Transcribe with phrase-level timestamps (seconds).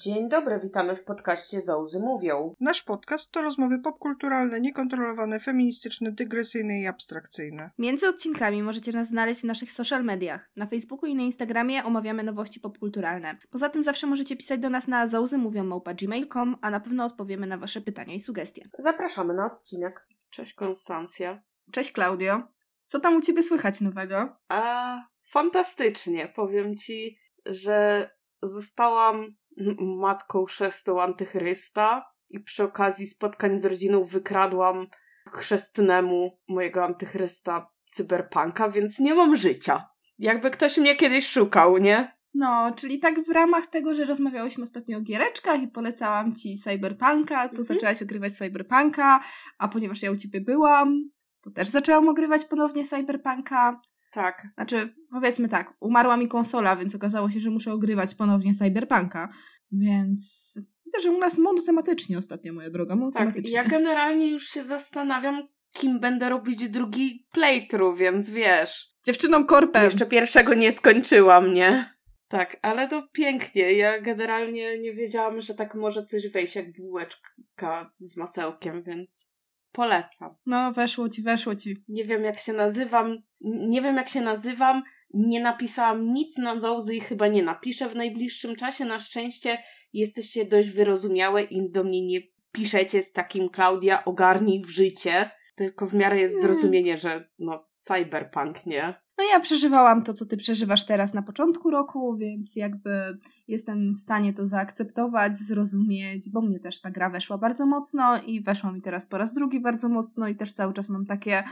[0.00, 2.54] Dzień dobry, witamy w podcaście Zauzy Mówią.
[2.60, 7.70] Nasz podcast to rozmowy popkulturalne, niekontrolowane, feministyczne, dygresyjne i abstrakcyjne.
[7.78, 10.50] Między odcinkami możecie nas znaleźć w naszych social mediach.
[10.56, 13.36] Na Facebooku i na Instagramie omawiamy nowości popkulturalne.
[13.50, 17.80] Poza tym zawsze możecie pisać do nas na zauzymówią.gmail.com, a na pewno odpowiemy na wasze
[17.80, 18.68] pytania i sugestie.
[18.78, 20.06] Zapraszamy na odcinek.
[20.30, 21.42] Cześć Konstancja.
[21.72, 22.42] Cześć Klaudio.
[22.84, 24.36] Co tam u ciebie słychać nowego?
[24.48, 26.28] A fantastycznie.
[26.28, 28.10] Powiem ci, że
[28.42, 29.39] zostałam
[29.80, 34.86] matką chrzestą antychrysta i przy okazji spotkań z rodziną wykradłam
[35.32, 39.88] chrzestnemu mojego antychrysta cyberpunka, więc nie mam życia.
[40.18, 42.12] Jakby ktoś mnie kiedyś szukał, nie?
[42.34, 47.48] No, czyli tak w ramach tego, że rozmawiałyśmy ostatnio o giereczkach i polecałam ci Cyberpunka,
[47.48, 47.64] to Mhm.
[47.64, 49.20] zaczęłaś ogrywać Cyberpunka,
[49.58, 53.80] a ponieważ ja u ciebie byłam, to też zaczęłam ogrywać ponownie Cyberpunka.
[54.10, 54.46] Tak.
[54.54, 59.28] Znaczy, powiedzmy tak, umarła mi konsola, więc okazało się, że muszę ogrywać ponownie Cyberpunka.
[59.72, 60.52] Więc
[60.84, 63.56] widzę, że u nas monotematycznie ostatnio, moja droga, Tak, monotematycznie.
[63.56, 68.90] ja generalnie już się zastanawiam, kim będę robić drugi playthrough, więc wiesz.
[69.06, 69.84] Dziewczyną korpem.
[69.84, 71.94] Jeszcze pierwszego nie skończyłam, nie?
[72.28, 73.72] Tak, ale to pięknie.
[73.72, 79.32] Ja generalnie nie wiedziałam, że tak może coś wejść jak bułeczka z masełkiem, więc
[79.72, 80.34] polecam.
[80.46, 81.76] No, weszło ci, weszło ci.
[81.88, 84.82] Nie wiem jak się nazywam, nie wiem jak się nazywam,
[85.14, 88.84] nie napisałam nic na Zouzy i chyba nie napiszę w najbliższym czasie.
[88.84, 89.58] Na szczęście
[89.92, 92.20] jesteście dość wyrozumiałe i do mnie nie
[92.52, 96.42] piszecie z takim Klaudia ogarnij w życie, tylko w miarę jest Nie.
[96.42, 98.94] zrozumienie, że no cyberpunk, nie?
[99.18, 103.18] No ja przeżywałam to, co ty przeżywasz teraz na początku roku, więc jakby
[103.48, 108.42] jestem w stanie to zaakceptować, zrozumieć, bo mnie też ta gra weszła bardzo mocno i
[108.42, 111.42] weszła mi teraz po raz drugi bardzo mocno i też cały czas mam takie,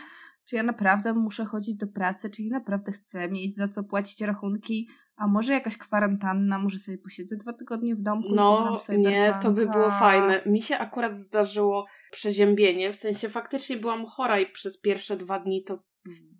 [0.48, 4.20] czy ja naprawdę muszę chodzić do pracy, czy ja naprawdę chcę mieć za co płacić
[4.20, 9.50] rachunki, a może jakaś kwarantanna, może sobie posiedzę dwa tygodnie w domku No nie, to
[9.50, 10.42] by było fajne.
[10.46, 15.64] Mi się akurat zdarzyło przeziębienie, w sensie faktycznie byłam chora i przez pierwsze dwa dni
[15.64, 15.82] to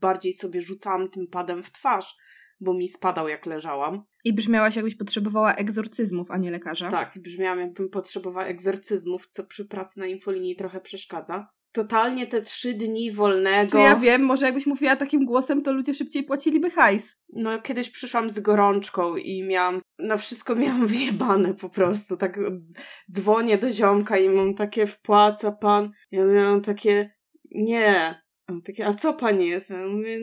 [0.00, 2.16] bardziej sobie rzucałam tym padem w twarz,
[2.60, 4.02] bo mi spadał jak leżałam.
[4.24, 6.90] I brzmiałaś jakbyś potrzebowała egzorcyzmów, a nie lekarza.
[6.90, 11.48] Tak, brzmiałam jakbym potrzebowała egzorcyzmów, co przy pracy na infolinii trochę przeszkadza.
[11.72, 13.70] Totalnie te trzy dni wolnego.
[13.70, 17.16] Czy ja wiem, może jakbyś mówiła takim głosem, to ludzie szybciej płaciliby hajs.
[17.32, 22.16] No, kiedyś przyszłam z gorączką i miałam, na wszystko miałam wyjebane po prostu.
[22.16, 22.74] Tak dz-
[23.10, 25.90] dzwonię do ziomka i mam takie, wpłaca pan.
[26.10, 27.10] Ja miałam takie,
[27.50, 28.22] nie.
[28.50, 29.70] On takie, a co pani jest?
[29.70, 30.18] Ja mówię,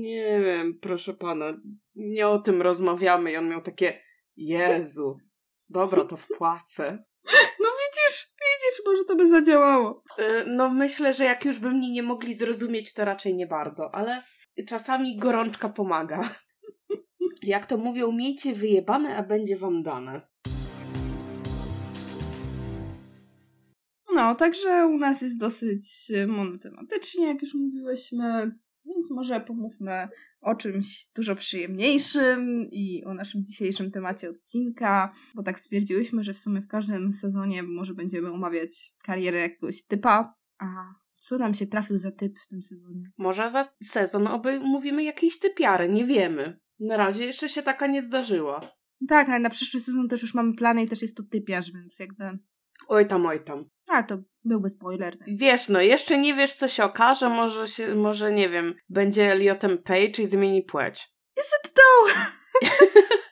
[0.00, 1.60] nie wiem, proszę pana,
[1.94, 3.32] nie o tym rozmawiamy.
[3.32, 4.00] I on miał takie,
[4.36, 5.18] Jezu,
[5.68, 7.04] dobra, to wpłacę.
[7.60, 10.02] No widzisz, widzisz, może to by zadziałało.
[10.18, 13.94] Y, No myślę, że jak już by mnie nie mogli zrozumieć, to raczej nie bardzo,
[13.94, 14.22] ale
[14.68, 16.34] czasami gorączka pomaga.
[17.42, 20.20] Jak to mówią, miejcie wyjebane, a będzie wam dane.
[24.14, 30.08] No, także u nas jest dosyć e, monotematycznie, jak już mówiłyśmy, więc może pomówmy
[30.40, 36.38] o czymś dużo przyjemniejszym i o naszym dzisiejszym temacie odcinka, bo tak stwierdziłyśmy, że w
[36.38, 40.66] sumie w każdym sezonie może będziemy omawiać karierę jakiegoś typa, a
[41.20, 43.10] co nam się trafił za typ w tym sezonie?
[43.18, 46.58] Może za sezon oby mówimy jakiejś typiary, nie wiemy.
[46.80, 48.60] Na razie jeszcze się taka nie zdarzyła.
[49.08, 51.98] Tak, ale na przyszły sezon też już mamy plany i też jest to typiarz, więc
[51.98, 52.38] jakby...
[52.88, 53.64] Oj tam, oj tam.
[53.88, 55.18] A, to byłby spoiler.
[55.26, 55.40] Więc...
[55.40, 59.78] Wiesz, no jeszcze nie wiesz, co się okaże, może się, może nie wiem, będzie Eliotem
[59.78, 61.08] Page i zmieni płeć.
[61.38, 62.16] Is it though?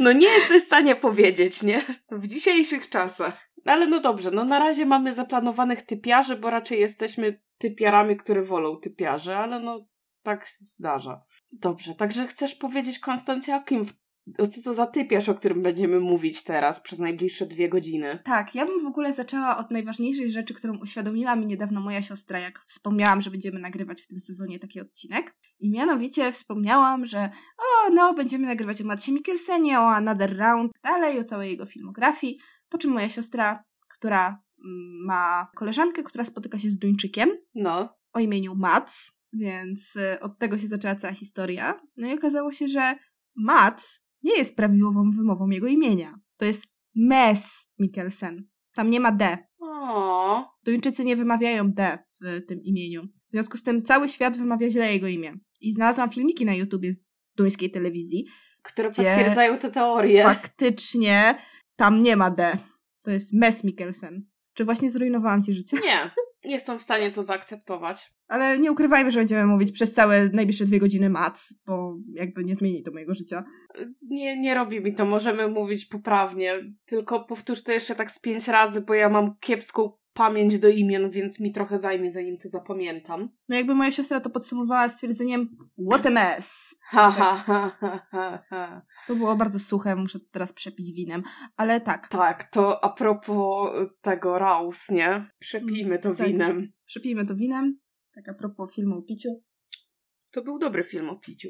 [0.00, 1.82] No nie jesteś w stanie powiedzieć, nie?
[2.10, 3.50] W dzisiejszych czasach.
[3.64, 8.76] Ale no dobrze, no na razie mamy zaplanowanych typiarzy, bo raczej jesteśmy typiarami, które wolą
[8.76, 9.86] typiarzy, ale no
[10.22, 11.22] tak się zdarza.
[11.52, 13.86] Dobrze, także chcesz powiedzieć Konstancja o kim?
[14.38, 18.18] O co to za typiarz, o którym będziemy mówić teraz przez najbliższe dwie godziny?
[18.24, 22.38] Tak, ja bym w ogóle zaczęła od najważniejszej rzeczy, którą uświadomiła mi niedawno moja siostra,
[22.38, 25.36] jak wspomniałam, że będziemy nagrywać w tym sezonie taki odcinek.
[25.58, 31.20] I mianowicie wspomniałam, że o, no, będziemy nagrywać o Matsie Mikkelsenie, o Another Round, dalej,
[31.20, 32.38] o całej jego filmografii.
[32.68, 38.20] Po czym moja siostra, która mm, ma koleżankę, która spotyka się z Duńczykiem No, o
[38.20, 41.80] imieniu Mats, więc y, od tego się zaczęła cała historia.
[41.96, 42.94] No i okazało się, że
[43.36, 46.18] Mats nie jest prawidłową wymową jego imienia.
[46.38, 46.64] To jest
[46.94, 48.48] Mes Mikkelsen.
[48.74, 49.38] Tam nie ma D.
[49.60, 53.02] o, Duńczycy nie wymawiają D w tym imieniu.
[53.28, 55.34] W związku z tym cały świat wymawia źle jego imię.
[55.60, 58.26] I znalazłam filmiki na YouTubie z duńskiej telewizji.
[58.62, 60.22] które potwierdzają te teorie.
[60.22, 61.38] Faktycznie
[61.76, 62.58] tam nie ma D.
[63.02, 64.26] To jest Mes Mikkelsen.
[64.54, 65.76] Czy właśnie zrujnowałam ci życie?
[65.84, 66.10] Nie,
[66.44, 68.12] jestem w stanie to zaakceptować.
[68.28, 72.54] Ale nie ukrywajmy, że będziemy mówić przez całe najbliższe dwie godziny mac, bo jakby nie
[72.54, 73.44] zmieni to mojego życia.
[74.02, 76.54] Nie, nie robi mi to, możemy mówić poprawnie.
[76.86, 81.10] Tylko powtórz to jeszcze tak z pięć razy, bo ja mam kiepską pamięć do imion,
[81.10, 83.28] więc mi trochę zajmie, zanim to zapamiętam.
[83.48, 85.56] No jakby moja siostra to podsumowała stwierdzeniem
[85.90, 86.74] what a mess.
[86.82, 88.82] Ha, ha, ha, ha, ha, ha.
[89.06, 91.22] To było bardzo suche, muszę teraz przepić winem.
[91.56, 93.70] Ale tak, Tak, to a propos
[94.00, 95.24] tego Raus, nie?
[95.38, 96.26] Przepijmy to Tak.
[96.26, 96.72] winem.
[96.86, 97.78] przepijmy to winem.
[98.14, 99.28] Tak a propos filmu o piciu.
[100.32, 101.48] To był dobry film o piciu.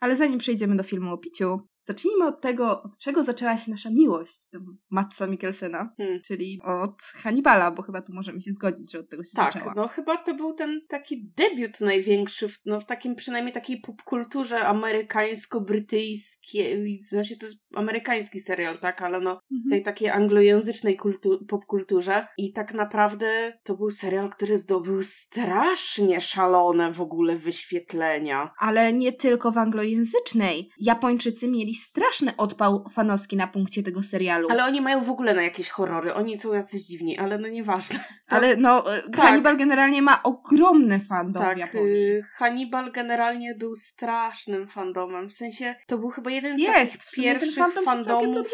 [0.00, 3.90] Ale zanim przejdziemy do filmu o piciu, zacznijmy od tego, od czego zaczęła się nasza
[3.90, 4.58] miłość do
[4.90, 6.20] Matsa Mikkelsena, Hmm.
[6.22, 9.72] czyli od Hannibala, bo chyba tu możemy się zgodzić, że od tego się Tak, zaczęła.
[9.76, 14.60] no chyba to był ten taki debiut największy, w, no w takim przynajmniej takiej popkulturze
[14.60, 19.68] amerykańsko-brytyjskiej, w sensie to jest amerykański serial, tak, ale no Mhm.
[19.70, 26.92] tej takiej anglojęzycznej kultu- popkulturze i tak naprawdę to był serial, który zdobył strasznie szalone
[26.92, 28.50] w ogóle wyświetlenia.
[28.58, 30.70] Ale nie tylko w anglojęzycznej.
[30.80, 34.48] Japończycy mieli straszny odpał fanowski na punkcie tego serialu.
[34.50, 38.04] Ale oni mają w ogóle na jakieś horrory, oni są jacyś dziwni, ale no nieważne.
[38.28, 42.22] Ale no, e, Hannibal generalnie ma ogromny fandom w Tak, Japonii.
[42.34, 45.28] Hannibal generalnie był strasznym fandomem.
[45.28, 48.48] W sensie to był chyba jeden z Jest, pierwszych fandom fandomów,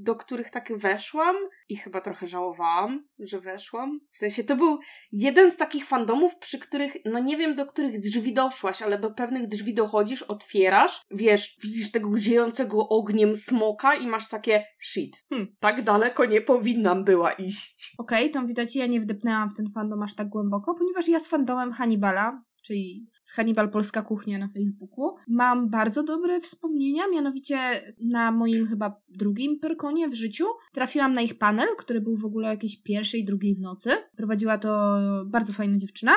[0.00, 1.36] do których tak weszłam
[1.68, 4.00] i chyba trochę żałowałam, że weszłam.
[4.10, 4.78] W sensie to był
[5.12, 9.10] jeden z takich fandomów, przy których, no nie wiem do których drzwi doszłaś, ale do
[9.10, 12.10] pewnych drzwi dochodzisz, otwierasz, wiesz, widzisz tego
[12.50, 15.24] ziejącego ogniem smoka i masz takie shit.
[15.28, 17.94] Hmm, tak daleko nie powinnam była iść.
[17.98, 21.28] Okej, to widać, ja nie wdepnęłam w ten fandom aż tak głęboko, ponieważ ja z
[21.28, 27.58] fandomem Hannibala, czyli z Hannibal Polska Kuchnia na Facebooku, mam bardzo dobre wspomnienia, mianowicie
[28.00, 32.48] na moim chyba drugim perkonie w życiu trafiłam na ich panel, który był w ogóle
[32.48, 33.90] jakiejś pierwszej, drugiej w nocy.
[34.16, 36.12] Prowadziła to bardzo fajna dziewczyna,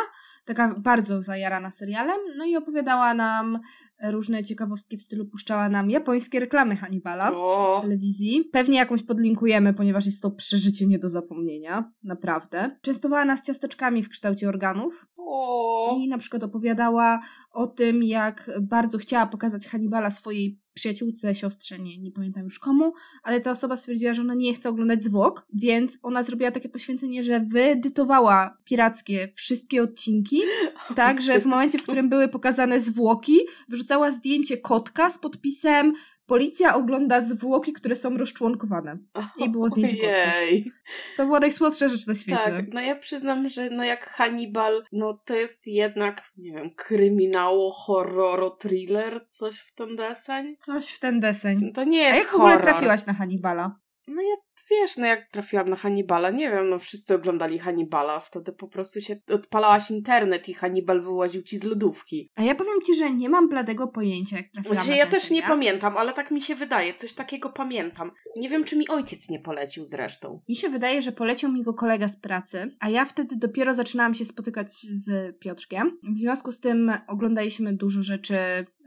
[0.46, 3.60] taka bardzo zajarana serialem, no i opowiadała nam
[4.04, 8.50] różne ciekawostki w stylu, puszczała nam japońskie reklamy Hannibala O, z telewizji.
[8.52, 11.92] Pewnie jakąś podlinkujemy, ponieważ jest to przeżycie nie do zapomnienia.
[12.04, 12.78] Naprawdę.
[12.82, 15.96] Częstowała nas ciasteczkami w kształcie organów o.
[16.00, 17.20] i na przykład opowiadała
[17.52, 22.94] o tym, jak bardzo chciała pokazać Hannibala swojej przyjaciółce, siostrze, nie, nie pamiętam już komu,
[23.24, 27.24] ale ta osoba stwierdziła, że ona nie chce oglądać zwłok, więc ona zrobiła takie poświęcenie,
[27.24, 30.42] że wyedytowała pirackie wszystkie odcinki,
[30.96, 33.40] tak, że w momencie, w którym były pokazane zwłoki,
[33.70, 35.94] wrzucała zdjęcie kotka z podpisem
[36.26, 38.98] Policja ogląda zwłoki, które są rozczłonkowane.
[39.38, 40.32] I było zdjęcie.
[40.38, 40.72] Ojej.
[41.18, 42.42] To była najsłodsza rzecz na świecie.
[42.44, 47.72] Tak, no ja przyznam, że no jak Hannibal, no to jest jednak, nie wiem, kryminało,
[47.72, 50.56] horror, thriller, coś w ten deseń.
[50.60, 51.72] Coś w ten deseń.
[51.74, 52.72] To nie A jest jak w ogóle horror.
[52.72, 53.76] trafiłaś na Hannibala?
[54.08, 54.36] No ja,
[54.72, 59.02] wiesz, no jak trafiłam na Hannibala, nie wiem, no wszyscy oglądali Hannibala, wtedy po prostu
[59.02, 62.30] się odpalałaś internet i Hannibal wyłaził ci z lodówki.
[62.36, 65.32] A ja powiem ci, że nie mam bladego pojęcia, jak trafiłam Znaczy, na ja też
[65.32, 68.12] nie pamiętam, ale tak mi się wydaje, coś takiego pamiętam.
[68.38, 70.42] Nie wiem, czy mi ojciec nie polecił zresztą.
[70.50, 74.14] Mi się wydaje, że poleciał mi go kolega z pracy, a ja wtedy dopiero zaczynałam
[74.14, 75.98] się spotykać z Piotrkiem.
[76.14, 78.36] W związku z tym oglądaliśmy dużo rzeczy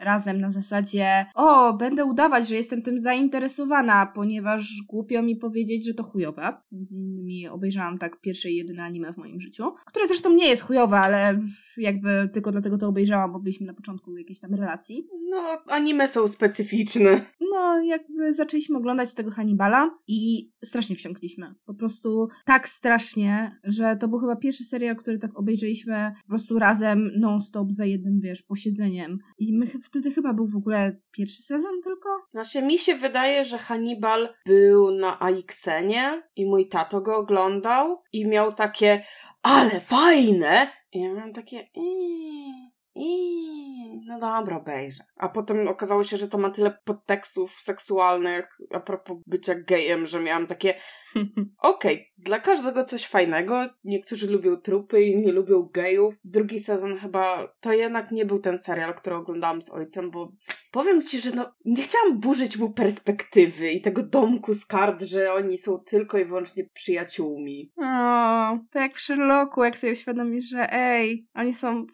[0.01, 5.95] razem na zasadzie o, będę udawać, że jestem tym zainteresowana, ponieważ głupio mi powiedzieć, że
[5.95, 6.57] to chujowe.
[6.73, 10.63] Między innymi obejrzałam tak pierwsze i jedyne anime w moim życiu, które zresztą nie jest
[10.63, 11.39] chujowe, ale
[11.77, 15.09] jakby tylko dlatego to obejrzałam, bo byliśmy na początku jakiejś tam relacji.
[15.31, 17.21] No, anime są specyficzne.
[17.53, 21.55] No, jakby zaczęliśmy oglądać tego Hannibala i strasznie wsiąkliśmy.
[21.65, 26.59] Po prostu tak strasznie, że to był chyba pierwszy serial, który tak obejrzeliśmy po prostu
[26.59, 29.19] razem non-stop za jednym, wiesz, posiedzeniem.
[29.39, 32.09] I my wtedy chyba był w ogóle pierwszy sezon tylko?
[32.29, 38.27] Znaczy, mi się wydaje, że Hannibal był na AXN-ie i mój tato go oglądał i
[38.27, 39.05] miał takie,
[39.43, 40.73] ale fajne!
[40.93, 45.05] I ja miałam takie, iii, iii, no dobra, obejrzę.
[45.17, 50.21] A potem okazało się, że to ma tyle podtekstów seksualnych a propos bycia gejem, że
[50.21, 50.75] miałam takie,
[51.59, 53.69] okej, dla każdego coś fajnego.
[53.85, 56.15] Niektórzy lubią trupy, inni lubią gejów.
[56.25, 60.33] Drugi sezon chyba, to jednak nie był ten serial, który oglądałam z ojcem, bo
[60.71, 65.33] powiem ci, że no, nie chciałam burzyć mu perspektywy i tego domku z kart, że
[65.33, 67.73] oni są tylko i wyłącznie przyjaciółmi.
[67.77, 71.87] O, to jak w Sherlocku, jak sobie uświadomisz, że ej, oni są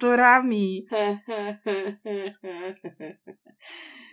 [0.00, 0.86] współlokatorami.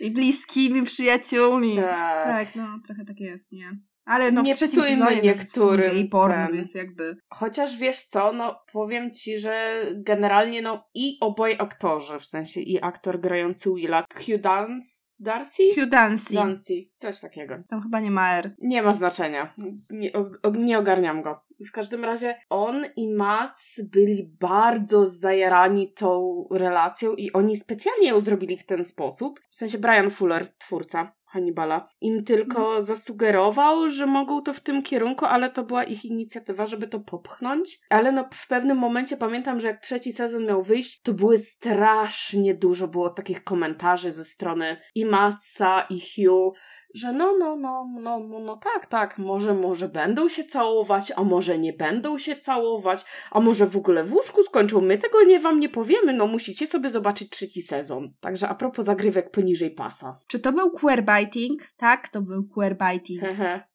[0.00, 1.76] i bliskimi przyjaciółmi.
[1.76, 2.24] Tak.
[2.24, 3.78] Tak, no trochę tak jest, nie?
[4.04, 7.16] Ale no Nie psujmy niektórym i porno, więc jakby...
[7.28, 12.82] Chociaż wiesz co, no powiem ci, że generalnie no i oboje aktorzy, w sensie i
[12.82, 15.62] aktor grający Willa, Hugh Dance, Darcy?
[15.74, 16.34] Hugh Dancy.
[16.34, 17.54] Dancy, coś takiego.
[17.68, 18.54] Tam chyba nie ma R.
[18.58, 19.54] Nie ma znaczenia.
[19.90, 21.47] Nie, o, nie ogarniam go.
[21.66, 28.20] W każdym razie on i Max byli bardzo zajarani tą relacją i oni specjalnie ją
[28.20, 29.40] zrobili w ten sposób.
[29.50, 35.24] W sensie Brian Fuller, twórca Hannibala, im tylko zasugerował, że mogą to w tym kierunku,
[35.24, 37.80] ale to była ich inicjatywa, żeby to popchnąć.
[37.90, 42.54] Ale no w pewnym momencie pamiętam, że jak trzeci sezon miał wyjść, to były strasznie
[42.54, 46.54] dużo było takich komentarzy ze strony i Maxa i Hugh,
[46.94, 51.24] że no, no, no, no, no, no tak, tak, może, może będą się całować, a
[51.24, 55.40] może nie będą się całować, a może w ogóle w łóżku skończą, my tego nie
[55.40, 58.12] wam nie powiemy, no musicie sobie zobaczyć trzeci sezon.
[58.20, 60.18] Także a propos zagrywek poniżej pasa.
[60.26, 61.62] Czy to był queerbiting?
[61.76, 63.22] Tak, to był queerbiting.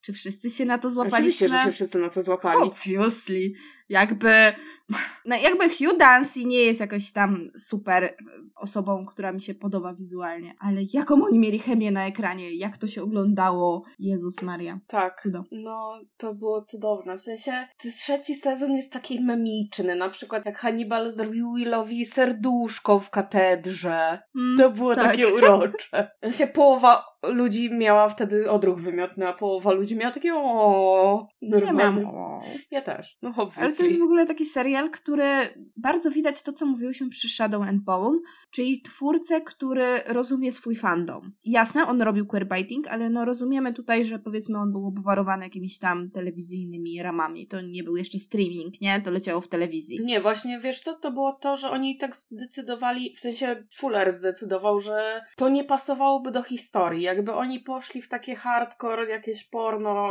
[0.02, 1.18] Czy wszyscy się na to złapaliśmy?
[1.18, 2.62] Oczywiście, że się wszyscy na to złapali.
[2.62, 3.52] Obviously.
[3.90, 4.54] Jakby,
[5.26, 8.16] no jakby Hugh Dancy nie jest jakoś tam super
[8.56, 12.88] osobą, która mi się podoba wizualnie, ale jaką oni mieli chemię na ekranie, jak to
[12.88, 15.22] się oglądało, Jezus Maria, Tak.
[15.22, 15.44] cudo.
[15.52, 17.18] No, to było cudowne.
[17.18, 19.96] W sensie, trzeci sezon jest taki memiczny.
[19.96, 24.20] Na przykład, jak Hannibal zrobił Willowi serduszko w katedrze.
[24.36, 25.04] Mm, To było tak.
[25.06, 25.74] takie urocze.
[26.22, 31.50] W sensie, połowa ludzi miała wtedy odruch wymiotny, a połowa ludzi miała takie o Nie
[31.50, 32.02] normalne.
[32.02, 32.16] mam.
[32.16, 32.42] o.
[32.72, 33.18] Ja też.
[33.22, 33.86] No, Ale to obviously.
[33.88, 35.26] jest w ogóle taki serial, który
[35.78, 38.20] bardzo widać to, co mówiłyśmy przy Shadow and Bone,
[38.52, 41.32] czyli twórcę, który rozumie swój fandom.
[41.46, 46.10] Jasne, on robił queerbiting, ale no rozumiemy tutaj, że powiedzmy on był obwarowany jakimiś tam
[46.12, 47.48] telewizyjnymi ramami.
[47.48, 49.02] To nie był jeszcze streaming, nie?
[49.02, 50.00] To leciało w telewizji.
[50.04, 54.80] Nie, właśnie wiesz co, to było to, że oni tak zdecydowali, w sensie Fuller zdecydował,
[54.80, 57.02] że to nie pasowałoby do historii.
[57.02, 60.10] Jakby oni poszli w takie hardcore, jakieś porno,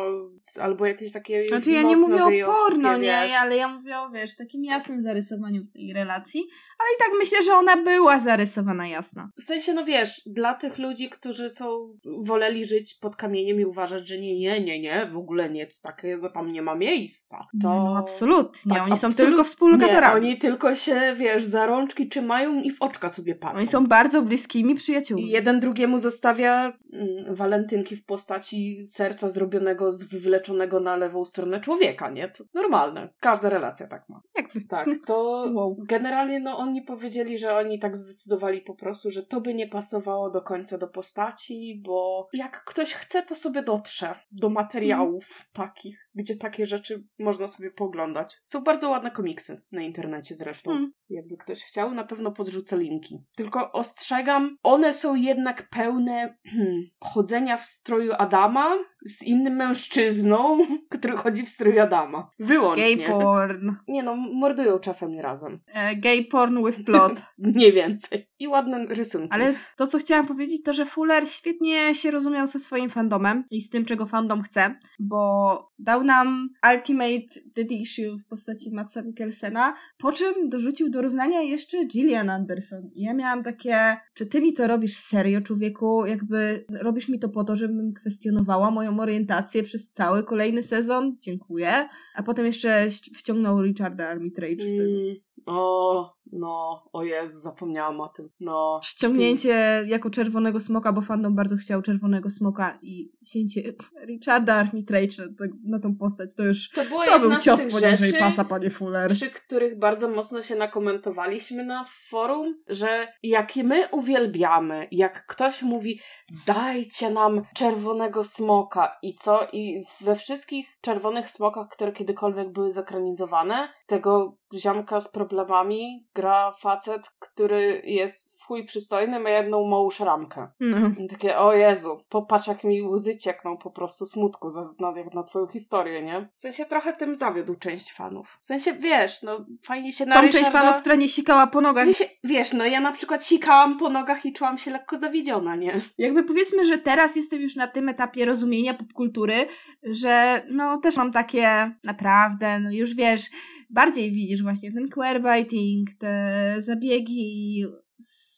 [0.60, 1.48] albo jakieś takie.
[1.48, 3.32] Znaczy ja nie mówię o porno, nie, wiesz.
[3.40, 6.46] ale ja mówię o, wiesz, takim jasnym zarysowaniu tej relacji,
[6.78, 9.28] ale i tak myślę, że ona była zarysowana jasno.
[9.36, 14.08] W sensie, no wiesz, dla tych ludzi, którzy są, woleli żyć pod kamieniem i uważać,
[14.08, 17.38] że nie, nie, nie, nie, w ogóle nic takiego tam nie ma miejsca.
[17.62, 17.68] To...
[17.68, 20.20] No absolutnie, Tak, oni są absolut- tylko współlokatorami.
[20.20, 23.56] Nie, oni tylko się, wiesz, za rączki trzymają i w oczka sobie patrzą.
[23.58, 25.26] Oni są bardzo bliskimi przyjaciółmi.
[25.26, 31.60] I jeden drugiemu zostawia mm, walentynki w postaci serca zrobionego z wywleczonego na lewą stronę
[31.60, 32.28] człowieka, nie?
[32.28, 33.08] To normalne.
[33.20, 34.20] Każda relacja tak ma.
[34.42, 34.60] Jakby.
[34.68, 35.76] Tak, to Wow.
[35.78, 40.30] generalnie no oni powiedzieli, że oni tak zdecydowali po prostu, że to by nie pasowało
[40.30, 46.36] do końca do postaci, bo jak ktoś chce, to sobie dotrze do materiałów takich, gdzie
[46.36, 48.40] takie rzeczy można sobie pooglądać.
[48.44, 50.70] Są bardzo ładne komiksy na internecie zresztą.
[50.70, 50.92] Mm.
[51.10, 53.18] Jakby ktoś chciał, na pewno podrzucę linki.
[53.36, 60.58] Tylko ostrzegam, one są jednak pełne hmm, chodzenia w stroju Adama z innym mężczyzną,
[60.98, 62.30] który chodzi w stroju Adama.
[62.38, 62.96] Wyłącznie.
[62.96, 63.70] Gay porn.
[63.88, 65.60] Nie no, mordują czasem razem.
[65.66, 67.22] E, gay porn with plot.
[67.38, 68.28] Nie więcej.
[68.38, 69.28] I ładne rysunki.
[69.30, 73.60] Ale to, co chciałam powiedzieć, to, że Fuller świetnie się rozumiał ze swoim fandomem i
[73.60, 80.12] z tym, czego fandom chce, bo dał nam Ultimate Issue w postaci Matsa Mikkelsena, po
[80.12, 82.90] czym dorzucił do równania jeszcze Gillian Anderson.
[82.94, 86.06] I ja miałam takie, czy ty mi to robisz serio, człowieku?
[86.06, 91.16] Jakby robisz mi to po to, żebym kwestionowała moją orientację przez cały kolejny sezon?
[91.20, 91.88] Dziękuję.
[92.14, 94.56] A potem jeszcze wciągnął Richarda Armitage.
[94.56, 94.80] w.
[94.80, 95.16] Mm,
[95.46, 98.28] o, no, o Jezu, zapomniałam o tym.
[98.40, 98.80] No.
[98.84, 103.62] Ściągnięcie jako czerwonego smoka, bo fandom bardzo chciał czerwonego smoka i wzięcie
[104.06, 108.70] Richarda Armitrage'a na, na tą postać, to już To, to był cios poniżej pasa, panie
[108.70, 109.12] Fuller.
[109.12, 116.00] przy których bardzo mocno się nakomentowaliśmy na forum, że jak my uwielbiamy, jak ktoś mówi
[116.46, 119.40] dajcie nam czerwonego smoka i co?
[119.52, 127.10] I we wszystkich czerwonych smokach, które kiedykolwiek były zekranizowane, tego ziomka z problemami gra facet,
[127.18, 130.48] który jest w chuj przystojny, ma jedną małą szramkę.
[130.60, 130.76] No.
[130.98, 135.14] I takie, o Jezu, popatrz jak mi łzy ciekną po prostu smutku za, na, jak
[135.14, 136.28] na twoją historię, nie?
[136.34, 138.38] W sensie trochę tym zawiódł część fanów.
[138.42, 140.50] W sensie, wiesz, no fajnie się na Tą Ryszarda...
[140.50, 141.86] część fanów, która nie sikała po nogach.
[141.86, 145.80] Wiesz, wiesz, no ja na przykład sikałam po nogach i czułam się lekko zawiedziona, nie?
[145.98, 149.46] Jakby powiedzmy, że teraz jestem już na tym etapie rozumienia popkultury,
[149.82, 153.22] że no też mam takie naprawdę, no już wiesz,
[153.70, 157.64] bardziej widzisz właśnie ten queerbiting, te zabiegi
[157.98, 158.31] z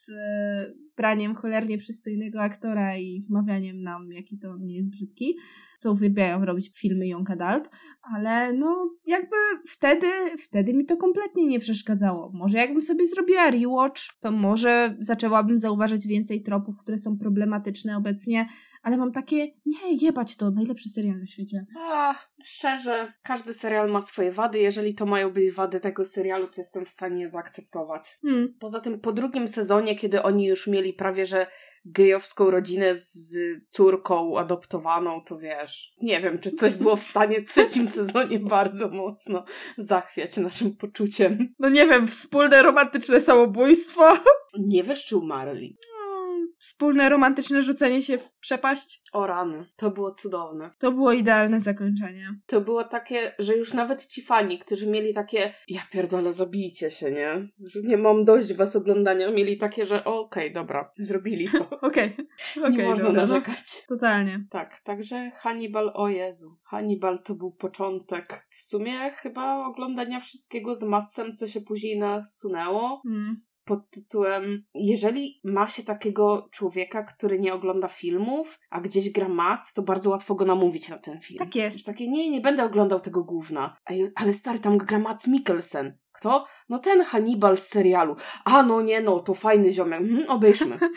[0.96, 5.36] braniem cholernie przystojnego aktora i wmawianiem nam, jaki to nie jest brzydki,
[5.78, 7.70] co uwielbiają robić filmy Young Adult,
[8.14, 9.36] ale no jakby
[9.68, 10.06] wtedy,
[10.38, 12.30] wtedy mi to kompletnie nie przeszkadzało.
[12.34, 18.46] Może jakbym sobie zrobiła rewatch, to może zaczęłabym zauważać więcej tropów, które są problematyczne obecnie,
[18.84, 21.66] ale mam takie, nie, jebać to, najlepszy serial na świecie.
[21.80, 22.14] A,
[22.44, 24.58] szczerze, każdy serial ma swoje wady.
[24.58, 28.18] Jeżeli to mają być wady tego serialu, to jestem w stanie je zaakceptować.
[28.22, 28.54] Hmm.
[28.60, 31.46] Poza tym po drugim sezonie, kiedy oni już mieli prawie że
[31.84, 33.36] gejowską rodzinę z
[33.68, 38.88] córką adoptowaną, to wiesz, nie wiem, czy coś było w stanie w trzecim sezonie bardzo
[38.88, 39.44] mocno
[39.78, 41.54] zachwiać naszym poczuciem.
[41.58, 44.18] No nie wiem, wspólne romantyczne samobójstwo.
[44.58, 45.78] Nie wiesz, czy umarli.
[46.64, 49.02] Wspólne romantyczne rzucenie się w przepaść.
[49.12, 50.70] O rany, to było cudowne.
[50.78, 52.28] To było idealne zakończenie.
[52.46, 57.12] To było takie, że już nawet ci fani, którzy mieli takie, ja pierdolę, zabijcie się,
[57.12, 57.48] nie?
[57.58, 61.70] Że nie mam dość was oglądania, mieli takie, że okej, dobra, zrobili to.
[61.88, 62.16] Okej,
[62.64, 63.28] okej, nie można dobra, no.
[63.28, 63.84] narzekać.
[63.88, 64.38] Totalnie.
[64.50, 66.56] Tak, także Hannibal, o Jezu.
[66.64, 73.02] Hannibal to był początek w sumie chyba oglądania wszystkiego z Matsem, co się później nasunęło
[73.06, 73.42] Mm.
[73.64, 79.72] Pod tytułem jeżeli ma się takiego człowieka, który nie ogląda filmów, a gdzieś gra Mats,
[79.72, 81.38] to bardzo łatwo go namówić na ten film.
[81.38, 81.78] Tak jest.
[81.78, 83.76] Że takie, nie, nie będę oglądał tego gówna.
[83.84, 85.98] A je- Ale stary, tam gra Mats Mikkelsen.
[86.12, 86.44] Kto?
[86.68, 88.16] No ten Hannibal z serialu.
[88.44, 90.00] A no nie, no, to fajny ziomek.
[90.00, 90.78] Mhm, obejrzmy.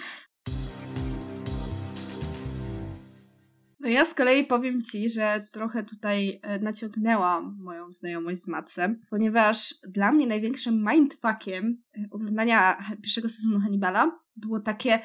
[3.88, 9.01] No ja z kolei powiem Ci, że trochę tutaj e, naciągnęłam moją znajomość z Matsem,
[9.10, 15.00] ponieważ dla mnie największym mindfuckiem e, oglądania pierwszego sezonu Hannibala było takie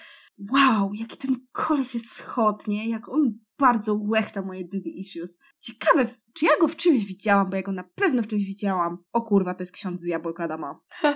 [0.53, 2.91] wow, jaki ten koleś jest schod, nie?
[2.91, 5.39] Jak on bardzo łechta moje daddy issues.
[5.61, 8.99] Ciekawe, czy ja go w czymś widziałam, bo ja go na pewno w czymś widziałam.
[9.13, 10.81] O kurwa, to jest ksiądz z jabłek Adama.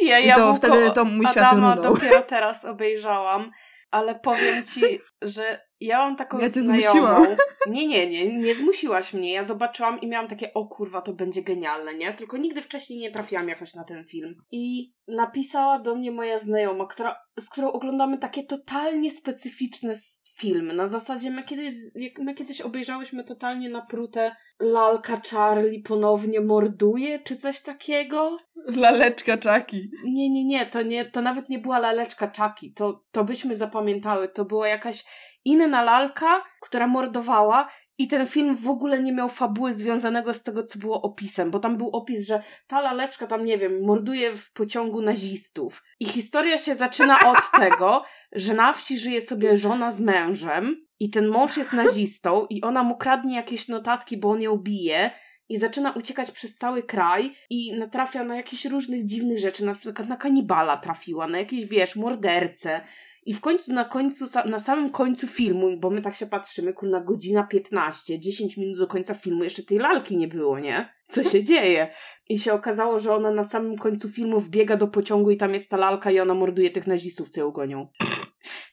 [0.00, 1.94] Ja I to jabłko wtedy to mój świat Adama runął.
[1.94, 3.50] dopiero teraz obejrzałam,
[3.90, 4.82] ale powiem ci,
[5.22, 6.82] że ja mam taką Ja cię znajomą.
[6.90, 7.26] zmusiłam.
[7.66, 9.32] Nie, nie, nie, nie zmusiłaś mnie.
[9.32, 12.12] Ja zobaczyłam i miałam takie, o kurwa, to będzie genialne, nie?
[12.12, 14.34] Tylko nigdy wcześniej nie trafiłam jakoś na ten film.
[14.50, 19.94] I napisała do mnie moja znajoma, która, z którą oglądamy takie totalnie specyficzne
[20.38, 20.74] filmy.
[20.74, 21.74] Na zasadzie my kiedyś,
[22.18, 28.38] my kiedyś obejrzałyśmy totalnie naprute Lalka Charlie ponownie morduje, czy coś takiego.
[28.66, 29.90] Laleczka czaki.
[30.04, 34.28] Nie, nie, nie, to nie, to nawet nie była laleczka Czaki, to, to byśmy zapamiętały,
[34.28, 35.04] to była jakaś
[35.44, 37.68] inna lalka, która mordowała
[37.98, 41.58] i ten film w ogóle nie miał fabuły związanego z tego, co było opisem, bo
[41.58, 45.82] tam był opis, że ta laleczka tam, nie wiem, morduje w pociągu nazistów.
[46.00, 51.10] I historia się zaczyna od tego, że na wsi żyje sobie żona z mężem i
[51.10, 55.10] ten mąż jest nazistą i ona mu kradnie jakieś notatki, bo on ją bije
[55.48, 60.08] i zaczyna uciekać przez cały kraj i natrafia na jakieś różnych dziwnych rzeczy, na przykład
[60.08, 62.80] na kanibala trafiła, na jakieś, wiesz, mordercę.
[63.26, 67.00] I w końcu, na końcu, na samym końcu filmu, bo my tak się patrzymy, kurna,
[67.00, 70.94] godzina 15, 10 minut do końca filmu, jeszcze tej lalki nie było, nie?
[71.04, 71.88] Co się dzieje?
[72.28, 75.70] I się okazało, że ona na samym końcu filmu wbiega do pociągu i tam jest
[75.70, 77.88] ta lalka i ona morduje tych nazistów, co ją gonią.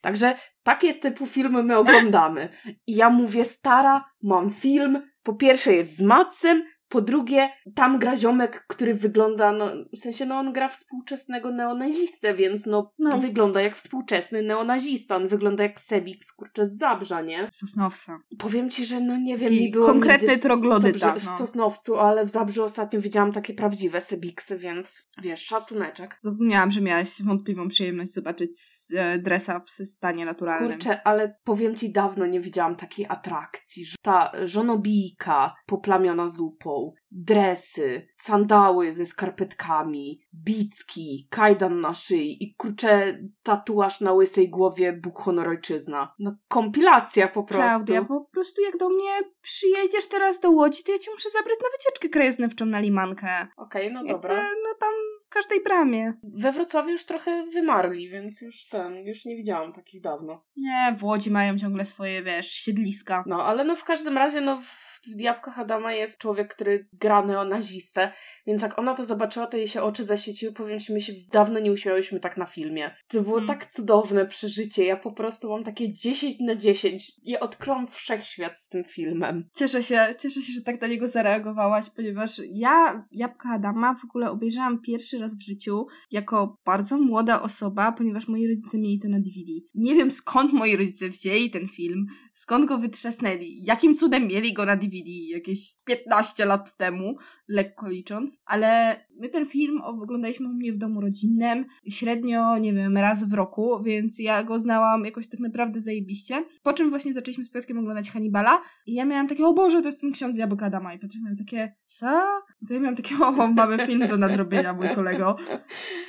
[0.02, 2.50] Także takie typu filmy my oglądamy.
[2.88, 5.02] I ja mówię, stara, mam film.
[5.24, 10.26] Po pierwsze jest z Matsem, po drugie, tam gra ziomek, który wygląda, no, w sensie,
[10.26, 13.18] no on gra współczesnego neonazistę, więc no, No.
[13.18, 15.16] wygląda jak współczesny neonazista.
[15.16, 17.48] On wygląda jak Sebik, kurczę, z Zabrza, nie?
[17.52, 18.20] Sosnowca.
[18.38, 21.36] Powiem ci, że no nie wiem, nie było konkretny w troglodyta, Zabrze- no.
[21.36, 26.20] w Sosnowcu, ale w Zabrzu ostatnio widziałam takie prawdziwe Sebiksy, więc wiesz, szacuneczek.
[26.24, 28.52] Zapomniałam, że miałaś wątpliwą przyjemność zobaczyć
[28.96, 30.72] e, dresa w stanie naturalnym.
[30.72, 36.77] Kurczę, ale powiem ci, dawno nie widziałam takiej atrakcji, że ta żonobijka poplamiona zupą,
[37.12, 45.20] dresy, sandały ze skarpetkami, bicki, kajdan na szyi i kurczę, tatuaż na łysej głowie Bóg
[45.20, 46.14] honor ojczyzna.
[46.20, 47.68] No kompilacja po prostu.
[47.68, 49.12] Klaudia, po prostu jak do mnie
[49.42, 53.48] przyjedziesz teraz do Łodzi, to ja cię muszę zabrać na wycieczkę krajoznawczą na Limankę.
[53.58, 54.44] Okej, no Jakby, dobra.
[54.44, 54.94] no tam
[55.26, 56.14] w każdej bramie.
[56.24, 60.44] We Wrocławiu już trochę wymarli, więc już ten, już nie widziałam takich dawno.
[60.58, 63.24] Nie, w Łodzi mają ciągle swoje, wiesz, siedliska.
[63.28, 67.26] No, ale no w każdym razie, no w w Jabłkach Adama jest człowiek, który gra
[67.26, 68.12] neonazistę,
[68.48, 70.54] więc jak ona to zobaczyła, to jej się oczy zaświeciły.
[70.54, 72.96] Powiem ci, my się dawno nie uśmiałyśmy tak na filmie.
[73.08, 73.48] To było Hmm.
[73.48, 74.86] tak cudowne przeżycie.
[74.86, 77.12] Ja po prostu mam takie 10 na 10.
[77.24, 79.50] Ja odkryłam wszechświat z tym filmem.
[79.56, 84.32] Cieszę się, cieszę się, że tak na niego zareagowałaś, ponieważ ja Jabłka Adama w ogóle
[84.32, 89.20] obejrzałam pierwszy raz w życiu jako bardzo młoda osoba, ponieważ moi rodzice mieli to na
[89.20, 89.52] DVD.
[89.76, 92.06] Nie wiem skąd moi rodzice wzięli ten film,
[92.38, 97.16] skąd go wytrzasnęli, jakim cudem mieli go na DVD jakieś 15 lat temu,
[97.48, 102.98] lekko licząc, ale my ten film oglądaliśmy u mnie w domu rodzinnym, średnio, nie wiem,
[102.98, 106.46] raz w roku, więc ja go znałam jakoś tak naprawdę zajebiście.
[106.64, 109.88] Po czym właśnie zaczęliśmy z Piotrkiem oglądać Hannibala i ja miałam takie, o Boże, to
[109.88, 112.24] jest ten ksiądz Jabłka Adama i Piotrek miał takie, co?
[112.68, 115.36] To ja miałam takie, o, mamy film do nadrobienia, mój kolego.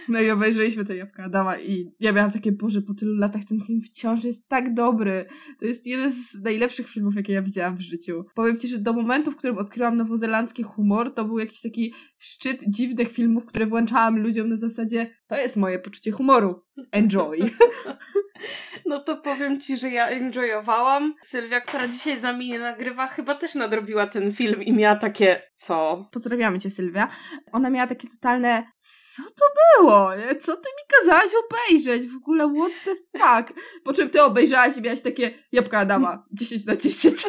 [0.09, 3.61] No i obejrzeliśmy to Jabłka Adama i ja miałam takie, Boże, po tylu latach ten
[3.61, 5.27] film wciąż jest tak dobry.
[5.59, 8.25] To jest jeden z najlepszych filmów, jakie ja widziałam w życiu.
[8.35, 12.65] Powiem Ci, że do momentu, w którym odkryłam nowozelandzki humor, to był jakiś taki szczyt
[12.99, 16.65] dziwnych filmów, które włączałam ludziom na zasadzie, to jest moje poczucie humoru.
[16.93, 17.39] Enjoy.
[18.87, 21.15] No to powiem ci, że ja enjoyowałam.
[21.23, 26.09] Sylwia, która dzisiaj za mnie nagrywa, chyba też nadrobiła ten film i miała takie, co?
[26.13, 27.09] Pozdrawiamy Cię, Sylwia.
[27.53, 28.65] Ona miała takie totalne,
[29.15, 29.45] co to
[29.83, 30.11] było?
[30.41, 32.09] Co Ty mi kazałaś obejrzeć?
[32.09, 33.61] W ogóle what the fuck?
[33.85, 37.27] Po czym Ty obejrzałaś i miałaś takie, jabłka Adama, 10 na 10.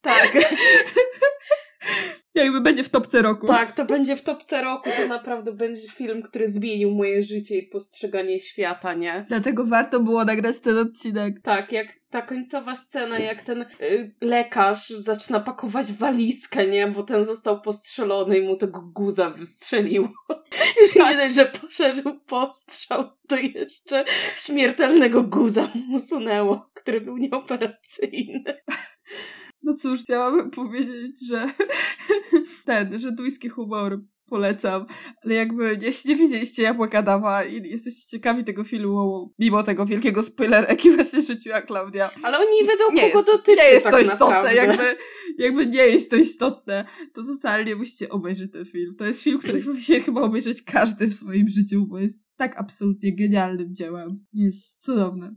[0.00, 0.32] Tak.
[2.34, 3.46] Jakby będzie w topce roku.
[3.46, 4.90] Tak, to będzie w topce roku.
[4.96, 9.24] To naprawdę będzie film, który zmienił moje życie i postrzeganie świata, nie?
[9.28, 11.40] Dlatego warto było nagrać ten odcinek.
[11.42, 16.86] Tak, jak ta końcowa scena, jak ten y, lekarz zaczyna pakować walizkę, nie?
[16.86, 20.08] Bo ten został postrzelony i mu tego guza wystrzeliło.
[20.96, 24.04] Nie dość, że poszerzył postrzał, to jeszcze
[24.36, 28.60] śmiertelnego guza mu usunęło, który był nieoperacyjny.
[29.62, 31.50] No cóż, chciałabym powiedzieć, że
[32.64, 34.86] ten, że duński humor polecam,
[35.24, 40.22] ale jakby jeśli nie widzieliście Jabłek Adama i jesteście ciekawi tego filmu, mimo tego wielkiego
[40.22, 42.10] spoilera, jaki właśnie rzuciła Klaudia.
[42.22, 44.96] Ale oni wiedzą, nie kogo jest, dotyczy Nie jest tak to istotne, jakby,
[45.38, 48.94] jakby nie jest to istotne, to totalnie musicie obejrzeć ten film.
[48.98, 53.16] To jest film, który powinien chyba obejrzeć każdy w swoim życiu, bo jest tak absolutnie
[53.16, 54.26] genialnym dziełem.
[54.32, 55.36] Jest cudowny.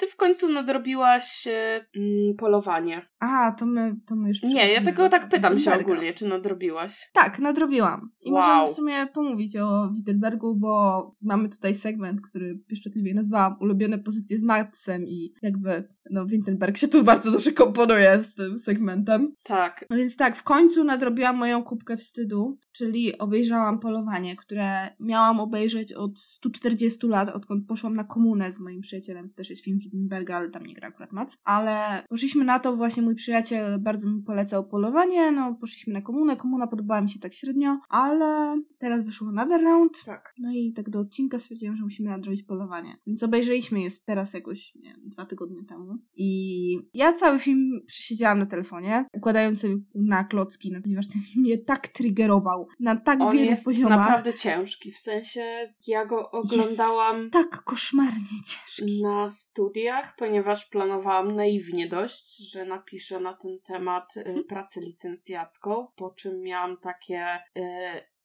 [0.00, 3.02] Ty w końcu nadrobiłaś e, mm, polowanie?
[3.18, 7.10] A, to my, to my już Nie, ja do tak pytam się ogólnie, czy nadrobiłaś?
[7.12, 8.10] Tak, nadrobiłam.
[8.20, 8.42] I Wow.
[8.42, 14.38] możemy w sumie pomówić o Wittenbergu, bo mamy tutaj segment, który pieszczotliwie nazwałam ulubione pozycje
[14.38, 19.34] z Maxem i jakby no Wittenberg się tu bardzo dobrze komponuje z tym segmentem.
[19.42, 19.84] Tak.
[19.90, 25.92] No więc tak, w końcu nadrobiłam moją kubkę wstydu, czyli obejrzałam Polowanie, które miałam obejrzeć
[25.92, 29.28] od 140 lat, odkąd poszłam na komunę z moim przyjacielem.
[29.28, 31.36] To też jest film Wittenberga, ale tam nie gra akurat Mac.
[31.44, 36.36] Ale poszliśmy na to, właśnie mój przyjaciel bardzo mi polecał Polowanie, no poszliśmy na komunę,
[36.36, 40.34] komuna podobała mi się tak średnio, ale teraz wyszło Another Round, Tak.
[40.38, 42.96] no i tak do odcinka stwierdziłam, że musimy nadrobić Polowanie.
[43.06, 45.94] Więc obejrzeliśmy je teraz jakoś, nie wiem, dwa tygodnie temu.
[46.16, 51.44] I ja cały film przesiedziałam na telefonie, układając sobie na klocki, no, ponieważ ten film
[51.44, 53.98] mnie tak triggerował na tak On wielu jest poziomach.
[53.98, 54.92] naprawdę ciężki.
[54.92, 59.02] W sensie ja go oglądałam Tak koszmarnie ciężki.
[59.02, 59.79] na studiach,
[60.18, 64.44] ponieważ planowałam naiwnie dość, że napiszę na ten temat y, Mhm.
[64.46, 67.60] pracę licencjacką, po czym miałam takie y,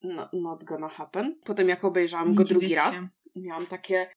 [0.03, 1.35] no, not gonna happen.
[1.45, 2.95] Potem jak obejrzałam go drugi raz,
[3.35, 4.07] miałam takie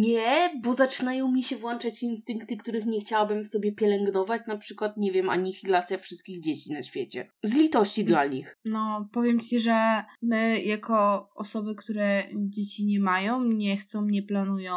[0.00, 4.96] nie, bo zaczynają mi się włączać instynkty, których nie chciałabym w sobie pielęgnować, na przykład,
[4.96, 7.30] nie wiem, anihilacja wszystkich dzieci na świecie.
[7.42, 8.56] Z litości dla nich.
[8.64, 14.74] No, powiem ci, że my jako osoby, które dzieci nie mają, nie chcą, nie planują,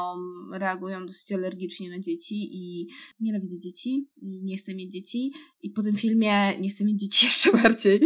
[0.53, 2.87] reagują dosyć alergicznie na dzieci i
[3.19, 7.51] nienawidzę dzieci nie chcę mieć dzieci i po tym filmie nie chcę mieć dzieci jeszcze
[7.51, 8.01] bardziej.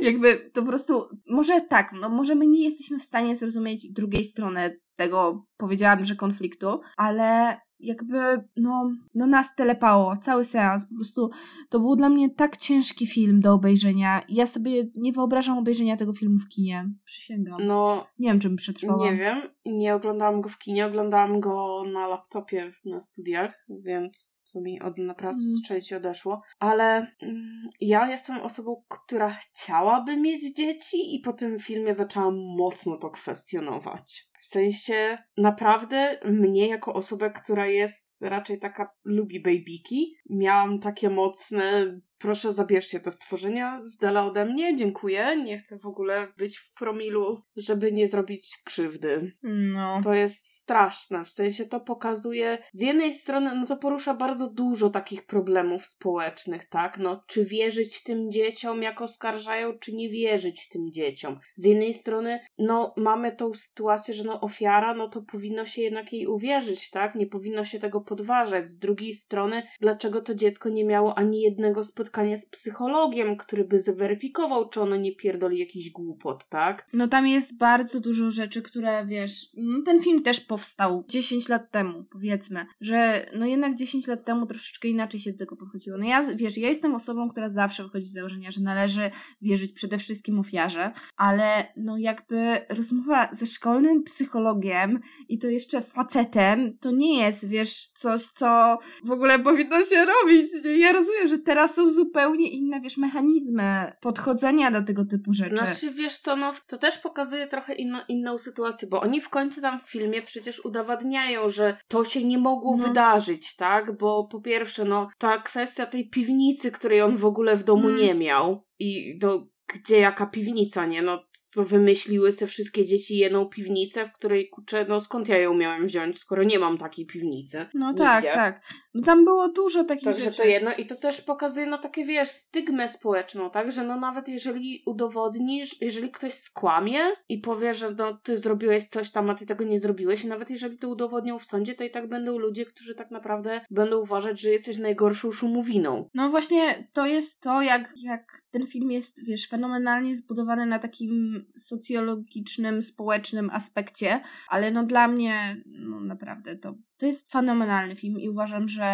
[0.00, 4.24] Jakby to po prostu, może tak, no może my nie jesteśmy w stanie zrozumieć drugiej
[4.24, 8.18] strony tego, powiedziałabym, że konfliktu, ale jakby,
[8.56, 11.30] no, no nas telepało, cały seans, po prostu
[11.68, 14.22] to był dla mnie tak ciężki film do obejrzenia.
[14.28, 16.90] Ja sobie nie wyobrażam obejrzenia tego filmu w kinie.
[17.04, 17.66] Przysięgam.
[17.66, 19.00] No, Nie wiem, czym przetrwałam.
[19.00, 24.60] Nie wiem, nie oglądałam go w kinie, oglądałam go na laptopie na studiach, więc to
[24.60, 25.56] mi od naprawdę Mm.
[25.62, 26.42] strzelić odeszło.
[26.58, 32.96] Ale mm, ja jestem osobą, która chciałaby mieć dzieci i po tym filmie zaczęłam mocno
[32.96, 34.28] to kwestionować.
[34.40, 41.98] W sensie naprawdę mnie jako osobę, która jest raczej taka, lubi babyki, miałam takie mocne
[42.18, 46.72] proszę zabierzcie te stworzenia z dala ode mnie, dziękuję, nie chcę w ogóle być w
[46.72, 49.32] promilu, żeby nie zrobić krzywdy.
[49.42, 50.00] No.
[50.04, 54.90] To jest straszne, w sensie to pokazuje, z jednej strony, no to porusza bardzo dużo
[54.90, 56.98] takich problemów społecznych, tak?
[56.98, 61.38] No, czy wierzyć tym dzieciom, jak oskarżają, czy nie wierzyć tym dzieciom.
[61.56, 66.12] Z jednej strony, no, mamy tą sytuację, że no, ofiara, no to powinno się jednak
[66.12, 67.14] jej uwierzyć, tak?
[67.14, 68.68] Nie powinno się tego podważać.
[68.68, 73.80] Z drugiej strony, dlaczego to dziecko nie miało ani jednego spotkania z psychologiem, który by
[73.80, 76.86] zweryfikował, czy ono nie pierdoli jakiś głupot, tak?
[76.92, 81.70] No tam jest bardzo dużo rzeczy, które wiesz, no, ten film też powstał 10 lat
[81.70, 85.98] temu, powiedzmy, że no jednak 10 lat temu troszeczkę inaczej się do tego podchodziło.
[85.98, 89.10] No ja, wiesz, ja jestem osobą, która zawsze wychodzi z założenia, że należy
[89.42, 96.78] wierzyć przede wszystkim ofiarze, ale no jakby rozmowa ze szkolnym psychologiem i to jeszcze facetem,
[96.80, 100.50] to nie jest, wiesz, coś, co w ogóle powinno się robić.
[100.78, 105.56] Ja rozumiem, że teraz są zupełnie inne, wiesz, mechanizmy podchodzenia do tego typu rzeczy.
[105.56, 109.60] Znaczy, wiesz co, no to też pokazuje trochę inno, inną sytuację, bo oni w końcu
[109.60, 112.88] tam w filmie przecież udowadniają, że to się nie mogło No.
[112.88, 113.96] wydarzyć, tak?
[113.98, 118.00] Bo po pierwsze, no ta kwestia tej piwnicy, której on w ogóle w domu Mm.
[118.00, 121.02] nie miał i do gdzie jaka piwnica, nie?
[121.02, 125.54] No co wymyśliły se wszystkie dzieci jedną piwnicę, w której, kurczę, no skąd ja ją
[125.54, 127.66] miałem wziąć, skoro nie mam takiej piwnicy?
[127.74, 128.04] No Nigdzie.
[128.04, 128.62] tak, tak.
[128.98, 130.36] No tam było dużo takich Także rzeczy.
[130.36, 133.72] to jedno i to też pokazuje no takie, wiesz, stygmę społeczną, tak?
[133.72, 139.10] Że no nawet jeżeli udowodnisz, jeżeli ktoś skłamie i powie, że no ty zrobiłeś coś
[139.10, 141.90] tam, a ty tego nie zrobiłeś i nawet jeżeli to udowodnią w sądzie, to i
[141.90, 146.08] tak będą ludzie, którzy tak naprawdę będą uważać, że jesteś najgorszą szumowiną.
[146.14, 151.44] No właśnie to jest to, jak, jak ten film jest, wiesz, fenomenalnie zbudowany na takim
[151.56, 158.28] socjologicznym, społecznym aspekcie, ale no dla mnie, no naprawdę, to, to jest fenomenalny film i
[158.28, 158.87] uważam, że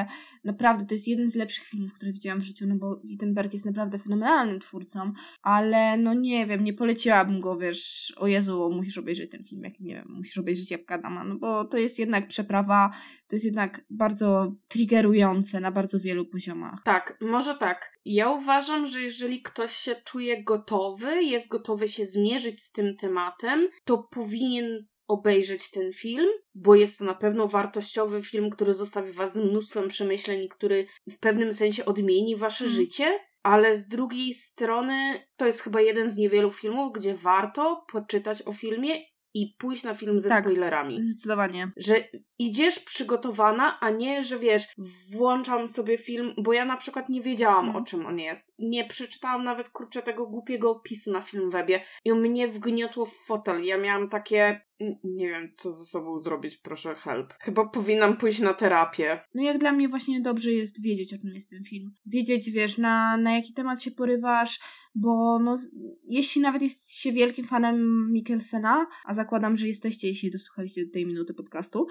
[0.45, 3.65] naprawdę to jest jeden z lepszych filmów, które widziałam w życiu, no bo Wittenberg jest
[3.65, 9.31] naprawdę fenomenalnym twórcą, ale no nie wiem, nie poleciłabym go, wiesz, o Jezu, musisz obejrzeć
[9.31, 12.91] ten film, jak nie wiem, musisz obejrzeć Jabłka Dama, no bo to jest jednak przeprawa,
[13.29, 16.83] to jest jednak bardzo triggerujące na bardzo wielu poziomach.
[16.85, 17.95] Tak, może tak.
[18.05, 23.69] Ja uważam, że jeżeli ktoś się czuje gotowy, jest gotowy się zmierzyć z tym tematem,
[23.85, 29.37] to powinien obejrzeć ten film, bo jest to na pewno wartościowy film, który zostawi was
[29.37, 32.77] mnóstwem przemyśleń, który w pewnym sensie odmieni wasze Mm.
[32.77, 33.19] życie.
[33.43, 38.53] Ale z drugiej strony to jest chyba jeden z niewielu filmów, gdzie warto poczytać o
[38.53, 38.95] filmie
[39.35, 40.45] i pójść na film ze Tak.
[40.45, 41.73] spoilerami Zdecydowanie.
[41.77, 42.05] że
[42.39, 44.67] idziesz przygotowana, a nie, że wiesz,
[45.11, 47.83] włączam sobie film, bo ja na przykład nie wiedziałam Mhm.
[47.85, 48.55] o czym on jest.
[48.59, 53.65] Nie przeczytałam nawet kurczę tego głupiego opisu na Filmwebie i mnie wgniotło w fotel.
[53.65, 54.61] Ja miałam takie,
[55.05, 57.35] nie wiem, co ze sobą zrobić, proszę help.
[57.41, 59.21] Chyba powinnam pójść na terapię.
[59.35, 61.91] No jak dla mnie właśnie dobrze jest wiedzieć, o czym jest ten film.
[62.07, 64.61] Wiedzieć, wiesz, na, na jaki temat się porywasz,
[64.95, 65.57] bo no,
[66.05, 71.35] jeśli nawet jesteście wielkim fanem Mikkelsena, a zakładam, że jesteście, jeśli dosłuchaliście do tej minuty
[71.35, 71.87] podcastu,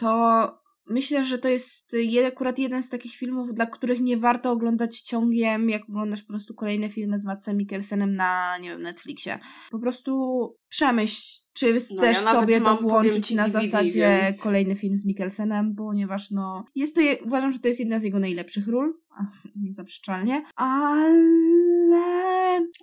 [0.00, 4.50] to myślę, że to jest je, akurat jeden z takich filmów, dla których nie warto
[4.50, 9.38] oglądać ciągiem, jak oglądasz po prostu kolejne filmy z Matsem Mikkelsenem na, nie wiem, Netflixie.
[9.70, 10.12] Po prostu
[10.68, 14.96] przemyśl, czy chcesz No, ja sobie to włączyć ci, na DVD, zasadzie więc- kolejny film
[14.96, 18.94] z Mikkelsenem, ponieważ no, jest to, uważam, że to jest jedna z jego najlepszych ról,
[19.56, 22.19] niezaprzeczalnie, ale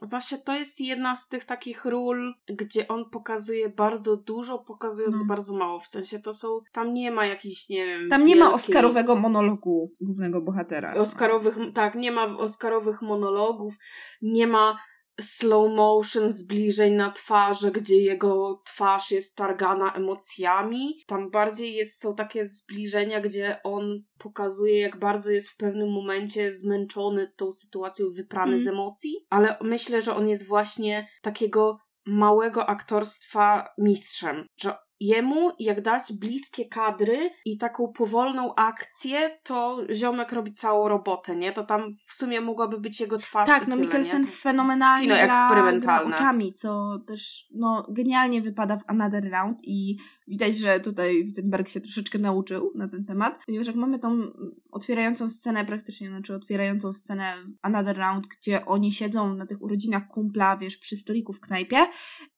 [0.02, 5.26] Właśnie to jest jedna z tych takich ról, gdzie on pokazuje bardzo dużo, pokazując No.
[5.28, 5.80] bardzo mało.
[5.80, 8.10] W sensie to są, tam nie ma jakichś, nie wiem...
[8.10, 10.94] tam nie ma wielkiej- oscarowego monologu głównego bohatera.
[10.94, 13.74] Oscarowych, tak, nie ma oscarowych monologów,
[14.22, 14.78] nie ma
[15.22, 21.04] slow motion zbliżeń na twarze, gdzie jego twarz jest targana emocjami.
[21.08, 26.54] Tam bardziej jest, są takie zbliżenia, gdzie on pokazuje, jak bardzo jest w pewnym momencie
[26.54, 28.66] zmęczony tą sytuacją, wyprany Mm.
[28.66, 35.82] z emocji, ale myślę, że on jest właśnie takiego małego aktorstwa mistrzem, że jemu jak
[35.82, 41.52] dać bliskie kadry i taką powolną akcję, to ziomek robi całą robotę, nie?
[41.52, 44.28] To tam w sumie mogłaby być jego twarz Tak, no tyle, Mikkelsen nie?
[44.28, 50.58] Fenomenalnie Kino gra, gra oczami, co też no, genialnie wypada w Another Round i widać,
[50.58, 54.32] że tutaj Wittenberg się troszeczkę nauczył na ten temat, ponieważ jak mamy tą
[54.72, 60.58] otwierającą scenę praktycznie, znaczy otwierającą scenę Another Round, gdzie oni siedzą na tych urodzinach kumpla,
[60.58, 61.86] wiesz, przy stoliku w knajpie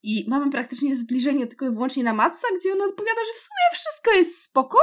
[0.03, 3.73] i mamy praktycznie zbliżenie tylko i wyłącznie na Matsa, gdzie on odpowiada, że w sumie
[3.73, 4.79] wszystko jest spoko,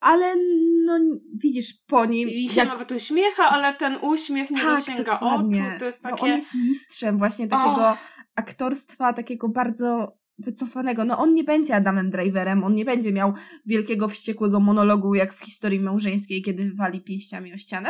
[0.00, 0.36] ale
[0.84, 0.98] no
[1.34, 5.48] widzisz po nim, I się jak nawet uśmiecha, ale ten uśmiech nie dosięga oczu.
[5.78, 6.22] To jest no, takie...
[6.22, 7.96] on jest mistrzem właśnie takiego
[8.36, 11.04] aktorstwa, takiego bardzo wycofanego.
[11.04, 13.34] No on nie będzie Adamem Driverem, on nie będzie miał
[13.66, 17.88] wielkiego, wściekłego monologu jak w historii małżeńskiej, kiedy wali pięściami o ścianę.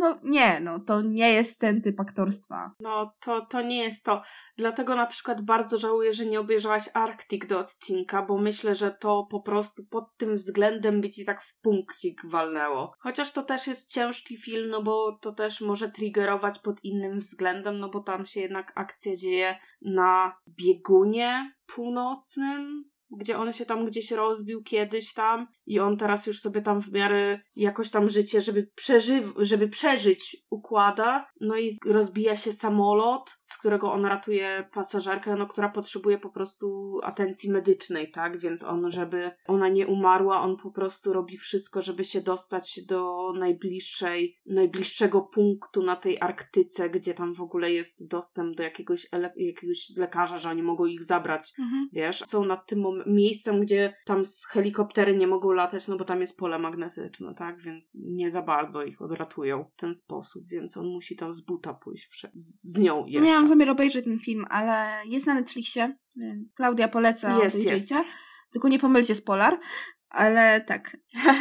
[0.00, 2.74] No nie, no to nie jest ten typ aktorstwa.
[2.80, 4.22] No, to, to nie jest to.
[4.56, 9.26] Dlatego na przykład bardzo żałuję, że nie obejrzałaś Arctic do odcinka, bo myślę, że to
[9.30, 12.92] po prostu pod tym względem by ci tak w punkcik walnęło.
[12.98, 17.78] Chociaż to też jest ciężki film, no bo to też może triggerować pod innym względem,
[17.78, 22.90] no bo tam się jednak akcja dzieje na biegunie północnym.
[23.18, 26.92] Gdzie on się tam gdzieś rozbił kiedyś tam i on teraz już sobie tam w
[26.92, 31.26] miarę jakoś tam życie, żeby, przeżyw- żeby przeżyć układa.
[31.40, 36.98] No i rozbija się samolot, z którego on ratuje pasażerkę, no która potrzebuje po prostu
[37.02, 38.38] atencji medycznej, tak?
[38.40, 43.32] Więc on, żeby ona nie umarła, on po prostu robi wszystko, żeby się dostać do
[43.38, 49.32] najbliższej, najbliższego punktu na tej Arktyce, gdzie tam w ogóle jest dostęp do jakiegoś, ele-
[49.36, 51.88] jakiegoś lekarza, że oni mogą ich zabrać Mhm.
[51.92, 56.04] wiesz, są nad tym mom- miejscem, gdzie tam z helikoptery nie mogą latać, no bo
[56.04, 60.76] tam jest pole magnetyczne, tak, więc nie za bardzo ich odratują w ten sposób, więc
[60.76, 63.26] on musi tam z buta pójść prze- z, z nią jeszcze.
[63.26, 67.88] Miałam zamiar obejrzeć ten film, ale jest na Netflixie, więc Klaudia poleca, Jest, jest.
[68.52, 69.58] Tylko nie pomylcie z Polar,
[70.10, 70.96] ale tak.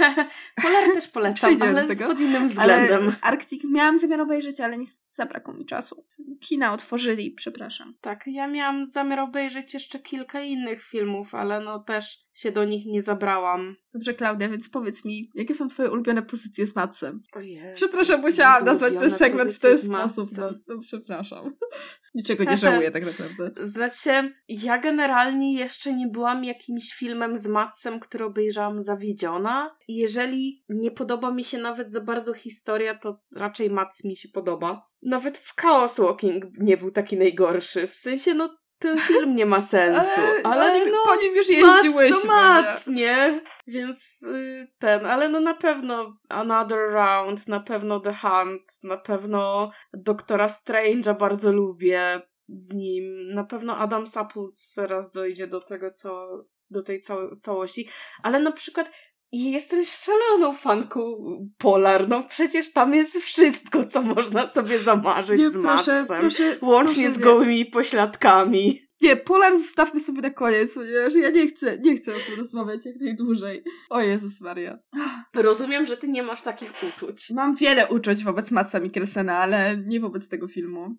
[0.64, 2.08] Polar też polecam, ale tego.
[2.08, 3.04] pod innym względem.
[3.04, 6.06] Ale Arctic miałam zamiar obejrzeć, ale niestety zabrakło mi czasu.
[6.40, 7.96] Kina otworzyli, przepraszam.
[8.02, 12.86] Tak, ja miałam zamiar obejrzeć jeszcze kilka innych filmów, ale no też się do nich
[12.86, 13.76] nie zabrałam.
[13.94, 17.22] Dobrze, Klaudia, więc powiedz mi, jakie są twoje ulubione pozycje z Matsem?
[17.34, 20.30] O Jezu, Przepraszam, musiałam nazwać ten segment w ten sposób.
[20.38, 21.56] No, no przepraszam.
[22.16, 23.68] Niczego nie żałuję tak naprawdę.
[23.68, 29.76] Znaczy, ja generalnie jeszcze nie byłam jakimś filmem z Matsem, który obejrzałam zawiedziona.
[29.88, 34.90] Jeżeli nie podoba mi się nawet za bardzo historia, to raczej Mats mi się podoba.
[35.02, 37.88] Nawet w Chaos Walking nie był taki najgorszy.
[37.88, 40.22] W sensie, no, ten film nie ma sensu.
[40.44, 42.28] Ale, ale po nim, no, po nim już jeździłyśmy.
[42.28, 43.42] Mats, nie?
[43.68, 49.72] Więc y, ten, ale no na pewno Another Round, na pewno The Hunt, na pewno
[49.94, 53.34] Doktora Strange'a bardzo lubię z nim.
[53.34, 56.28] Na pewno Adam Sapulc teraz dojdzie do tego, co,
[56.70, 57.90] do tej całej całości.
[58.24, 58.92] Ale na przykład
[59.32, 61.02] jestem szaloną fanką
[61.58, 62.10] Polar.
[62.10, 66.20] No przecież tam jest wszystko, co można sobie zamarzyć Nie, z proszę, Matsem.
[66.20, 68.82] proszę, Łącznie proszę z gołymi pośladkami.
[69.02, 72.86] Nie, Polar zostawmy sobie na koniec, ponieważ ja nie chcę, nie chcę o tym rozmawiać
[72.86, 73.64] jak najdłużej.
[73.90, 74.80] O Jezus Maria.
[75.36, 77.30] Rozumiem, że ty nie masz takich uczuć.
[77.36, 80.96] Mam wiele uczuć wobec Matsa Mikkelsena, ale nie wobec tego filmu.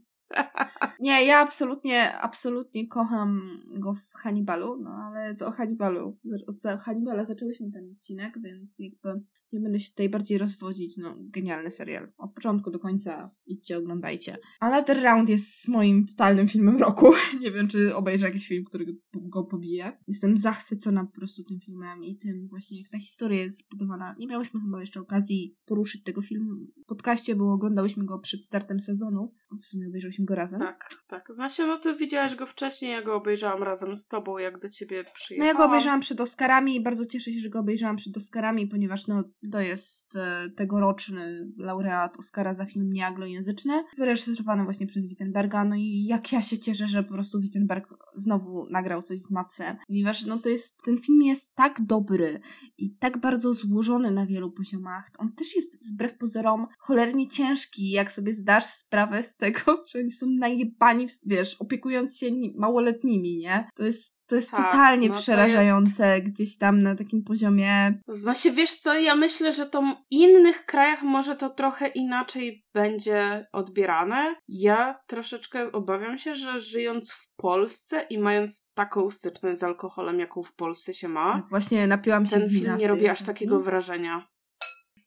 [1.00, 6.18] Nie, ja absolutnie, absolutnie kocham go w Hannibalu, no ale to o Hannibalu.
[6.46, 10.96] Od Hannibala zaczęłyśmy ten odcinek, więc jakby nie będę się tutaj bardziej rozwodzić.
[10.96, 12.12] No, genialny serial.
[12.18, 14.36] Od początku do końca idźcie, oglądajcie.
[14.60, 17.12] Another Round jest moim totalnym filmem roku.
[17.42, 19.98] Nie wiem, czy obejrzę jakiś film, który go, pobije.
[20.08, 24.14] Jestem zachwycona po prostu tym filmem i tym właśnie, jak ta historia jest zbudowana.
[24.18, 28.80] Nie miałyśmy chyba jeszcze okazji poruszyć tego filmu w podcaście, bo oglądałyśmy go przed startem
[28.80, 29.34] sezonu.
[29.60, 30.60] W sumie obejrzałyśmy go razem.
[30.60, 31.26] Tak, tak.
[31.34, 35.02] Znaczy, no ty widziałaś go wcześniej, ja go obejrzałam razem z tobą, jak do ciebie
[35.06, 35.48] No przyjechałam.
[35.48, 39.06] ja go obejrzałam przed Oscarami i bardzo cieszę się, że go obejrzałam przed Oscarami, ponieważ
[39.06, 45.76] no, to jest e, tegoroczny laureat Oscara za film nieanglojęzyczny, wyreżyserowany właśnie przez Wittenberga, no
[45.76, 50.24] i jak ja się cieszę, że po prostu Wittenberg znowu nagrał coś z Matsem, ponieważ
[50.24, 52.40] no to jest, ten film jest tak dobry
[52.78, 55.08] i tak bardzo złożony na wielu poziomach.
[55.18, 60.10] On też jest wbrew pozorom cholernie ciężki, jak sobie zdasz sprawę z tego, że oni
[60.10, 63.68] są najebani, wiesz, opiekując się ni- małoletnimi, nie?
[63.74, 68.00] To jest to jest Tak, totalnie no to przerażające gdzieś tam na takim poziomie.
[68.08, 73.46] Znaczy, wiesz co, ja myślę, że to w innych krajach może to trochę inaczej będzie
[73.52, 74.34] odbierane.
[74.48, 80.42] Ja troszeczkę obawiam się, że żyjąc w Polsce i mając taką styczność z alkoholem, jaką
[80.42, 84.26] w Polsce się ma, Właśnie napiłam się ten film nie robi aż takiego wrażenia.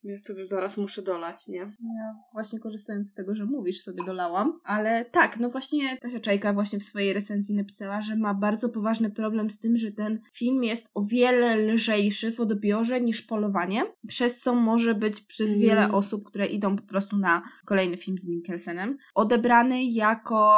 [0.03, 1.59] Ja sobie zaraz muszę dolać, nie?
[1.59, 4.59] Ja właśnie korzystając z tego, że mówisz, sobie dolałam.
[4.63, 9.09] Ale tak, no właśnie Kasia Czajka właśnie w swojej recenzji napisała, że ma bardzo poważny
[9.11, 14.39] problem z tym, że ten film jest o wiele lżejszy w odbiorze niż Polowanie, przez
[14.39, 15.61] co może być przez Mm.
[15.61, 20.53] wiele osób, które idą po prostu na kolejny film z Mikkelsenem, odebrany jako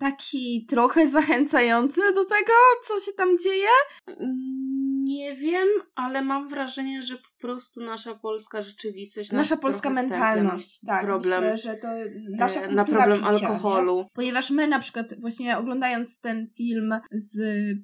[0.00, 2.52] taki trochę zachęcający do tego,
[2.84, 3.68] co się tam dzieje.
[5.04, 9.32] Nie wiem, ale mam wrażenie, że po prostu nasza polska rzeczywistość.
[9.32, 11.06] nas Nasza polska mentalność, na tak.
[11.06, 11.88] Problem, Myślę, że to
[12.30, 13.96] nasza e, kultura na problem picia, alkoholu.
[13.96, 14.04] Nie?
[14.14, 17.36] Ponieważ my na przykład właśnie oglądając ten film z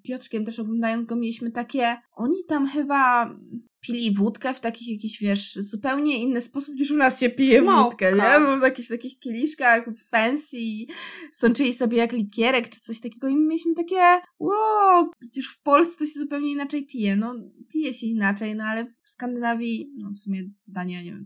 [0.02, 3.30] Piotrkiem, też oglądając go, mieliśmy takie, oni tam chyba
[3.80, 8.10] pili wódkę w takich jakiś, wiesz, zupełnie inny sposób niż u nas się pije Małpka.
[8.10, 8.58] wódkę, nie?
[8.58, 10.56] W jakichś takich kieliszkach fancy,
[11.32, 15.98] sączyli sobie jak likierek czy coś takiego i my mieliśmy takie, wow, przecież w Polsce
[15.98, 17.16] to się zupełnie inaczej pije.
[17.16, 17.34] No,
[17.68, 21.24] pije się inaczej, no ale w Skandynawii, no w sumie Dania, nie wiem,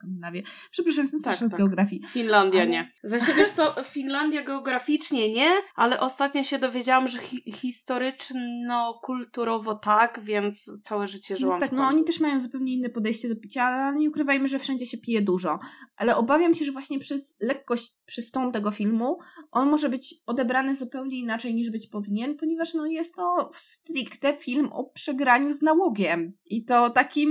[0.00, 0.42] Skandynawię.
[0.70, 1.50] Przepraszam, jestem Tak, z tak.
[1.58, 2.02] geografii.
[2.06, 2.90] Finlandia Ale- nie.
[3.04, 10.80] Znaczy, wiesz co, Finlandia geograficznie nie, ale ostatnio się dowiedziałam, że hi- historyczno-kulturowo tak, więc
[10.82, 13.64] całe życie żyłam Więc tak, w no oni też mają zupełnie inne podejście do picia,
[13.64, 15.58] ale nie ukrywajmy, że wszędzie się pije dużo.
[15.96, 19.18] Ale obawiam się, że właśnie przez lekkość, przez ton tego filmu,
[19.50, 24.68] on może być odebrany zupełnie inaczej niż być powinien, ponieważ no jest to stricte film
[24.72, 26.32] o przegraniu z nałogiem.
[26.44, 27.30] I to takim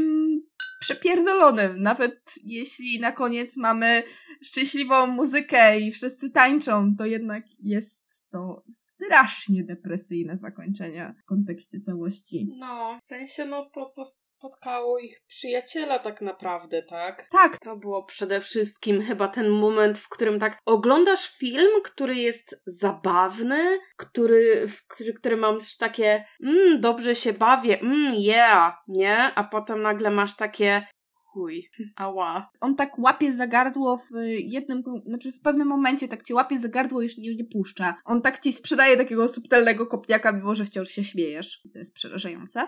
[0.80, 1.82] przepierdolonym.
[1.82, 4.04] Nawet jeśli na koniec mamy
[4.44, 12.52] szczęśliwą muzykę i wszyscy tańczą, to jednak jest to strasznie depresyjne zakończenie w kontekście całości.
[12.58, 14.04] No, w sensie no to, co
[14.40, 17.28] spotkało ich przyjaciela tak naprawdę, tak?
[17.32, 22.62] Tak, To było przede wszystkim chyba ten moment, w którym tak oglądasz film, który jest
[22.66, 29.18] zabawny, który, w który, który masz takie mm, dobrze się bawię, mm, yeah, nie?
[29.18, 30.88] A potem nagle masz takie
[31.34, 32.50] chuj, ała.
[32.62, 36.68] on tak łapie za gardło w jednym, znaczy w pewnym momencie tak cię łapie za
[36.68, 37.96] gardło i już nie, nie puszcza.
[38.06, 41.62] On tak ci sprzedaje takiego subtelnego kopniaka, mimo że wciąż się śmiejesz.
[41.74, 42.68] To jest przerażające.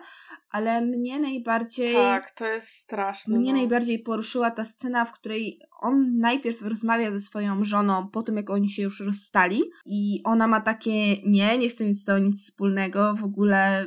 [0.52, 1.94] Ale mnie najbardziej...
[1.94, 3.38] Tak, to jest straszne.
[3.38, 3.60] Mnie no.
[3.60, 8.50] najbardziej poruszyła ta scena, w której on najpierw rozmawia ze swoją żoną po tym, jak
[8.50, 12.44] oni się już rozstali i ona ma takie, nie, nie chcę mieć z tobą nic
[12.44, 13.86] wspólnego, w ogóle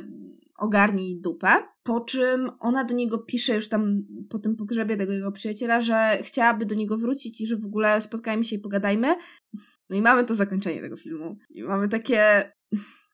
[0.57, 1.47] ogarnij dupę.
[1.83, 6.19] Po czym ona do niego pisze już tam po tym pogrzebie tego jego przyjaciela, że
[6.23, 9.15] chciałaby do niego wrócić i że w ogóle spotkajmy się i pogadajmy.
[9.89, 11.37] No i mamy to zakończenie tego filmu.
[11.49, 12.51] I mamy takie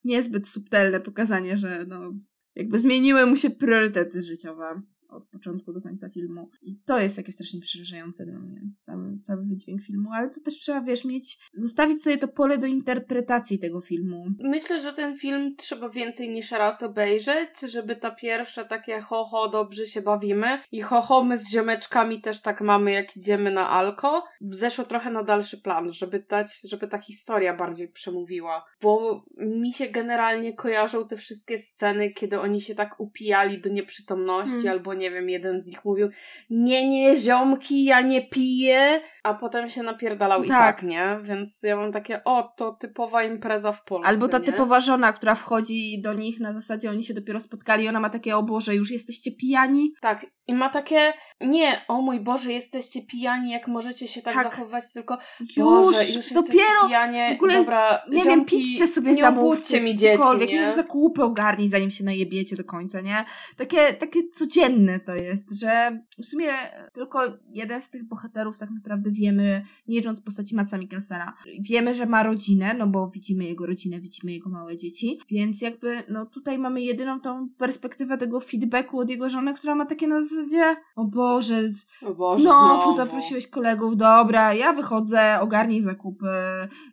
[0.05, 2.13] niezbyt subtelne pokazanie, że no
[2.55, 4.81] jakby zmieniły mu się priorytety życiowe
[5.11, 6.49] od początku do końca filmu.
[6.61, 10.59] I to jest takie strasznie przerażające dla mnie, cały, cały wydźwięk filmu, ale to też
[10.59, 14.25] trzeba, wiesz, mieć, zostawić sobie to pole do interpretacji tego filmu.
[14.39, 19.49] Myślę, że ten film trzeba więcej niż raz obejrzeć, żeby ta pierwsza takie ho ho,
[19.49, 23.69] dobrze się bawimy i ho ho, my z ziomeczkami też tak mamy, jak idziemy na
[23.69, 29.73] alko, zeszło trochę na dalszy plan, żeby dać, żeby ta historia bardziej przemówiła, bo mi
[29.73, 34.69] się generalnie kojarzą te wszystkie sceny, kiedy oni się tak upijali do nieprzytomności, Mm.
[34.69, 36.09] albo nie wiem, jeden z nich mówił
[36.49, 40.75] nie, nie, ziomki, ja nie piję, a potem się napierdalał i Tak.
[40.75, 41.19] tak, nie?
[41.21, 44.43] Więc ja mam takie, o, to typowa impreza w Polsce, Albo ta nie?
[44.45, 48.09] typowa żona, która wchodzi do nich na zasadzie oni się dopiero spotkali i ona ma
[48.09, 49.93] takie, o Boże, już jesteście pijani?
[50.01, 54.43] Tak, i ma takie, nie, o mój Boże, jesteście pijani, jak możecie się tak, Tak.
[54.43, 59.11] zachowywać, tylko Już, Boże, już dopiero pijanie, w ogóle, dobra, nie wiem, ziomki, pizzę sobie
[59.11, 60.45] nie zamówcie, mi dzieci, nie?
[60.45, 63.25] nie wiem, zakupy ogarnij, zanim się najebiecie do końca, nie?
[63.57, 66.47] Takie, takie codzienne to jest, że w sumie
[66.93, 72.05] tylko jeden z tych bohaterów tak naprawdę wiemy, nie licząc postaci Matsa Mikkelsena, wiemy, że
[72.05, 76.59] ma rodzinę, no bo widzimy jego rodzinę, widzimy jego małe dzieci, więc jakby, no tutaj
[76.59, 81.05] mamy jedyną tą perspektywę tego feedbacku od jego żony, która ma takie na zasadzie, o
[81.05, 81.71] Boże,
[82.01, 86.27] O Boże, znowu, zaprosiłeś kolegów, dobra, ja wychodzę, ogarnij zakupy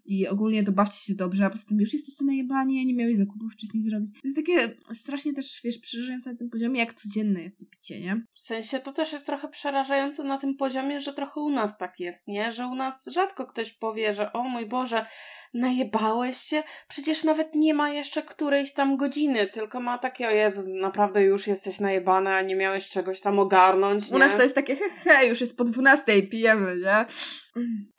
[0.05, 3.83] i ogólnie dobawcie się dobrze, a poza tym już jesteście najebani, nie miałeś zakupów wcześniej
[3.83, 4.15] zrobić.
[4.15, 7.88] To jest takie strasznie też, wiesz, przerażające na tym poziomie, jak codzienne jest to picie,
[7.91, 8.23] nie?
[8.35, 12.01] W sensie to też jest trochę przerażające na tym poziomie, że trochę u nas tak
[12.01, 12.53] jest, nie?
[12.53, 15.07] Że u nas rzadko ktoś powie, że o mój Boże,
[15.55, 16.63] najebałeś się?
[16.89, 21.47] Przecież nawet nie ma jeszcze którejś tam godziny, tylko ma takie, o Jezu, naprawdę już
[21.47, 24.17] jesteś najebany, a nie miałeś czegoś tam ogarnąć, nie?
[24.17, 27.07] U nas to jest takie, he, he, już jest po 12 pijemy, nie?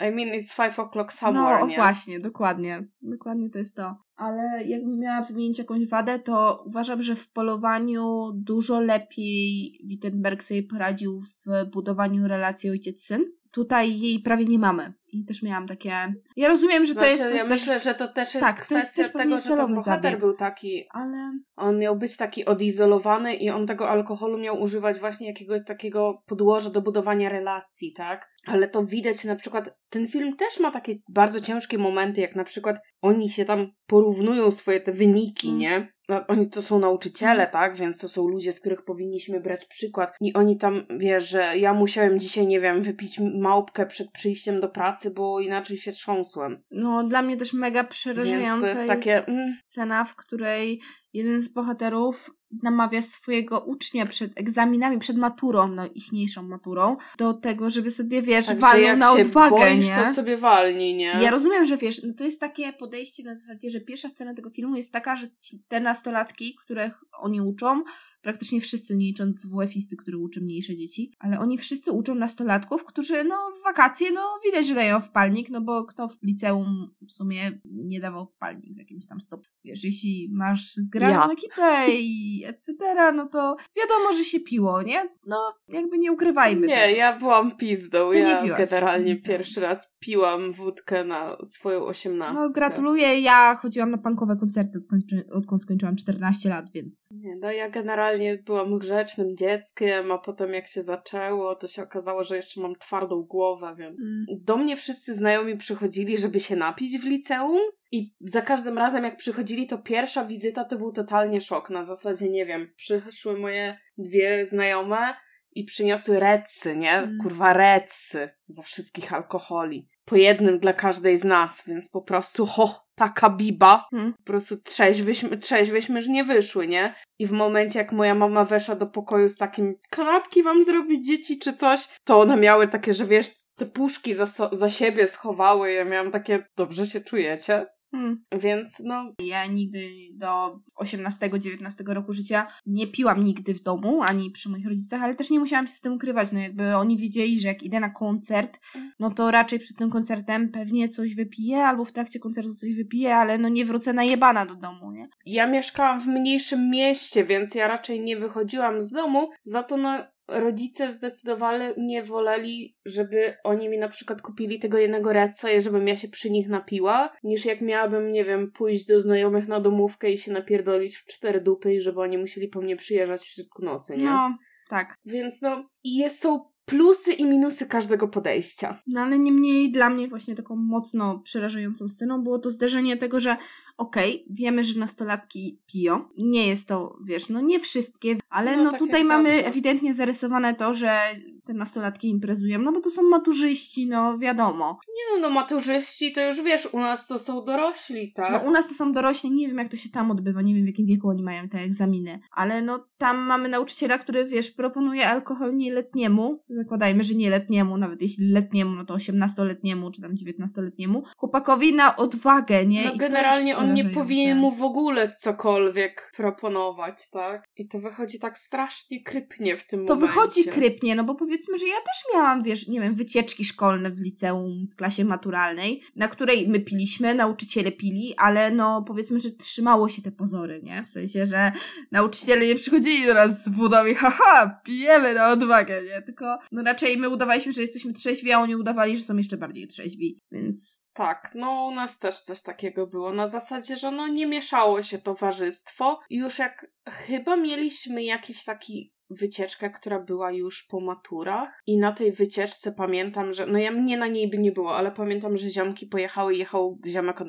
[0.07, 1.75] I mean, it's five o'clock somewhere, no nie?
[1.75, 2.83] właśnie, dokładnie.
[3.01, 3.95] Dokładnie to jest to.
[4.15, 10.63] Ale jakbym miała wymienić jakąś wadę, to uważam, że w polowaniu dużo lepiej Wittenberg sobie
[10.63, 13.21] poradził w budowaniu relacji ojciec-syn.
[13.51, 14.93] Tutaj jej prawie nie mamy.
[15.13, 16.13] I też miałam takie...
[16.35, 17.49] Ja rozumiem, że to Znaczy, jest ja też...
[17.49, 20.03] myślę, że to też jest Tak, to jest kwestia też tego, że ten celowy bohater
[20.03, 20.19] zabieg.
[20.19, 21.31] był taki, Ale...
[21.55, 26.69] on miał być taki odizolowany i on tego alkoholu miał używać właśnie jakiegoś takiego podłoża
[26.69, 28.29] do budowania relacji, tak?
[28.45, 32.43] Ale to widać na przykład, ten film też ma takie bardzo ciężkie momenty, jak na
[32.43, 35.59] przykład oni się tam porównują swoje te wyniki, Mm.
[35.59, 35.93] nie?
[36.09, 37.75] No, oni to są nauczyciele, tak?
[37.75, 40.13] Więc to są ludzie, z których powinniśmy brać przykład.
[40.21, 44.69] I oni tam, wiesz, że ja musiałem dzisiaj, nie wiem, wypić małpkę przed przyjściem do
[44.69, 46.63] pracy, bo inaczej się trząsłem.
[46.71, 49.53] No, dla mnie też mega przerażająca jest jest, takie, mm.
[49.67, 50.81] scena, w której
[51.13, 52.29] jeden z bohaterów
[52.63, 58.45] namawia swojego ucznia przed egzaminami, przed maturą, no ichniejszą maturą, do tego, żeby sobie, wiesz,
[58.45, 59.95] Także walnął na odwagę, boisz, nie?
[59.95, 61.05] to sobie walnij, nie?
[61.21, 64.49] Ja rozumiem, że wiesz, no to jest takie podejście na zasadzie, że pierwsza scena tego
[64.49, 65.27] filmu jest taka, że
[65.67, 67.83] te nastolatki, których oni uczą,
[68.21, 73.23] praktycznie wszyscy, nie licząc WF-isty, który uczy mniejsze dzieci, ale oni wszyscy uczą nastolatków, którzy
[73.23, 77.59] no w wakacje, no widać, że dają wpalnik, no bo kto w liceum w sumie
[77.65, 79.49] nie dawał wpalnik w jakimś tam stopniu.
[79.63, 81.27] Wiesz, jeśli masz zgraną Ja.
[81.33, 82.73] ekipę i etc.,
[83.15, 85.09] no to wiadomo, że się piło, nie?
[85.27, 86.97] No jakby nie ukrywajmy Nie, tego.
[86.97, 88.11] ja byłam pizdą.
[88.11, 92.39] Ty ja generalnie w pierwszy raz piłam wódkę na swoją osiemnastkę.
[92.43, 97.51] No gratuluję, ja chodziłam na punkowe koncerty odkąd, odkąd skończyłam 14 lat, więc Nie, no
[97.51, 98.08] ja generalnie
[98.45, 103.21] byłam grzecznym dzieckiem, a potem jak się zaczęło, to się okazało, że jeszcze mam twardą
[103.21, 103.97] głowę, więc
[104.43, 109.17] do mnie wszyscy znajomi przychodzili, żeby się napić w liceum i za każdym razem jak
[109.17, 111.69] przychodzili, to pierwsza wizyta to był totalnie szok.
[111.69, 115.13] Na zasadzie, nie wiem, przyszły moje dwie znajome
[115.55, 116.97] i przyniosły recy, nie?
[116.97, 117.17] Mm.
[117.21, 119.87] Kurwa recy za wszystkich alkoholi.
[120.05, 123.87] Po jednym dla każdej z nas, więc po prostu ho, taka biba.
[123.91, 124.13] Hmm.
[124.13, 126.93] Po prostu trzeźwyśmy, trzeźwyśmy, że nie wyszły, nie?
[127.19, 131.39] I w momencie, jak moja mama weszła do pokoju z takim kanapki wam zrobić dzieci
[131.39, 135.71] czy coś, to one miały takie, że wiesz, te puszki za, so- za siebie schowały.
[135.71, 137.65] Ja miałam takie, dobrze się czujecie?
[137.91, 138.23] Hmm.
[138.39, 144.49] Więc no, ja nigdy do 18-19 roku życia nie piłam nigdy w domu, ani przy
[144.49, 147.47] moich rodzicach, ale też nie musiałam się z tym ukrywać, no jakby oni wiedzieli, że
[147.47, 148.59] jak idę na koncert,
[148.99, 153.15] no to raczej przed tym koncertem pewnie coś wypiję, albo w trakcie koncertu coś wypiję,
[153.15, 155.07] ale no nie wrócę najebana do domu, nie?
[155.25, 160.05] ja mieszkałam w mniejszym mieście, więc ja raczej nie wychodziłam z domu, za to no
[160.31, 165.87] rodzice zdecydowali, nie woleli, żeby oni mi na przykład kupili tego jednego reca i żebym
[165.87, 170.11] ja się przy nich napiła, niż jak miałabym, nie wiem, pójść do znajomych na domówkę
[170.11, 173.65] i się napierdolić w cztery dupy i żeby oni musieli po mnie przyjeżdżać w środku
[173.65, 174.05] nocy, nie?
[174.05, 174.37] No,
[174.69, 174.95] tak.
[175.05, 178.81] Więc no, i jest, są plusy i minusy każdego podejścia.
[178.87, 183.37] No ale niemniej dla mnie właśnie taką mocno przerażającą sceną było to zderzenie tego, że
[183.79, 186.05] okej, wiemy, że nastolatki piją.
[186.17, 189.47] Nie jest to, wiesz, no nie wszystkie, ale No, no, tak tutaj mamy zawsze.
[189.47, 190.99] ewidentnie zarysowane to, że
[191.45, 194.79] te nastolatki imprezują, no bo to są maturzyści, no wiadomo.
[194.87, 198.31] Nie no, no maturzyści to już wiesz, u nas to są dorośli, tak?
[198.31, 200.63] No u nas to są dorośli, nie wiem jak to się tam odbywa, nie wiem
[200.63, 205.09] w jakim wieku oni mają te egzaminy, ale no tam mamy nauczyciela, który wiesz, proponuje
[205.09, 211.73] alkohol nieletniemu, zakładajmy, że nieletniemu, nawet jeśli letniemu, no to 18-letniemu czy tam 19-letniemu, chłopakowi
[211.73, 212.85] na odwagę, nie?
[212.85, 217.43] No I generalnie jest on nie powinien mu w ogóle cokolwiek proponować, tak?
[217.57, 220.13] I to wychodzi tak strasznie krypnie w tym To momencie.
[220.13, 223.99] wychodzi krypnie, no bo powiedzmy, że ja też miałam, wiesz, nie wiem, wycieczki szkolne w
[223.99, 229.89] liceum, w klasie maturalnej, na której my piliśmy, nauczyciele pili, ale no powiedzmy, że trzymało
[229.89, 230.83] się te pozory, nie?
[230.83, 231.51] W sensie, że
[231.91, 236.01] nauczyciele nie przychodzili do nas z wodą i haha, pijemy na odwagę, nie?
[236.01, 239.67] Tylko no raczej my udawaliśmy, że jesteśmy trzeźwi, a oni udawali, że są jeszcze bardziej
[239.67, 243.13] trzeźwi, więc Tak, no u nas też coś takiego było.
[243.13, 245.99] Na zasadzie, że no nie mieszało się towarzystwo.
[246.09, 252.11] Już jak chyba mieliśmy jakiś taki wycieczkę, która była już po maturach i na tej
[252.11, 255.87] wycieczce pamiętam, że no ja mnie na niej by nie było, ale pamiętam, że ziomki
[255.87, 257.27] pojechały, jechał ziomek od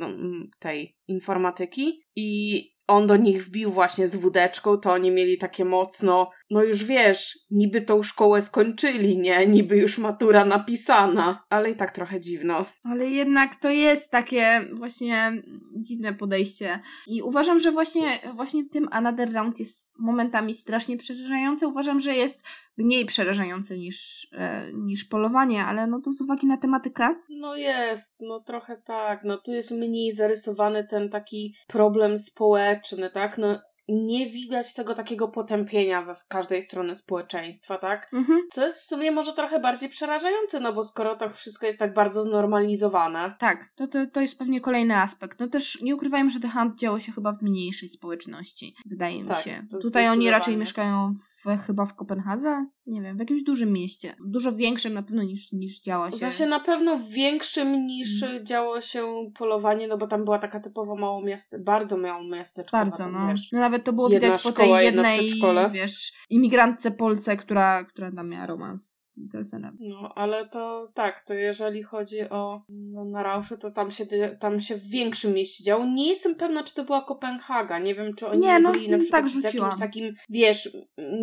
[0.58, 6.30] tej informatyki i on do nich wbił właśnie z wódeczką, to oni mieli takie mocno,
[6.50, 9.46] no już wiesz, niby tą szkołę skończyli, nie?
[9.46, 12.64] Niby już matura napisana, ale i tak trochę dziwno.
[12.84, 15.32] Ale jednak to jest takie właśnie
[15.76, 16.80] dziwne podejście.
[17.06, 21.68] I uważam, że właśnie, właśnie tym Another Round jest momentami strasznie przerażające.
[21.68, 22.42] Uważam, że jest
[22.78, 27.14] mniej przerażające niż, e, niż polowanie, ale no to z uwagi na tematykę.
[27.30, 29.24] No jest, no trochę tak.
[29.24, 33.38] No tu jest mniej zarysowany ten taki problem społeczny, tak?
[33.38, 33.58] No
[33.90, 38.10] nie widać tego takiego potępienia ze każdej strony społeczeństwa, tak?
[38.12, 38.40] Mhm.
[38.52, 41.94] Co jest w sumie może trochę bardziej przerażające, no bo skoro to wszystko jest tak
[41.94, 43.34] bardzo znormalizowane.
[43.38, 45.40] Tak, to, to, to jest pewnie kolejny aspekt.
[45.40, 49.28] No też nie ukrywajmy, że The Hunt działo się chyba w mniejszej społeczności, wydaje mi
[49.28, 49.66] Tak, się.
[49.82, 51.14] Tutaj oni raczej mieszkają
[51.44, 52.66] w, chyba w Kopenhadze?
[52.90, 54.14] Nie wiem, w jakimś dużym mieście.
[54.24, 56.16] Dużo większym na pewno niż, niż działa się.
[56.16, 58.46] Znaczy na pewno większym niż Mhm.
[58.46, 62.76] działo się polowanie, no bo tam była taka typowo mało miasto, bardzo mało miasteczko.
[62.76, 63.18] Bardzo, no.
[63.52, 63.58] no.
[63.60, 65.40] Nawet to było widać po szkoła, tej jedno jednej,
[65.72, 69.76] wiesz, imigrantce Polce, która, która tam miała romans Mikkelsenem.
[69.80, 74.06] No, ale to tak, to jeżeli chodzi o no, na Rauszy, to tam się,
[74.40, 75.86] tam się w większym mieście działo.
[75.86, 77.78] Nie jestem pewna, czy to była Kopenhaga.
[77.78, 79.66] Nie wiem, czy oni Nie, no, byli na tak przykład z rzuciłam.
[79.70, 80.76] jakimś takim, wiesz,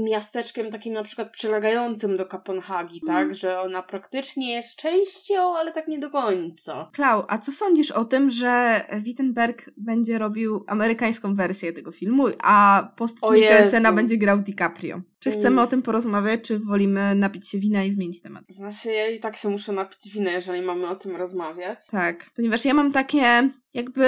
[0.04, 3.28] miasteczkiem takim na przykład przylegającym do Kopenhagi, Mhm.
[3.28, 3.36] tak?
[3.36, 6.90] Że ona praktycznie jest częścią, ale tak nie do końca.
[6.94, 12.88] Klau, a co sądzisz o tym, że Wittenberg będzie robił amerykańską wersję tego filmu, a
[12.96, 15.02] post Mikkelsena będzie grał DiCaprio?
[15.20, 15.60] Czy chcemy Mm.
[15.60, 18.44] o tym porozmawiać, czy wolimy napić się wina i zmienić temat?
[18.50, 21.80] Znaczy, ja i tak się muszę napić winy, jeżeli mamy o tym rozmawiać.
[21.92, 24.08] Tak, ponieważ ja mam takie jakby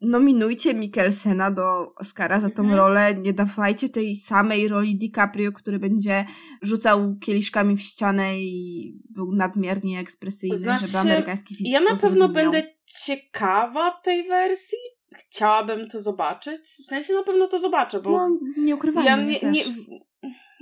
[0.00, 2.78] nominujcie Mikkelsena do Oscara za tą Mhm.
[2.78, 6.24] rolę, nie dawajcie tej samej roli DiCaprio, który będzie
[6.62, 11.98] rzucał kieliszkami w ścianę i był nadmiernie ekspresyjny, Znaczy, żeby amerykański widz Ja na pewno
[12.00, 12.32] zrozumiał.
[12.32, 14.78] będę ciekawa tej wersji.
[15.14, 16.62] Chciałabym to zobaczyć.
[16.62, 19.62] W sensie na pewno to zobaczę, bo No, nie ukrywajmy, ja nie, nie,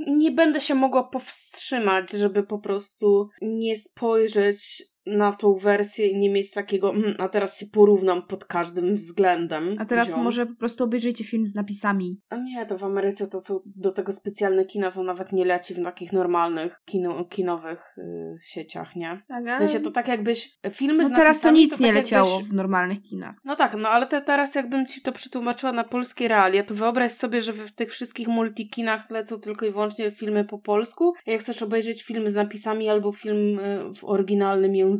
[0.07, 4.82] nie będę się mogła powstrzymać, żeby po prostu nie spojrzeć
[5.16, 9.76] na tą wersję i nie mieć takiego, "Mm, a teraz się porównam pod każdym względem.
[9.78, 10.22] A teraz ziom.
[10.22, 12.20] może po prostu obejrzyjcie film z napisami.
[12.30, 15.74] A nie, to w Ameryce to są do tego specjalne kina, to nawet nie leci
[15.74, 18.02] w takich normalnych kino, kinowych y,
[18.42, 19.22] sieciach, nie?
[19.54, 22.40] W sensie to tak jakbyś filmy No z teraz to nic tak nie jakbyś- leciało
[22.40, 23.36] w normalnych kinach.
[23.44, 27.12] No tak, no ale te, teraz jakbym ci to przetłumaczyła na polskie realia, to wyobraź
[27.12, 31.12] sobie, że w tych wszystkich multikinach lecą tylko i wyłącznie filmy po polsku.
[31.26, 34.99] A jak chcesz obejrzeć film z napisami albo film y, w oryginalnym języku,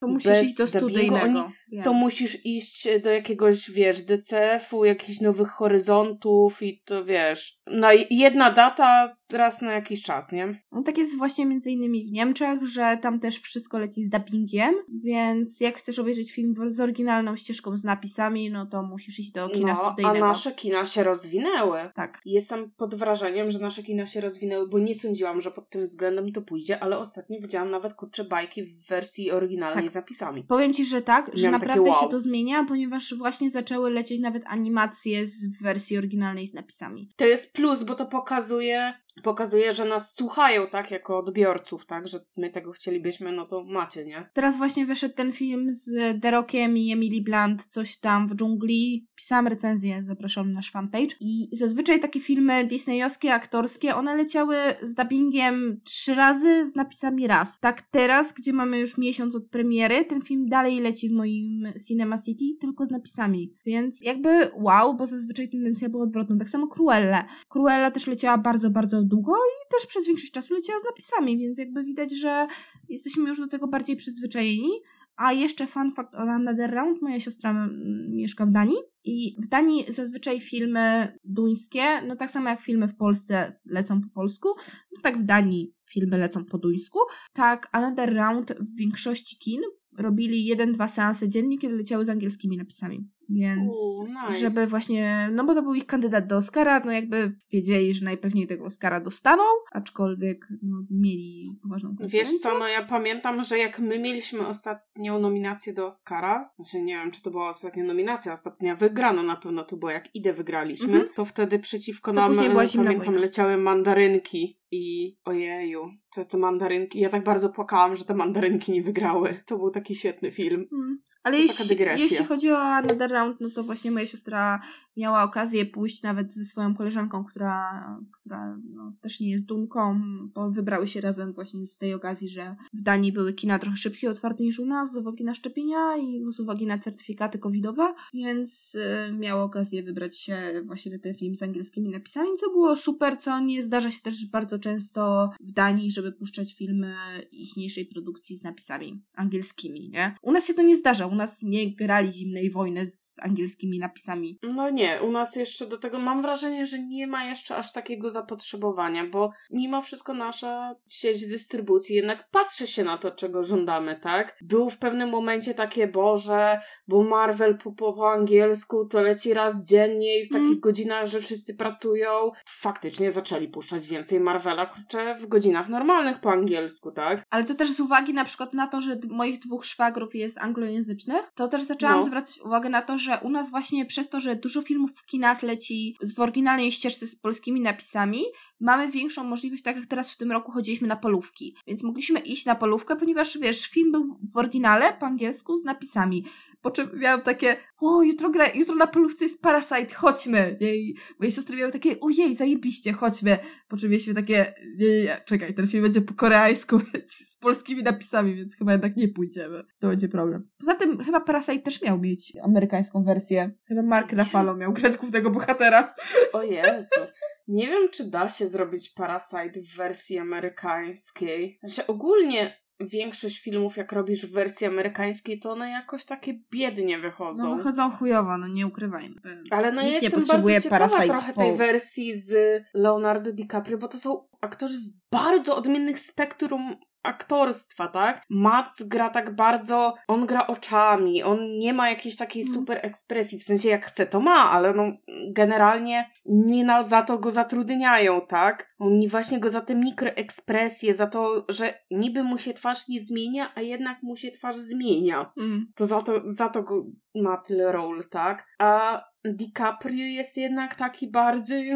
[0.00, 1.40] To musisz bez iść do studyjnego.
[1.40, 7.92] oni- to musisz iść do jakiegoś, wiesz, DCF-u, jakichś nowych horyzontów i to wiesz, na
[8.10, 10.62] jedna data raz na jakiś czas, nie?
[10.72, 14.74] No tak jest właśnie między innymi w Niemczech, że tam też wszystko leci z dubbingiem,
[15.04, 19.48] więc jak chcesz obejrzeć film z oryginalną ścieżką z napisami, no to musisz iść do
[19.48, 20.26] kina No, a studyjnego.
[20.26, 21.78] nasze kina się rozwinęły.
[21.94, 22.20] Tak.
[22.24, 26.32] Jestem pod wrażeniem, że nasze kina się rozwinęły, bo nie sądziłam, że pod tym względem
[26.32, 29.92] to pójdzie, ale ostatnio widziałam nawet kurcze bajki w wersji oryginalnej Tak.
[29.92, 30.44] z napisami.
[30.44, 32.08] Powiem ci, że tak, że Miałam naprawdę się wow.
[32.10, 37.08] to zmienia, ponieważ właśnie zaczęły lecieć nawet animacje z wersji oryginalnej z napisami.
[37.16, 38.92] To jest plus, bo to pokazuje,
[39.22, 44.04] pokazuje, że nas słuchają, tak, jako odbiorców, tak, że my tego chcielibyśmy, no to macie,
[44.04, 44.30] nie?
[44.32, 49.06] Teraz właśnie wyszedł ten film z The Rockiem i Emily Blunt, coś tam w dżungli.
[49.14, 51.16] Pisałam recenzję, zapraszam na nasz fanpage.
[51.20, 57.60] I zazwyczaj takie filmy disneyowskie, aktorskie, one leciały z dubbingiem trzy razy, z napisami raz.
[57.60, 62.18] Tak teraz, gdzie mamy już miesiąc od premiery, ten film dalej leci w moim Cinema
[62.18, 63.52] City, tylko z napisami.
[63.66, 66.36] Więc jakby wow, bo zazwyczaj tendencja była odwrotna.
[66.38, 67.24] Tak samo Cruella.
[67.48, 71.58] Cruella też leciała bardzo, bardzo długo i też przez większość czasu leciała z napisami, więc
[71.58, 72.46] jakby widać, że
[72.88, 74.70] jesteśmy już do tego bardziej przyzwyczajeni.
[75.16, 77.02] A jeszcze fun fact o Another Round.
[77.02, 77.70] Moja siostra mm,
[78.10, 82.96] mieszka w Danii i w Danii zazwyczaj filmy duńskie, no tak samo jak filmy w
[82.96, 84.48] Polsce lecą po polsku,
[84.96, 86.98] no tak w Danii filmy lecą po duńsku.
[87.32, 89.60] Tak Another Round w większości kin
[89.98, 93.08] robili jeden, dwa seanse dziennie, kiedy leciały z angielskimi napisami.
[93.30, 94.38] Więc Uuu, nice.
[94.40, 98.46] żeby właśnie, no bo to był ich kandydat do Oscara, no jakby wiedzieli, że najpewniej
[98.46, 102.20] tego Oscara dostaną, aczkolwiek no, mieli poważną konkurencję.
[102.24, 106.94] Wiesz co, no ja pamiętam, że jak my mieliśmy ostatnią nominację do Oscara, znaczy nie
[106.96, 110.86] wiem, czy to była ostatnia nominacja, ostatnia wygrana na pewno to było, jak idę wygraliśmy,
[110.92, 111.08] Mhm.
[111.16, 113.20] to wtedy przeciwko To nam, e, pamiętam, wojna.
[113.20, 118.82] leciały mandarynki i ojeju, te, te mandarynki, ja tak bardzo płakałam, że te mandarynki nie
[118.82, 119.42] wygrały.
[119.46, 120.64] To był taki świetny film.
[120.72, 120.98] Mm.
[121.22, 124.60] Ale To jeśli, jeśli chodzi o Another Round, no to właśnie moja siostra
[124.96, 127.84] miała okazję pójść nawet ze swoją koleżanką, która,
[128.20, 130.00] która no, też nie jest Dunką,
[130.34, 134.10] bo wybrały się razem właśnie z tej okazji, że w Danii były kina trochę szybciej
[134.10, 138.74] otwarte niż u nas z uwagi na szczepienia i z uwagi na certyfikaty covidowe, więc
[138.74, 143.18] y, miała okazję wybrać się właśnie na ten film z angielskimi napisami, co było super,
[143.18, 146.94] co nie zdarza się też bardzo często w Danii, żeby puszczać filmy
[147.32, 150.14] ichniejszej produkcji z napisami angielskimi, nie?
[150.22, 154.38] U nas się to nie zdarza, u nas nie grali zimnej wojny z angielskimi napisami.
[154.42, 158.10] No nie, u nas jeszcze do tego mam wrażenie, że nie ma jeszcze aż takiego
[158.10, 164.36] zapotrzebowania, bo mimo wszystko nasza sieć dystrybucji jednak patrzy się na to, czego żądamy, tak?
[164.42, 169.66] Było w pewnym momencie takie, Boże, bo Marvel po, po, po angielsku to leci raz
[169.66, 170.60] dziennie i w takich Mm.
[170.60, 172.30] godzinach, że wszyscy pracują.
[172.46, 177.26] Faktycznie zaczęli puszczać więcej Marvela, kurczę, w godzinach normalnych po angielsku, tak?
[177.30, 181.30] Ale to też z uwagi na przykład na to, że moich dwóch szwagrów jest anglojęzycznych,
[181.34, 182.04] to też zaczęłam No.
[182.04, 185.42] zwracać uwagę na to, że u nas właśnie przez to, że dużo filmów w kinach
[185.42, 188.22] leci w oryginalnej ścieżce z polskimi napisami,
[188.60, 191.56] mamy większą możliwość, tak jak teraz w tym roku chodziliśmy na polówki.
[191.66, 196.24] Więc mogliśmy iść na polówkę, ponieważ wiesz, film był w oryginale po angielsku z napisami.
[196.62, 200.56] Po czym miałam takie, o, jutro, gra, jutro na polówce jest Parasite, chodźmy.
[200.60, 203.38] I moje siostry miały takie, ojej, zajebiście, chodźmy.
[203.68, 207.36] Po czym mieliśmy takie, nie, nie, nie, czekaj, ten film będzie po koreańsku, więc z
[207.36, 209.64] polskimi napisami, więc chyba jednak nie pójdziemy.
[209.80, 210.48] To będzie problem.
[210.58, 213.50] Poza tym chyba Parasite też miał mieć amerykańską wersję.
[213.68, 215.94] Chyba Mark Ruffalo miał grać głównego bohatera.
[216.32, 217.00] O Jezu.
[217.48, 221.58] Nie wiem, czy da się zrobić Parasite w wersji amerykańskiej.
[221.62, 227.48] Znaczy, ogólnie większość filmów, jak robisz w wersji amerykańskiej, to one jakoś takie biednie wychodzą.
[227.48, 229.20] No wychodzą chujowo, no nie ukrywajmy.
[229.50, 233.78] Ale no ja Nikt nie jestem potrzebuje bardzo trochę po- tej wersji z Leonardo DiCaprio,
[233.78, 238.22] bo to są aktorzy z bardzo odmiennych spektrum aktorstwa, tak?
[238.30, 242.54] Mats gra tak bardzo, on gra oczami, on nie ma jakiejś takiej Mm.
[242.54, 244.92] super ekspresji, w sensie jak chce to ma, ale no
[245.34, 248.74] generalnie nie na, za to go zatrudniają, tak?
[248.78, 253.52] Oni właśnie go za te mikroekspresje, za to, że niby mu się twarz nie zmienia,
[253.54, 255.32] a jednak mu się twarz zmienia.
[255.36, 255.66] Mm.
[255.74, 256.84] To za to, za to go
[257.14, 258.46] ma tyle ról, tak?
[258.58, 261.72] A DiCaprio jest jednak taki bardziej...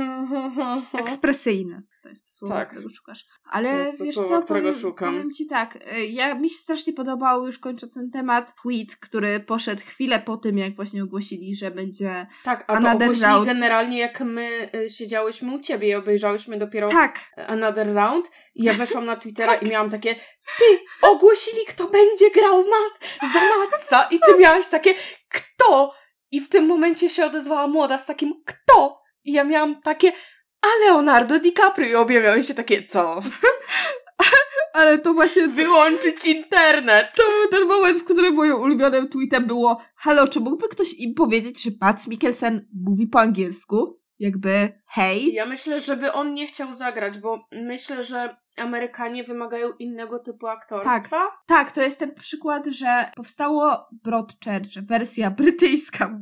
[1.04, 1.82] Ekspresyjny.
[2.02, 2.68] To jest to słowo, Tak.
[2.68, 3.24] którego szukasz.
[3.24, 5.14] To Ale jest to wiesz słowo, co, którego powiem, szukam.
[5.14, 9.40] powiem ci tak, y, ja, mi się strasznie podobał, już kończąc ten temat, tweet, który
[9.40, 12.26] poszedł chwilę po tym, jak właśnie ogłosili, że będzie...
[12.44, 13.46] Tak, a to Another ogłosili Round.
[13.46, 18.72] generalnie jak my y, siedziałyśmy u ciebie i obejrzałyśmy dopiero Tak, Another Round i ja
[18.74, 20.14] weszłam na Twittera i miałam takie
[20.58, 20.64] ty,
[21.02, 24.94] ogłosili kto będzie grał Mat za Matsa i ty miałaś takie
[25.28, 25.92] kto?
[26.30, 29.02] I w tym momencie się odezwała młoda z takim kto?
[29.24, 30.12] I ja miałam takie
[30.62, 33.20] a Leonardo DiCaprio i miały się takie co?
[34.72, 35.48] ale to właśnie...
[35.48, 37.06] Wyłączyć internet!
[37.16, 41.14] To był ten moment, w którym moim ulubionym tweetem było Halo, czy mógłby ktoś im
[41.14, 44.01] powiedzieć, że Mats Mikkelsen mówi po angielsku?
[44.22, 45.32] Jakby, hej?
[45.32, 51.30] Ja myślę, żeby on nie chciał zagrać, bo myślę, że Amerykanie wymagają innego typu aktorstwa.
[51.46, 56.18] Tak, to jest ten przykład, że powstało Broadchurch, wersja brytyjska.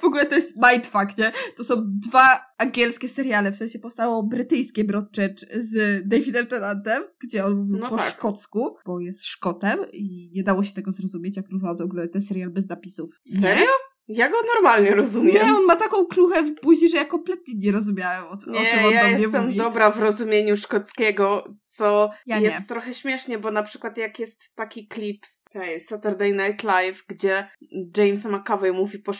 [0.00, 1.32] W ogóle to jest mindfuck, nie?
[1.56, 7.56] To są dwa angielskie seriale, w sensie powstało brytyjskie Broadchurch z Davidem Tennantem, gdzie on
[7.56, 8.06] mówił No po tak.
[8.06, 12.50] szkocku, bo jest Szkotem i nie dało się tego zrozumieć, jak próbował oglądać ten serial
[12.50, 13.10] bez napisów.
[13.34, 13.40] Nie?
[13.40, 13.70] Serio?
[14.08, 15.34] Ja go normalnie rozumiem.
[15.34, 18.54] Nie, on ma taką kluchę w buzi, że ja kompletnie nie rozumiałem, o, co- o
[18.54, 19.56] Nie, czym on ja do mnie jestem mówi.
[19.56, 22.66] dobra w rozumieniu szkockiego, co Ja jest nie.
[22.66, 27.48] trochę śmiesznie, bo na przykład jak jest taki klip z tej Saturday Night Live, gdzie
[27.96, 29.12] James McAvoy mówi po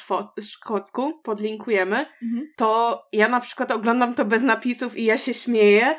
[0.43, 2.49] szkocku, podlinkujemy, Mhm.
[2.57, 5.97] to ja na przykład oglądam to bez napisów i ja się śmieję,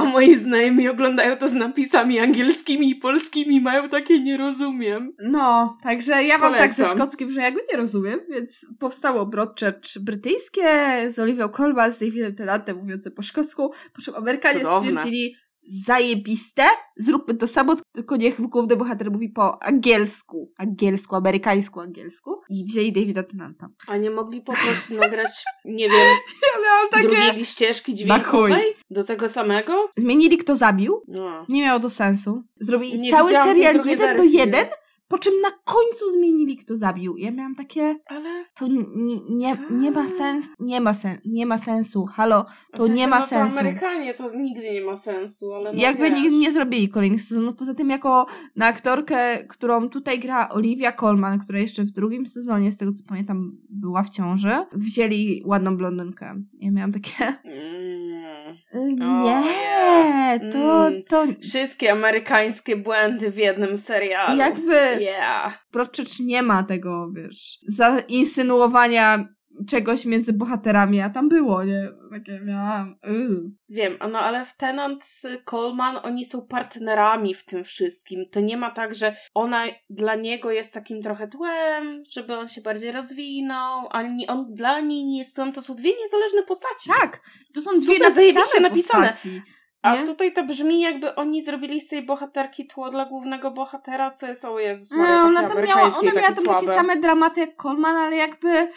[0.00, 5.12] a moi znajomi oglądają to z napisami angielskimi i polskimi mają takie nie rozumiem.
[5.22, 6.98] No, także ja mam tak ze Polecam.
[6.98, 10.64] szkockim, że ja go nie rozumiem, więc powstało Broadchurch brytyjskie
[11.10, 14.88] z Olivią Colman, z Davidem Tennantem mówiące po szkocku, po czym Amerykanie Cudowne.
[14.90, 15.34] stwierdzili
[15.66, 16.62] zajebiste,
[16.96, 22.92] zróbmy to samo, tylko niech główny bohater mówi po angielsku, angielsku, amerykańsku, angielsku i wzięli
[22.92, 23.68] Davida Tennanta.
[23.86, 25.30] A nie mogli po prostu nagrać,
[25.64, 26.06] nie wiem,
[26.64, 27.08] Ja takie...
[27.08, 29.88] drugiej ścieżki dźwiękowej do tego samego?
[29.96, 31.46] Zmienili kto zabił, No.
[31.48, 32.42] nie miało to sensu.
[32.60, 37.16] Zrobili Nie cały serial jeden do jeden, więc- po czym na końcu zmienili kto zabił.
[37.16, 37.96] Ja miałam takie...
[38.06, 38.84] Ale To nie,
[39.28, 40.50] nie, nie ma sensu.
[40.60, 42.06] Nie ma, sen, nie ma sensu.
[42.06, 43.54] Halo, w to nie sensie, ma no sensu.
[43.54, 47.56] To Amerykanie to nigdy nie ma sensu, ale no Jakby nigdy nie zrobili kolejnych sezonów.
[47.56, 52.72] Poza tym, jako na aktorkę, którą tutaj gra Olivia Colman, która jeszcze w drugim sezonie,
[52.72, 56.42] z tego co pamiętam, była w ciąży, wzięli ładną blondynkę.
[56.52, 57.24] Ja miałam takie.
[57.44, 58.29] Mm.
[58.74, 61.02] "Y, O, Nie, to, Mm.
[61.08, 61.26] to.
[61.42, 64.38] Wszystkie amerykańskie błędy w jednym serialu.
[64.38, 65.64] Jakby Yeah.
[65.72, 69.24] Broadchurch nie ma tego, wiesz, zainsynuowania
[69.68, 71.88] czegoś między bohaterami, a tam było, nie?
[72.12, 72.98] Takie miałam.
[73.04, 73.50] Yy.
[73.68, 75.04] Wiem, a no ale w Tenant
[75.44, 78.24] Coleman oni są partnerami w tym wszystkim.
[78.32, 82.60] To nie ma tak, że ona dla niego jest takim trochę tłem, żeby on się
[82.60, 85.52] bardziej rozwinął, ani on dla niej nie jest tłem.
[85.52, 86.90] To są dwie niezależne postaci.
[87.00, 87.20] Tak,
[87.54, 89.08] to są Super dwie napisane zajebiście napisane.
[89.08, 89.42] postaci.
[89.82, 90.06] A nie?
[90.06, 94.44] tutaj to brzmi jakby oni zrobili z tej bohaterki tło dla głównego bohatera, co jest
[94.44, 96.60] o Jezus No, Maria, ona takie tam miała, ona miała tam słabe.
[96.60, 98.68] takie same dramaty jak Coleman, ale jakby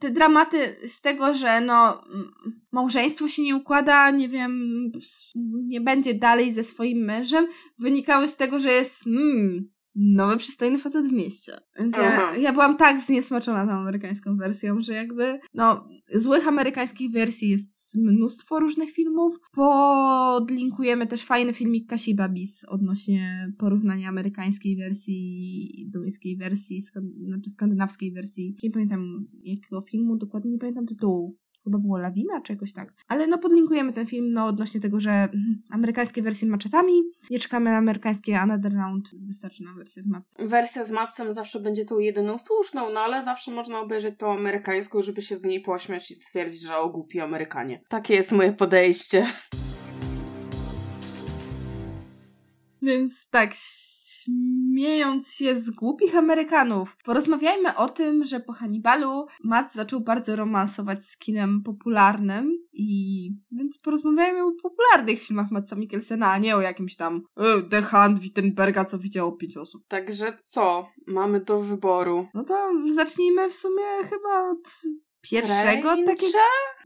[0.00, 2.02] te dramaty z tego, że no
[2.72, 4.92] małżeństwo się nie układa, nie wiem,
[5.66, 7.46] nie będzie dalej ze swoim mężem,
[7.78, 11.52] wynikały z tego, że jest mm, nowy przystojny facet w mieście.
[11.78, 17.48] Więc ja, ja byłam tak zniesmaczona tą amerykańską wersją, że jakby no złych amerykańskich wersji
[17.48, 19.34] jest mnóstwo różnych filmów.
[19.52, 28.12] Podlinkujemy też fajny filmik Kasi Babis odnośnie porównania amerykańskiej wersji, duńskiej wersji, skan- znaczy skandynawskiej
[28.12, 28.56] wersji.
[28.62, 31.36] Nie pamiętam jakiego filmu, dokładnie nie pamiętam tytułu.
[31.68, 32.92] Chyba było Lawina, czy jakoś tak.
[33.08, 37.70] Ale no podlinkujemy ten film no, odnośnie tego, że mhm, amerykańskie wersje maczetami, nie czekamy
[37.70, 40.48] na amerykańskie Another Round, wystarczy nam wersja z Matsem.
[40.48, 45.02] Wersja z Matsem zawsze będzie tą jedyną słuszną, no ale zawsze można obejrzeć tą amerykańską,
[45.02, 47.80] żeby się z niej pośmiać i stwierdzić, że o głupi Amerykanie.
[47.88, 49.26] Takie jest moje podejście.
[52.82, 53.50] Więc tak,
[54.78, 61.04] śmiejąc się z głupich Amerykanów, porozmawiajmy o tym, że po Hannibalu Matt zaczął bardzo romansować
[61.04, 66.96] z kinem popularnym i więc porozmawiajmy o popularnych filmach Matsa Mikkelsena, a nie o jakimś
[66.96, 69.82] tam e, The Hand Wittenberga, co widziało pięć osób.
[69.88, 70.86] Także co?
[71.06, 72.26] Mamy do wyboru.
[72.34, 74.82] No to zacznijmy w sumie chyba od
[75.30, 76.38] pierwszego takiego...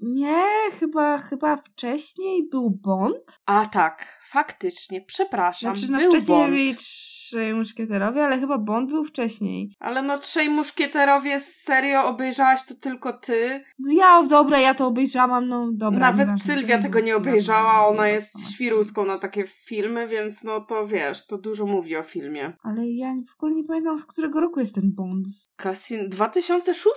[0.03, 0.45] Nie,
[0.81, 3.41] chyba, chyba wcześniej był Bond.
[3.47, 6.51] A tak, faktycznie, przepraszam, Znaczy, no był wcześniej Bond.
[6.51, 9.71] byli trzej muszkieterowie, ale chyba Bond był wcześniej.
[9.81, 13.65] Ale no trzej muszkieterowie serio obejrzałaś to tylko ty.
[13.79, 16.01] No ja, dobra, ja to obejrzałam, no dobra.
[16.01, 20.87] Nawet nieważne, Sylwia tego nie obejrzała, ona jest świruską na takie filmy, więc no to
[20.87, 22.53] wiesz, to dużo mówi o filmie.
[22.63, 25.27] Ale ja w ogóle nie pamiętam, z którego roku jest ten Bond.
[25.57, 26.91] Casin 2006.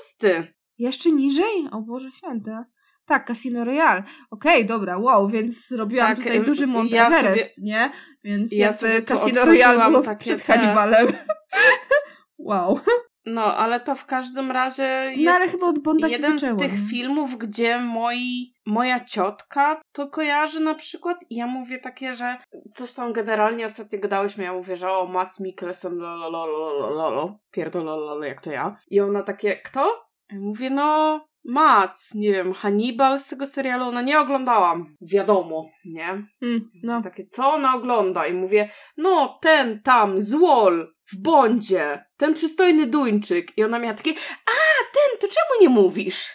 [0.77, 1.67] Jeszcze niżej?
[1.71, 2.63] O Boże Święte.
[3.05, 4.03] Tak, Casino Royale.
[4.31, 7.89] Okej, dobra, wow, więc robiłam Tak, tutaj em, duży Mont ja sobie- Everest, nie?
[8.23, 11.07] Więc ja jakby sobie Casino Royale było przed te- Hannibalem.
[12.37, 12.79] wow.
[13.27, 16.59] No, ale to w każdym razie jest No ale chyba od Bonda się jeden zaczęło.
[16.59, 22.13] z tych filmów, gdzie moi, moja ciotka to kojarzy na przykład i ja mówię takie,
[22.13, 22.37] że
[22.71, 28.51] coś tam generalnie ostatnio gadałyśmy, ja mówię, że o Mats Mikkelsen lolololololo, pierdolololo, jak to
[28.51, 28.75] ja.
[28.89, 30.04] I ona takie, kto?
[30.31, 34.95] Mówię, no Mats, nie wiem, Hannibal z tego serialu, ona nie oglądałam.
[35.01, 36.09] Wiadomo, nie?
[36.41, 37.01] Mm, no.
[37.01, 38.27] Takie, co ona ogląda?
[38.27, 43.57] I mówię, no ten tam, z Wall, w Bondzie, ten przystojny Duńczyk.
[43.57, 44.11] I ona miała takie,
[44.45, 44.55] a
[44.93, 46.29] ten, to czemu nie mówisz?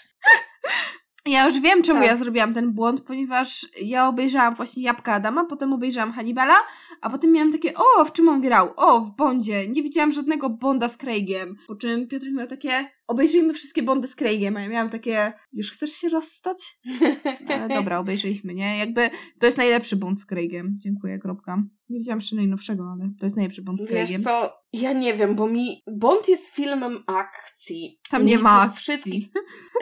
[1.26, 2.08] Ja już wiem, czemu Tak.
[2.08, 6.54] ja zrobiłam ten błąd, ponieważ ja obejrzałam właśnie Jabłka Adama, potem obejrzałam Hannibala,
[7.00, 8.72] a potem miałam takie, o, w czym on grał?
[8.76, 9.68] O, w Bondzie.
[9.68, 11.56] Nie widziałam żadnego Bonda z Craigiem.
[11.68, 15.70] Po czym Piotr miał takie, obejrzyjmy wszystkie Bondy z Craigiem, a ja miałam takie, już
[15.72, 16.78] chcesz się rozstać?
[17.48, 18.78] Ale dobra, obejrzeliśmy, nie?
[18.78, 20.76] Jakby to jest najlepszy Bond z Craigiem.
[20.78, 21.62] Dziękuję, kropka.
[21.90, 24.22] Nie widziałam jeszcze najnowszego, ale to jest najlepszy Bond z Wiesz Craigiem.
[24.22, 28.00] co, ja nie wiem, bo mi Bond jest filmem akcji.
[28.10, 28.80] Tam nie I ma akcji.
[28.80, 29.28] Wszystkich,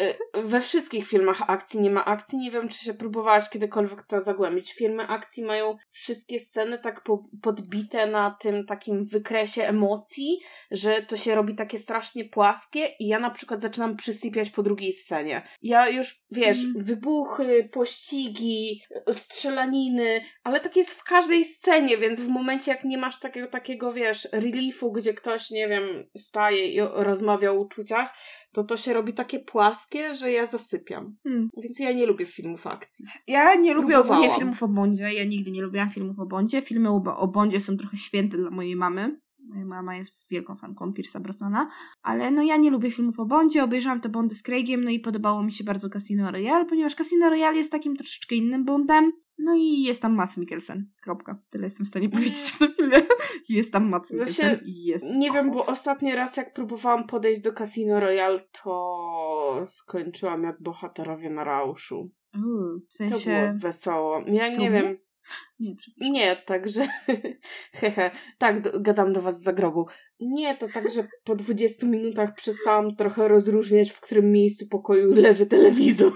[0.02, 2.38] y, we wszystkich filmach akcji nie ma akcji.
[2.38, 4.72] Nie wiem, czy się próbowałaś kiedykolwiek to zagłębić.
[4.72, 10.38] Filmy akcji mają wszystkie sceny tak po, podbite na tym takim wykresie emocji,
[10.70, 14.92] że to się robi takie strasznie płaskie i ja na przykład zaczynam przysypiać po drugiej
[14.92, 15.42] scenie.
[15.62, 16.84] Ja już, wiesz, Mm.
[16.84, 23.20] wybuchy, pościgi, strzelaniny, ale tak jest w każdej scenie, więc w momencie jak nie masz
[23.20, 25.82] takiego, takiego wiesz, reliefu, gdzie ktoś, nie wiem,
[26.16, 28.14] staje i rozmawia o uczuciach,
[28.52, 31.16] to to się robi takie płaskie, że ja zasypiam.
[31.22, 31.48] Hmm.
[31.62, 33.04] Więc ja nie lubię filmów akcji.
[33.26, 35.12] Ja nie lubię ogólnie filmów o Bondzie.
[35.12, 36.62] Ja nigdy nie lubiłam filmów o Bondzie.
[36.62, 39.20] Filmy o, o Bondzie są trochę święte dla mojej mamy.
[39.44, 41.68] Moja mama jest wielką fanką Pierce'a Brosnana.
[42.02, 43.64] Ale no ja nie lubię filmów o Bondzie.
[43.64, 47.30] Obejrzałam te Bondy z Craigiem, no i podobało mi się bardzo Casino Royale, ponieważ Casino
[47.30, 49.12] Royale jest takim troszeczkę innym Bondem.
[49.38, 50.90] No i jest tam Mats Mikkelsen.
[51.02, 51.42] Kropka.
[51.50, 53.02] Tyle jestem w stanie powiedzieć o tym filmie.
[53.48, 57.40] Jest tam Mats Znaczy, Mikkelsen i jest Nie wiem, bo ostatni raz jak próbowałam podejść
[57.40, 62.10] do Casino Royale, to skończyłam jak bohaterowie na rauszu.
[62.34, 63.54] Uuu, w To było sensie...
[63.60, 64.22] wesoło.
[64.26, 64.96] Ja nie wiem,
[65.60, 66.12] Nie, przepraszam.
[66.12, 66.88] Nie, także.
[67.80, 69.86] Hehe, tak, do, gadam do was z zagrobu.
[70.20, 75.46] Nie, to tak, że po 20 minutach przestałam trochę rozróżniać, w którym miejscu pokoju leży
[75.46, 76.12] telewizor.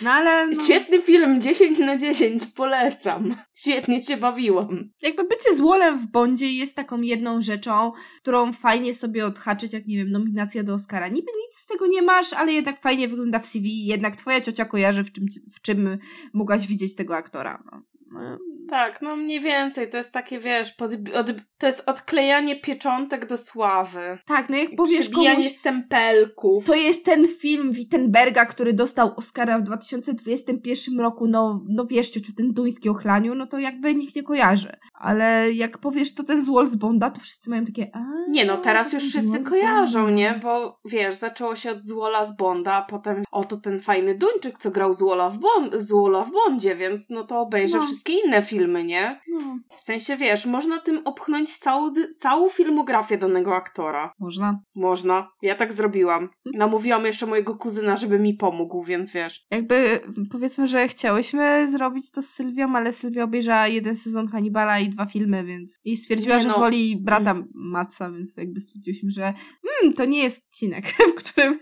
[0.00, 0.46] No ale...
[0.46, 0.64] No...
[0.64, 3.36] Świetny film, 10 na 10, polecam.
[3.54, 4.90] Świetnie się bawiłam.
[5.02, 7.92] Jakby bycie z Wolem w Bondzie jest taką jedną rzeczą,
[8.22, 11.08] którą fajnie sobie odhaczyć, jak nie wiem, nominacja do Oscara.
[11.08, 14.64] Niby nic z tego nie masz, ale jednak fajnie wygląda w CV, jednak twoja ciocia
[14.64, 15.98] kojarzy, w czym, w czym
[16.32, 17.62] mogłaś widzieć tego aktora.
[17.72, 17.82] No.
[18.14, 18.38] No,
[18.68, 21.26] Tak, no mniej więcej, to jest takie, wiesz, pod, od,
[21.58, 24.18] to jest odklejanie pieczątek do sławy.
[24.26, 26.64] Tak, no jak powiesz komuś, stempelków.
[26.64, 32.32] to jest ten film Wittenberga, który dostał Oscara w 2021 roku, no, no wiesz, ciociu,
[32.36, 34.72] ten duński ochlaniu, no to jakby nikt nie kojarzy.
[34.94, 37.98] Ale jak powiesz, to ten z Wall z Bonda, to wszyscy mają takie, a
[38.28, 40.40] Nie no, teraz już wszyscy kojarzą, nie?
[40.42, 44.70] Bo wiesz, zaczęło się od Zwola z Bonda, a potem oto ten fajny Duńczyk, co
[44.70, 47.84] grał Zwola w, Bond, Zwola w Bondzie, więc no to obejrzę No.
[47.86, 48.53] wszystkie inne filmy,
[48.84, 49.20] nie?
[49.28, 54.12] No, W sensie, wiesz, można tym opchnąć całą, całą filmografię danego aktora.
[54.18, 54.60] można.
[54.74, 55.28] Można.
[55.42, 56.28] Ja tak zrobiłam.
[56.54, 59.44] Namówiłam jeszcze mojego kuzyna, żeby mi pomógł, więc wiesz.
[59.50, 60.00] Jakby
[60.32, 65.06] powiedzmy, że chciałyśmy zrobić to z Sylwią, ale Sylwia obejrzała jeden sezon Hannibala i dwa
[65.06, 66.58] filmy, więc i stwierdziła, Nie że no.
[66.58, 69.32] woli brata Matsa, więc jakby stwierdziłyśmy, że
[69.82, 71.60] mm, to nie jest odcinek, w którym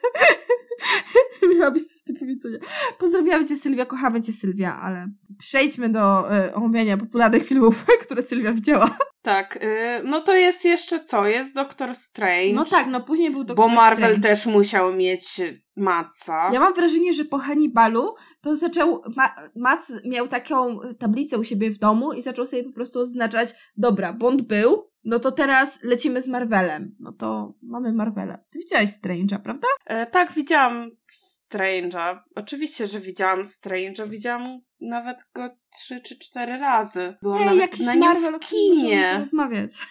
[1.59, 2.59] miałabyś coś do powiedzenia.
[2.99, 5.09] Pozdrawiamy cię Sylwia, kochamy cię Sylwia, ale
[5.39, 8.97] przejdźmy do e, omawiania popularnych filmów, które Sylwia widziała.
[9.23, 11.27] Tak, y, no to jest jeszcze co?
[11.27, 12.55] Jest Doctor Strange.
[12.55, 14.29] No tak, no później był Doctor Bo Marvel Strange.
[14.29, 15.41] też musiał mieć
[15.77, 16.51] Matsa.
[16.53, 19.03] Ja mam wrażenie, że po Hannibalu to zaczął.
[19.17, 23.55] Ma, Mac miał taką tablicę u siebie w domu i zaczął sobie po prostu oznaczać:
[23.77, 26.97] dobra, Bond był, no to teraz lecimy z Marvelem.
[27.01, 28.39] No to mamy Marvela.
[28.51, 29.69] Ty widziałaś Strange'a, prawda?
[29.87, 32.19] E, tak, widziałam Strange'a.
[32.35, 34.09] Oczywiście, że widziałam Strange'a.
[34.09, 37.15] Widziałam nawet go trzy czy cztery razy.
[37.23, 39.19] Byłam Nie, nawet jakiś na nim Marvel, w którym możemy kinie.
[39.19, 39.71] rozmawiać.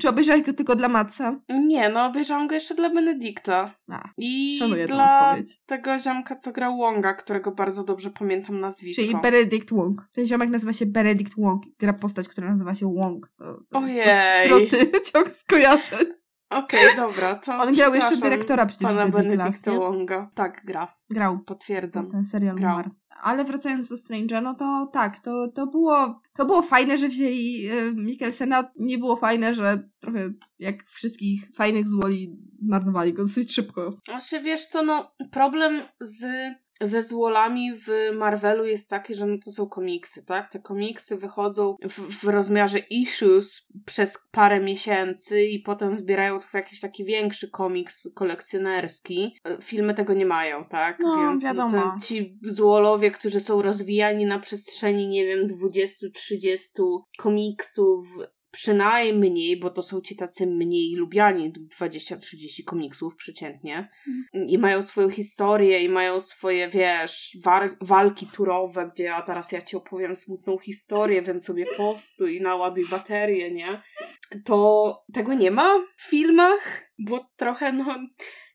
[0.00, 1.40] Czy obejrzałeś go tylko dla Matsa?
[1.48, 3.74] Nie, no obejrzałam go jeszcze dla Benedykta.
[3.88, 5.60] A, I Szanuję dla odpowiedź.
[5.66, 9.02] tego ziomka, co grał Wonga, którego bardzo dobrze pamiętam nazwisko.
[9.02, 10.08] Czyli Benedict Wong.
[10.12, 11.62] Ten ziomek nazywa się Benedict Wong.
[11.78, 13.28] Gra postać, która nazywa się Wong.
[13.38, 14.48] To, to Ojej.
[14.48, 16.06] prosty ciąg skojarzeń.
[16.50, 19.78] Okej, dobra, to On grał jeszcze dyrektora przecież Pana w nie?
[19.78, 20.30] Wonga.
[20.34, 20.94] Tak, gra.
[21.10, 21.38] Grał.
[21.38, 22.10] Potwierdzam.
[22.10, 22.74] Ten serial Grał.
[22.74, 22.90] umarł.
[23.22, 27.70] Ale wracając do Strange'a, no to tak, to, to, było, to było fajne, że wzięli
[27.70, 28.70] y, Mikkelsena.
[28.78, 33.96] Nie było fajne, że trochę jak wszystkich fajnych złoli zmarnowali go dosyć szybko.
[34.04, 36.24] Znaczy, wiesz co, no problem z,
[36.80, 40.52] ze złolami w Marvelu jest taki, że no to są komiksy, tak?
[40.52, 46.54] Te komiksy wychodzą w, w rozmiarze issues przez parę miesięcy i potem zbierają to w
[46.54, 49.38] jakiś taki większy komiks kolekcjonerski.
[49.62, 50.98] Filmy tego nie mają, tak?
[51.00, 51.70] No, Więc wiadomo.
[51.70, 56.58] te, ci złolowie, którzy są rozwijani na przestrzeni, nie wiem, 20-30
[57.18, 58.06] komiksów,
[58.52, 63.88] przynajmniej, bo to są ci tacy mniej lubiani, 20-30 komiksów przeciętnie,
[64.46, 69.62] i mają swoją historię, i mają swoje, wiesz, war- walki turowe, gdzie a teraz ja
[69.62, 73.82] ci opowiem smutną historię, więc sobie postój i naładuj baterię, nie?
[74.44, 77.98] To tego nie ma w filmach, bo trochę, no,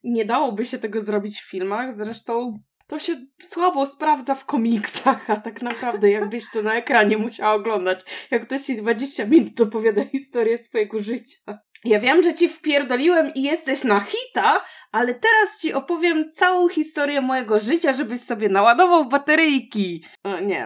[0.04, 5.36] nie dałoby się tego zrobić w filmach, zresztą to się słabo sprawdza w komiksach, a
[5.36, 10.58] tak naprawdę jakbyś to na ekranie musiała oglądać, jak ktoś ci 20 minut opowiada historię
[10.58, 11.38] swojego życia.
[11.86, 14.62] Ja wiem, że ci wpierdoliłem i jesteś na hita,
[14.92, 20.04] ale teraz ci opowiem całą historię mojego życia, żebyś sobie naładował bateryjki.
[20.24, 20.64] O, nie.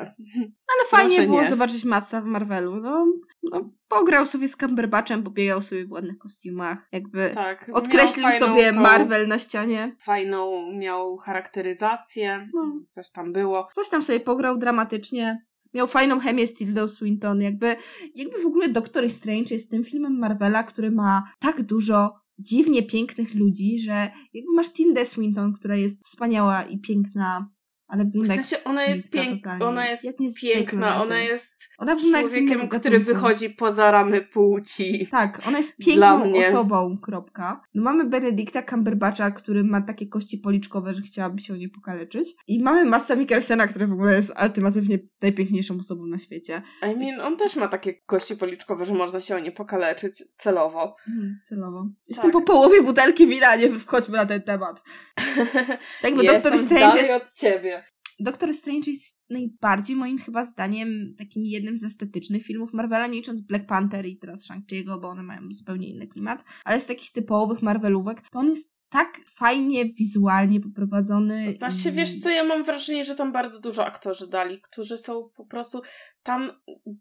[0.67, 1.49] Ale fajnie Proszę było nie.
[1.49, 2.75] zobaczyć Matsa w Marvelu.
[2.75, 3.05] No,
[3.43, 3.69] no,
[3.99, 6.87] pograł sobie z Cumberbatchem, pobiegał sobie w ładnych kostiumach.
[6.91, 7.71] Jakby Tak.
[7.73, 9.95] odkreślił sobie Marvel na ścianie.
[9.99, 12.79] Fajną miał charakteryzację, No.
[12.89, 13.67] coś tam było.
[13.73, 15.45] Coś tam sobie pograł dramatycznie.
[15.73, 17.41] Miał fajną chemię z Tildą Swinton.
[17.41, 17.75] Jakby,
[18.15, 23.35] jakby w ogóle Doctor Strange jest tym filmem Marvela, który ma tak dużo dziwnie pięknych
[23.35, 27.49] ludzi, że jakby masz Tildę Swinton, która jest wspaniała i piękna,
[27.91, 29.43] ale W wygląda jak sensie ona jest, śliska pięk...
[29.43, 29.65] totalnie.
[29.65, 31.25] ona jest Jak niezwykle piękna, na ona tym.
[31.25, 35.07] jest Ona wygląda człowiekiem, który wychodzi poza ramy płci.
[35.11, 37.61] Tak, ona jest piękną osobą, kropka.
[37.73, 42.29] No mamy Benedykta Cumberbatcha, który ma takie kości policzkowe, że chciałaby się o nie pokaleczyć.
[42.47, 46.61] I mamy Massa Mikkelsena, który w ogóle jest alternatywnie najpiękniejszą osobą na świecie.
[46.83, 50.95] I mean, on też ma takie kości policzkowe, że można się o nie pokaleczyć celowo.
[51.05, 51.87] Hmm, celowo.
[52.07, 52.41] Jestem Tak.
[52.41, 54.81] po połowie butelki wina, nie wchodźmy na ten temat.
[56.01, 57.23] Tak, bo Doctor Strange jest...
[57.23, 57.80] od ciebie.
[58.21, 63.41] Doctor Strange jest najbardziej moim chyba zdaniem takim jednym z estetycznych filmów Marvela, nie licząc
[63.41, 67.61] Black Panther i teraz Shang-Chi'ego, bo one mają zupełnie inny klimat, ale z takich typowych
[67.61, 71.53] Marvelówek, to on jest tak fajnie wizualnie poprowadzony.
[71.53, 75.45] Znaczy, wiesz co, ja mam wrażenie, że tam bardzo dużo aktorzy dali, którzy są po
[75.45, 75.81] prostu...
[76.23, 76.51] Tam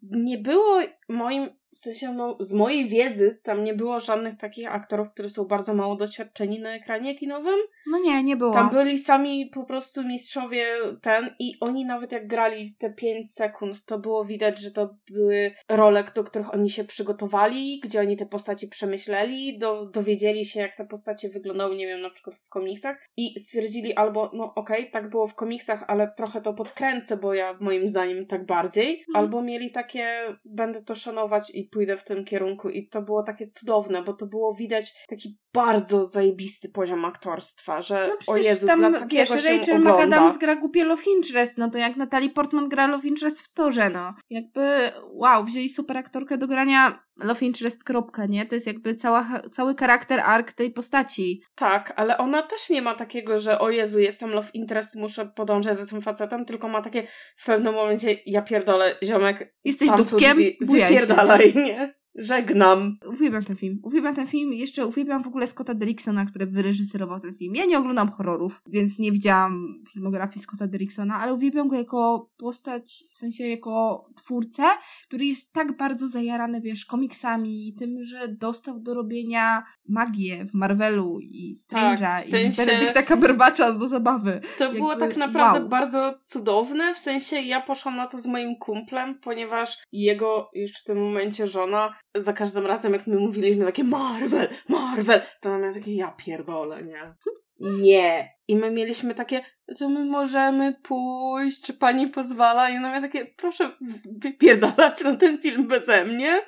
[0.03, 1.49] nie było moim...
[1.75, 5.75] W sensie, no, z mojej wiedzy, tam nie było żadnych takich aktorów, którzy są bardzo
[5.75, 7.59] mało doświadczeni na ekranie kinowym.
[7.87, 8.53] No nie, nie było.
[8.53, 10.67] Tam byli sami po prostu mistrzowie
[11.03, 15.55] ten i oni nawet jak grali te 5 sekund, to było widać, że to były
[15.69, 20.77] role, do których oni się przygotowali, gdzie oni te postaci przemyśleli, do, dowiedzieli się jak
[20.77, 25.11] te postacie wyglądały, nie wiem, na przykład w komiksach i stwierdzili albo, no okej, tak
[25.11, 29.71] było w komiksach, ale trochę to podkręcę, bo ja moim zdaniem tak bardziej, albo mieli
[29.71, 34.13] takie, będę to szanować i pójdę w tym kierunku i to było takie cudowne, bo
[34.13, 39.09] to było widać taki bardzo zajebisty poziom aktorstwa, że No o przecież Jezu, dla tam,
[39.09, 39.81] wiesz, Rachel.
[39.81, 43.91] McAdams gra głupie Love Interest, no to jak Natalie Portman gra Love Interest w torze,
[43.91, 44.15] no.
[44.31, 48.47] Jakby, wow, wzięli super aktorkę do grania Love Interest, kropka, nie?
[48.47, 51.43] To jest jakby cała, cały charakter, ark tej postaci.
[51.55, 55.79] Tak, ale ona też nie ma takiego, że o Jezu, jestem love interest, muszę podążać
[55.79, 57.07] za tym facetem, tylko ma takie
[57.37, 60.51] w pewnym momencie, ja pierdolę, ziomek, Jesteś dupkiem, się.
[60.61, 62.00] wypierdalaj, nie?
[62.15, 62.97] Żegnam.
[63.07, 63.81] Uwielbiam ten film.
[63.83, 67.55] Uwielbiam ten film i jeszcze uwielbiam w ogóle Scotta Derricksona, który wyreżyserował ten film.
[67.55, 73.05] Ja nie oglądam horrorów, więc nie widziałam filmografii Scotta Derricksona, ale uwielbiam go jako postać,
[73.15, 74.63] w sensie jako twórcę,
[75.07, 80.55] który jest tak bardzo zajarany, wiesz, komiksami i tym, że dostał do robienia magię w
[80.55, 84.41] Marvelu i Strange'a Tak, w sensie- i Benedicta Cumberbatcha do zabawy.
[84.59, 85.69] To było Jakby, tak naprawdę wow.
[85.69, 90.85] bardzo cudowne, w sensie ja poszłam na to z moim kumplem, ponieważ jego już w
[90.85, 95.75] tym momencie żona, za każdym razem jak my mówiliśmy takie Marvel, Marvel, to ona miała
[95.75, 97.15] takie ja pierdolę, nie?
[97.61, 98.35] Nie.
[98.49, 99.45] I my mieliśmy takie,
[99.79, 102.71] to my możemy pójść, czy pani pozwala?
[102.71, 103.77] I ona miała takie, proszę
[104.21, 106.43] wypierdalać na ten film beze mnie.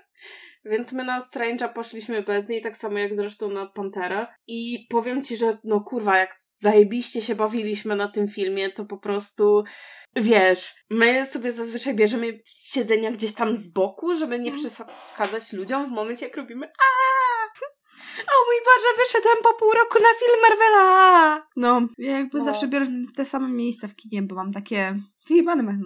[0.64, 4.26] Więc my na Strange'a poszliśmy bez niej, tak samo jak zresztą na Panterę.
[4.46, 8.98] I powiem ci, że no kurwa, jak zajebiście się bawiliśmy na tym filmie, to po
[8.98, 9.64] prostu
[10.16, 15.92] wiesz, my sobie zazwyczaj bierzemy siedzenia gdzieś tam z boku, żeby nie przeszkadzać ludziom w
[15.92, 17.32] momencie, jak robimy aaa!
[18.18, 21.46] O mój Boże, wyszedłem po pół roku na film Marvela!
[21.56, 22.44] No, ja jakby No.
[22.44, 22.86] zawsze biorę
[23.16, 24.96] te same miejsca w kinie, bo mam takie
[25.28, 25.80] wyjebane mam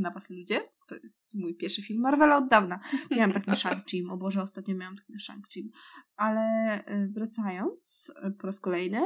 [0.00, 0.68] na was ludzie.
[0.92, 2.80] To jest mój pierwszy film Marvela od dawna.
[3.10, 5.70] Miałam tak na Shang-Chi, o Boże, ostatnio miałam tak na Shang-Chi.
[6.16, 9.00] Ale y, wracając y, po raz kolejny,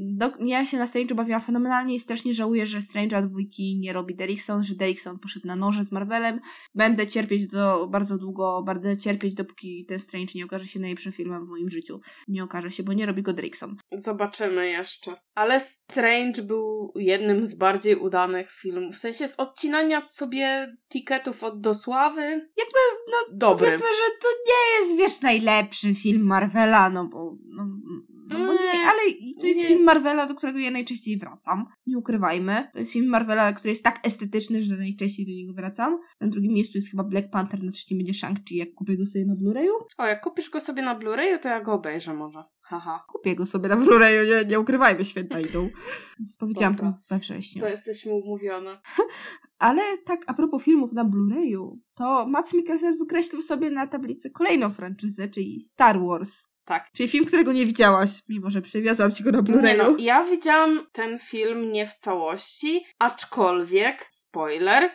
[0.00, 4.14] do, ja się na Strange'u bawiłam fenomenalnie i strasznie żałuję, że Strange'a dwójki nie robi
[4.14, 6.40] Derrickson, że Derrickson poszedł na noże z Marvelem.
[6.74, 11.46] Będę cierpieć do, bardzo długo, będę cierpieć dopóki ten Strange nie okaże się najlepszym filmem
[11.46, 12.00] w moim życiu.
[12.28, 13.76] Nie okaże się, bo nie robi go Derrickson.
[13.92, 15.16] Zobaczymy jeszcze.
[15.34, 18.94] Ale Strange był jednym z bardziej udanych filmów.
[18.94, 22.22] W sensie z odcinania sobie tiketów od dosławy.
[22.56, 22.78] Jakby,
[23.10, 23.66] no, Dobry.
[23.66, 27.66] Powiedzmy, że to nie jest, wiesz, najlepszy film Marvela, no bo, no,
[28.28, 28.98] no bo nie, Nie, ale
[29.40, 29.66] to jest nie.
[29.68, 31.66] film Marvela, do którego ja najczęściej wracam.
[31.86, 32.68] Nie ukrywajmy.
[32.72, 35.98] To jest film Marvela, który jest tak estetyczny, że najczęściej do niego wracam.
[36.20, 39.26] Na drugim miejscu jest chyba Black Panther, na trzecim będzie Shang-Chi, jak kupię go sobie
[39.26, 39.72] na Blu-rayu.
[39.98, 42.44] O, jak kupisz go sobie na Blu-rayu, to ja go obejrzę może.
[42.62, 43.04] Haha.
[43.08, 45.68] Kupię go sobie na Blu-rayu, nie, nie ukrywajmy, święta idą.
[46.38, 47.62] Powiedziałam to we wrześniu.
[47.62, 48.80] To jesteśmy umówione.
[49.62, 54.70] Ale tak, a propos filmów na Blu-rayu, to Mads Mikkelsen wykreślił sobie na tablicy kolejną
[54.70, 56.46] franczyzę, czyli Star Wars.
[56.64, 56.90] Tak.
[56.92, 59.78] Czyli film, którego nie widziałaś, mimo że przywiozłam ci go na Blu-rayu.
[59.78, 64.90] no, ja widziałam ten film nie w całości, aczkolwiek, spoiler,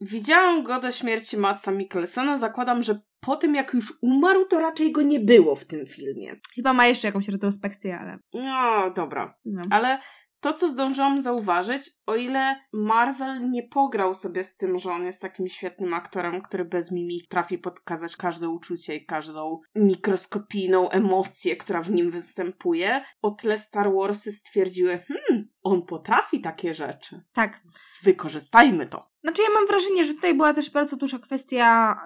[0.00, 2.38] widziałam go do śmierci Matsa Mikkelsena.
[2.38, 6.36] Zakładam, że po tym jak już umarł, to raczej go nie było w tym filmie.
[6.54, 8.18] Chyba ma jeszcze jakąś retrospekcję, ale...
[8.34, 9.34] No, dobra.
[9.44, 9.62] No.
[9.70, 9.98] Ale
[10.42, 15.22] to, co zdążyłam zauważyć, o ile Marvel nie pograł sobie z tym, że on jest
[15.22, 21.82] takim świetnym aktorem, który bez mimik trafi pokazać każde uczucie i każdą mikroskopijną emocję, która
[21.82, 27.22] w nim występuje, o tyle Star Warsy stwierdziły, hmm, on potrafi takie rzeczy.
[27.32, 27.60] Tak.
[28.02, 29.10] Wykorzystajmy to.
[29.22, 31.96] Znaczy ja mam wrażenie, że tutaj była też bardzo duża kwestia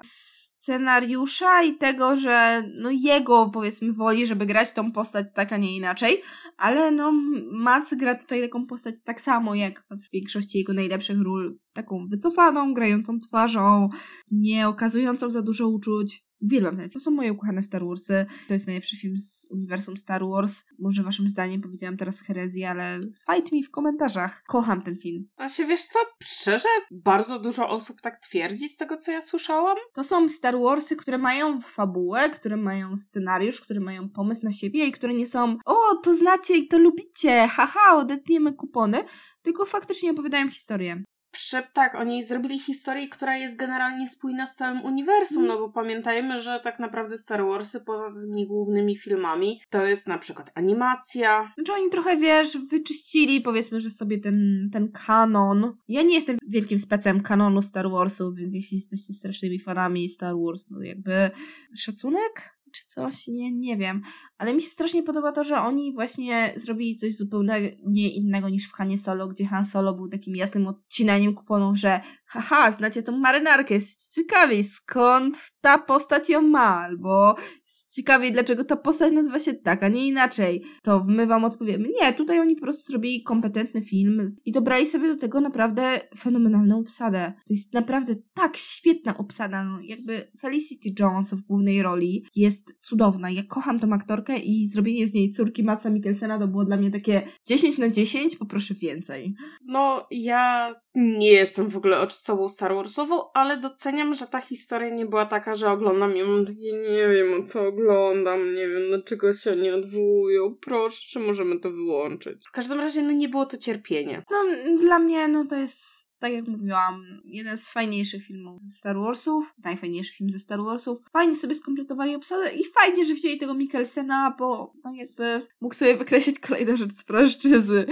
[0.67, 5.77] scenariusza i tego, że no jego powiedzmy woli, żeby grać tą postać tak, a nie
[5.77, 6.23] inaczej,
[6.57, 7.13] ale no
[7.53, 12.75] Mac gra tutaj taką postać tak samo jak w większości jego najlepszych ról, taką wycofaną,
[12.75, 13.89] grającą twarzą,
[14.31, 16.26] nie okazującą za dużo uczuć.
[16.41, 16.91] Uwielbiam ten film.
[16.91, 18.27] To są moje ukochane Star Warsy.
[18.49, 20.65] To jest najlepszy film z uniwersum Star Wars.
[20.79, 24.43] Może waszym zdaniem powiedziałam teraz herezję, ale fight mi w komentarzach.
[24.47, 25.29] Kocham ten film.
[25.37, 25.99] A się wiesz co?
[26.23, 29.77] Szczerze, bardzo dużo osób tak twierdzi z tego, co ja słyszałam.
[29.95, 34.87] To są Star Warsy, które mają fabułę, które mają scenariusz, które mają pomysł na siebie
[34.87, 39.05] i które nie są o, to znacie i to lubicie, haha, odetniemy kupony,
[39.43, 41.03] tylko faktycznie opowiadają historię.
[41.37, 45.49] Przy, tak, oni zrobili historię, która jest generalnie spójna z całym uniwersum, Mm.
[45.49, 50.19] no bo pamiętajmy, że tak naprawdę Star Warsy poza tymi głównymi filmami to jest na
[50.19, 51.53] przykład animacja.
[51.55, 55.77] Znaczy oni trochę, wiesz, wyczyścili powiedzmy, że sobie ten, ten kanon.
[55.89, 60.65] Ja nie jestem wielkim specem kanonu Star Warsów, więc jeśli jesteście strasznymi fanami Star Wars,
[60.71, 61.31] no jakby
[61.75, 62.56] szacunek?
[62.77, 63.27] Czy coś?
[63.29, 64.03] Nie, nie wiem.
[64.39, 68.69] Ale mi się strasznie podoba to, że oni właśnie zrobili coś zupełnie nie innego niż
[68.69, 73.19] w Hanie Solo, gdzie Han Solo był takim jasnym odcinaniem kuponów, że haha, znacie tą
[73.19, 79.39] marynarkę, jesteście ciekawi skąd ta postać ją ma, albo jest ciekawi dlaczego ta postać nazywa
[79.39, 80.63] się tak, a nie inaczej.
[80.83, 81.89] To my wam odpowiemy.
[82.03, 86.79] Nie, tutaj oni po prostu zrobili kompetentny film i dobrali sobie do tego naprawdę fenomenalną
[86.79, 87.33] obsadę.
[87.47, 93.31] To jest naprawdę tak świetna obsada, no jakby Felicity Jones w głównej roli jest cudowna.
[93.31, 96.91] Ja kocham tą aktorkę i zrobienie z niej córki Matsa Mikkelsena to było dla mnie
[96.91, 99.35] takie 10 na 10, poproszę więcej.
[99.67, 105.07] No, ja nie jestem w ogóle osobą Star Warsową, ale doceniam, że ta historia nie
[105.07, 109.33] była taka, że oglądam i mam takie, nie wiem o co oglądam, nie wiem dlaczego
[109.33, 112.47] się nie odwołują, proszę, czy możemy to wyłączyć.
[112.49, 114.25] W każdym razie, no nie było to cierpienie.
[114.31, 114.37] No,
[114.79, 119.55] dla mnie, no to jest, tak jak mówiłam, jeden z fajniejszych filmów ze Star Warsów,
[119.65, 120.99] najfajniejszy film ze Star Warsów.
[121.13, 125.97] Fajnie sobie skompletowali obsadę i fajnie, że wzięli tego Mikkelsena, bo no jakby mógł sobie
[125.97, 127.87] wykreślić kolejną rzecz z franczyzy.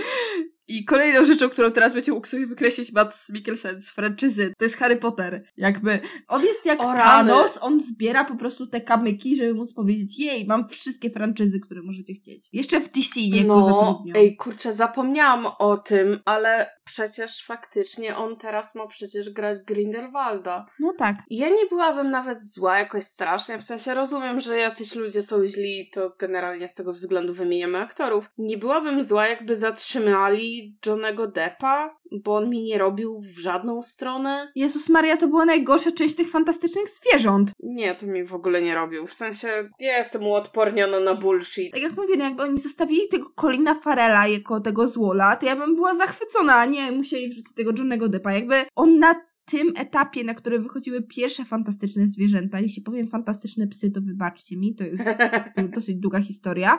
[0.69, 4.77] I kolejną rzeczą, którą teraz będzie mógł sobie wykreślić Matt Mikkelsen z franczyzy, to jest
[4.77, 5.45] Harry Potter.
[5.57, 6.95] Jakby on jest jak O.
[6.95, 11.83] Thanos, on zbiera po prostu te kamyki, żeby móc powiedzieć, jej, mam wszystkie franczyzy, które
[11.83, 12.49] możecie chcieć.
[12.53, 14.15] Jeszcze w DC niech go no, zatrudnią.
[14.15, 20.67] ej, kurczę, zapomniałam o tym, ale przecież faktycznie on teraz ma przecież grać Grindelwalda.
[20.81, 21.17] No tak.
[21.31, 25.91] Ja nie byłabym nawet zła jakoś strasznie, w sensie rozumiem, że jacyś ludzie są źli,
[25.93, 28.31] to generalnie z tego względu wymieniamy aktorów.
[28.39, 30.54] Nie byłabym zła, jakby zatrzymali
[30.87, 34.53] Johnego Deppa, bo on mi nie robił w żadną stronę.
[34.55, 37.53] Jezus Maria, to była najgorsza część tych fantastycznych zwierząt.
[37.63, 39.07] Nie, to mi w ogóle nie robił.
[39.07, 39.49] W sensie,
[39.81, 41.73] ja jestem uodporniona na bullshit.
[41.73, 45.57] Tak jak mówię, no jakby oni zostawili tego Colina Farela jako tego złola, to ja
[45.57, 48.33] bym była zachwycona, a nie musieli wrzucić tego Johnego Deppa.
[48.33, 49.15] Jakby on na
[49.45, 54.75] tym etapie, na którym wychodziły pierwsze fantastyczne zwierzęta, jeśli powiem fantastyczne psy, to wybaczcie mi,
[54.75, 55.05] to jest
[55.75, 56.79] dosyć długa historia,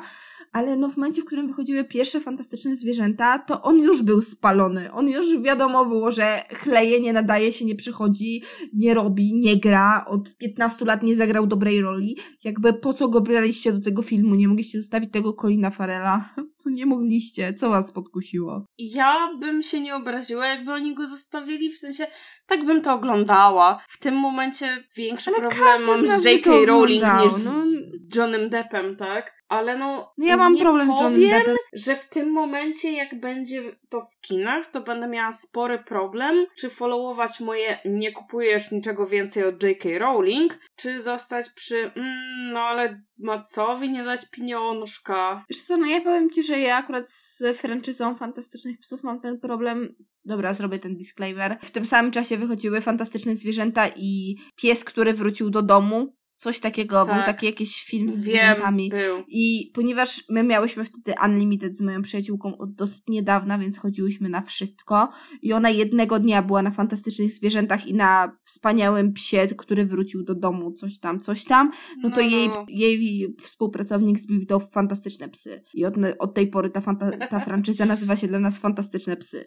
[0.51, 4.91] ale no w momencie, w którym wychodziły pierwsze fantastyczne zwierzęta, to on już był spalony.
[4.91, 8.43] On już wiadomo było, że chleje, nie nadaje się, nie przychodzi,
[8.73, 12.17] nie robi, nie gra, od 15 lat nie zagrał dobrej roli.
[12.43, 14.35] Jakby po co go braliście do tego filmu?
[14.35, 16.29] Nie mogliście zostawić tego Colina Farela?
[16.63, 17.53] To nie mogliście.
[17.53, 18.65] Co was podkusiło?
[18.79, 22.07] Ja bym się nie obraziła, jakby oni go zostawili, w sensie
[22.47, 23.83] tak bym to oglądała.
[23.87, 26.51] W tym momencie większy Ale problem mam z J.K.
[26.65, 27.51] Rowling niż no.
[27.51, 29.35] z Johnem Deppem, tak?
[29.49, 31.55] Ale no, No ja mam problem z Johnem powiem, Deppem.
[31.73, 36.69] że w tym momencie, jak będzie to w kinach, to będę miała spory problem, czy
[36.69, 39.89] followować moje nie kupujesz niczego więcej od J.K.
[39.99, 45.45] Rowling, czy zostać przy mm, no ale Macowi nie dać pieniążka.
[45.49, 49.39] Wiesz co, no ja powiem ci, że ja akurat z franczyzą Fantastycznych Psów mam ten
[49.39, 49.95] problem.
[50.25, 51.57] Dobra, zrobię ten disclaimer.
[51.61, 56.15] W tym samym czasie wychodziły Fantastyczne Zwierzęta i Pies, który wrócił do domu.
[56.37, 57.15] Coś takiego, Tak.
[57.15, 58.91] był taki jakiś film z zwierzętami.
[59.27, 64.41] I ponieważ my miałyśmy wtedy Unlimited z moją przyjaciółką od dosyć niedawna, więc chodziłyśmy na
[64.41, 65.09] wszystko.
[65.41, 70.35] I ona jednego dnia była na fantastycznych zwierzętach i na wspaniałym psie, który wrócił do
[70.35, 71.71] domu, coś tam, coś tam.
[72.03, 75.63] No to jej, jej współpracownik zbił to w fantastyczne psy.
[75.73, 79.45] I od, od tej pory ta, fanta, ta franczyza nazywa się dla nas Fantastyczne Psy.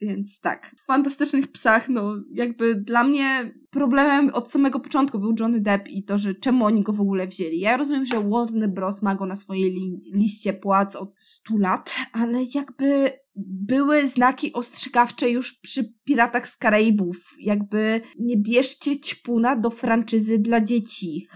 [0.00, 5.60] Więc tak, w fantastycznych psach, no jakby dla mnie problemem od samego początku był Johnny
[5.60, 7.60] Depp i to, że czemu oni go w ogóle wzięli.
[7.60, 9.02] Ja rozumiem, że Warner Bros.
[9.02, 15.30] ma go na swojej li- liście płac od 100 lat, ale jakby były znaki ostrzegawcze
[15.30, 17.16] już przy Piratach z Karaibów.
[17.38, 21.26] Jakby nie bierzcie ćpuna do franczyzy dla dzieci.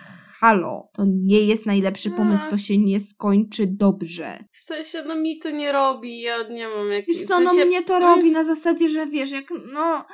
[0.45, 4.45] Halo, to nie jest najlepszy pomysł, to się nie skończy dobrze.
[4.53, 7.19] W sensie, no mi to nie robi, ja nie mam jakiejś...
[7.19, 10.07] Wiesz co, w no sensie, mnie to robi na zasadzie, że wiesz, jak no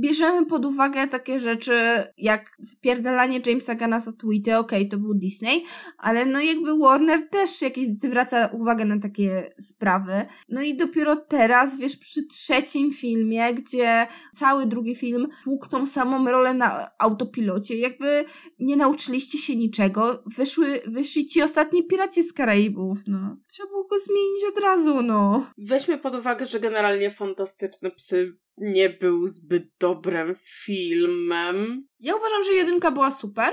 [0.00, 5.64] bierzemy pod uwagę takie rzeczy jak wpierdalanie Jamesa Gana za tweety, okej, to był Disney,
[5.98, 10.26] ale no jakby Warner też jakieś zwraca uwagę na takie sprawy.
[10.48, 16.30] No i dopiero teraz, wiesz, przy trzecim filmie, gdzie cały drugi film płukł tą samą
[16.30, 18.24] rolę na autopilocie, jakby
[18.58, 19.77] nie nauczyliście się niczego.
[20.36, 23.36] Wyszły, wyszli ci ostatni piraci z Karaibów, no.
[23.48, 25.50] Trzeba było go zmienić od razu, no.
[25.58, 31.86] Weźmy pod uwagę, że generalnie Fantastyczne Psy nie był zbyt dobrym filmem.
[32.00, 33.52] Ja uważam, że jedynka była super.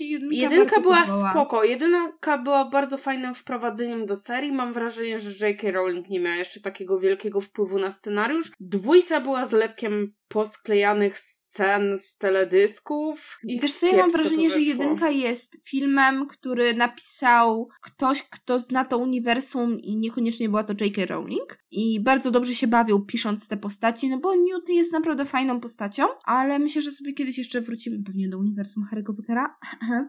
[0.00, 1.30] Jedynka, Jedynka była podobała.
[1.30, 1.64] spoko.
[1.64, 4.52] Jedynka była bardzo fajnym wprowadzeniem do serii.
[4.52, 5.70] Mam wrażenie, że J.K.
[5.70, 8.50] Rowling nie miała jeszcze takiego wielkiego wpływu na scenariusz.
[8.60, 13.38] Dwójka była zlepkiem posklejanych scen z teledysków.
[13.44, 18.84] I Wiesz co, ja mam wrażenie, że jedynka jest filmem, który napisał ktoś, kto zna
[18.84, 21.06] to uniwersum i niekoniecznie była to J.K.
[21.06, 21.58] Rowling.
[21.70, 26.04] I bardzo dobrze się bawił pisząc te postaci, no bo Newt jest naprawdę fajną postacią,
[26.24, 29.56] ale myślę, że sobie kiedyś jeszcze wrócimy pewnie do uniwersum Harry'ego Pottera.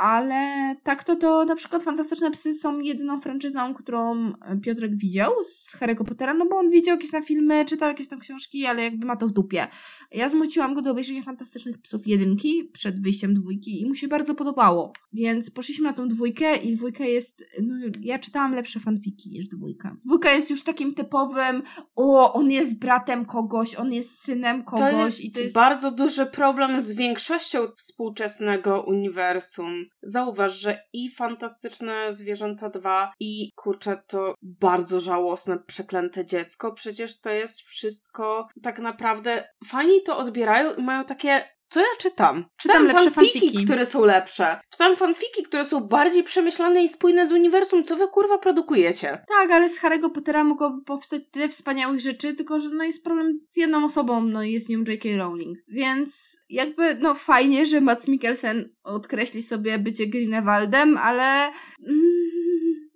[0.00, 4.32] Ale tak to to na przykład Fantastyczne Psy są jedyną franczyzą, którą
[4.62, 8.18] Piotrek widział z Harry'ego Pottera, no bo on widział jakieś na filmy, czytał jakieś tam
[8.18, 9.66] książki, ale jakby ma to w dupie.
[10.12, 14.34] Ja zmusiłam go do obejrzenia Fantastycznych Psów jedynki przed wyjściem dwójki i mu się bardzo
[14.34, 14.92] podobało.
[15.12, 19.96] Więc poszliśmy na tą dwójkę i dwójka jest, no ja czytałam lepsze fanfiki niż dwójka.
[20.04, 21.62] Dwójka jest już takim typowym,
[21.96, 25.54] o, on jest bratem kogoś, on jest synem kogoś To jest, i to jest...
[25.54, 29.89] bardzo duży problem z większością współczesnego uniwersum.
[30.02, 36.72] Zauważ, że i Fantastyczne Zwierzęta 2 i kurczę to bardzo żałosne, przeklęte dziecko.
[36.72, 42.44] Przecież to jest wszystko tak naprawdę fani to odbierają i mają takie co ja czytam?
[42.56, 43.64] Czytam lepsze fanfiki, fanfiki.
[43.64, 44.60] które są lepsze.
[44.70, 47.84] Czytam fanfiki, które są bardziej przemyślane i spójne z uniwersum.
[47.84, 49.24] Co wy kurwa produkujecie?
[49.28, 53.40] Tak, ale z Harry'ego Pottera mogłoby powstać tyle wspaniałych rzeczy, tylko że no jest problem
[53.50, 55.08] z jedną osobą, no i jest nią J.K.
[55.16, 55.58] Rowling.
[55.68, 61.52] Więc jakby, no fajnie, że Mats Mikkelsen odkreśli sobie bycie Greenewaldem, ale
[61.86, 62.30] mm,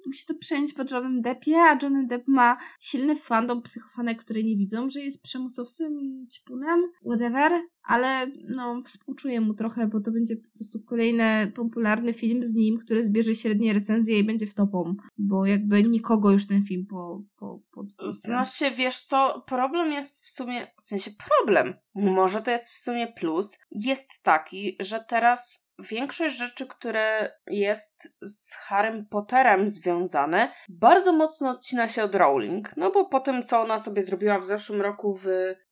[0.06, 4.56] musi to przejąć po Johnem Deppie, a Johnny Depp ma silny fandom psychofanek, które nie
[4.56, 7.52] widzą, że jest przemocowcem i ćpunem, whatever,
[7.84, 12.78] ale no współczuję mu trochę, bo to będzie po prostu kolejny popularny film z nim,
[12.78, 17.22] który zbierze średnie recenzje i będzie w topą, bo jakby nikogo już ten film po,
[17.36, 18.28] po, po po dwójce.
[18.28, 23.12] Znaczy, wiesz co, problem jest w sumie, w sensie problem, może to jest w sumie
[23.12, 31.50] plus, jest taki, że teraz większość rzeczy, które jest z Harrym Potterem związane, bardzo mocno
[31.50, 32.76] odcina się od Rowling.
[32.76, 35.26] No bo po tym, co ona sobie zrobiła w zeszłym roku w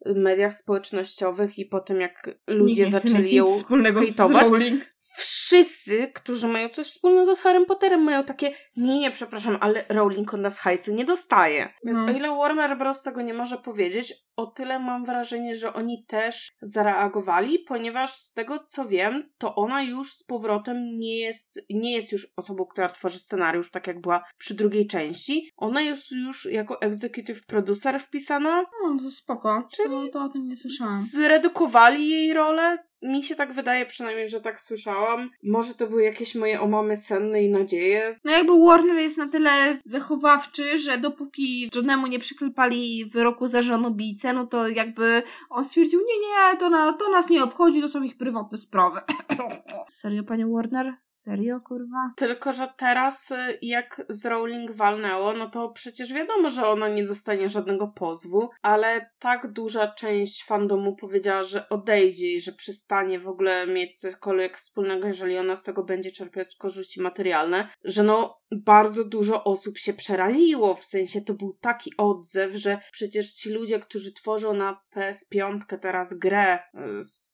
[0.07, 4.85] mediach społecznościowych i po tym, jak ludzie Nikt nie zaczęli ją wspólnego hejtować, z Rowling.
[5.17, 10.35] Wszyscy, którzy mają coś wspólnego z Harrym Potterem, mają takie, nie, nie, przepraszam, ale Rowling
[10.35, 11.73] od nas hajsu nie dostaje.
[11.85, 12.05] Więc No.
[12.07, 13.03] o ile Warner Bros.
[13.03, 18.59] tego nie może powiedzieć, o tyle mam wrażenie, że oni też zareagowali, ponieważ z tego
[18.59, 23.19] co wiem, to ona już z powrotem nie jest, nie jest już osobą, która tworzy
[23.19, 25.51] scenariusz, tak jak była przy drugiej części.
[25.57, 28.65] Ona jest już jako executive producer wpisana.
[28.83, 29.69] No, to spoko.
[29.77, 31.03] Czyli To, to o tym nie słyszałam.
[31.11, 32.79] Zredukowali jej rolę.
[33.03, 35.31] Mi się tak wydaje, przynajmniej, że tak słyszałam.
[35.43, 38.19] Może to były jakieś moje omamy senne i nadzieje.
[38.25, 39.51] No jakby Warner jest na tyle
[39.85, 46.29] zachowawczy, że dopóki Johnemu nie przyklepali wyroku za żonobijcę, no to jakby on stwierdził, nie,
[46.29, 49.01] nie, to, na, to nas nie obchodzi, to są ich prywatne sprawy.
[49.89, 50.95] Serio, panie Warner?
[51.25, 52.13] Serio, kurwa?
[52.17, 57.05] Tylko, że teraz y, jak z Rowling walnęło, no to przecież wiadomo, że ona nie
[57.05, 63.29] dostanie żadnego pozwu, ale tak duża część fandomu powiedziała, że odejdzie i że przestanie w
[63.29, 69.05] ogóle mieć cokolwiek wspólnego, jeżeli ona z tego będzie czerpać korzyści materialne, że no bardzo
[69.05, 74.13] dużo osób się przeraziło, w sensie to był taki odzew, że przecież ci ludzie, którzy
[74.13, 76.79] tworzą na PS5 teraz grę, y,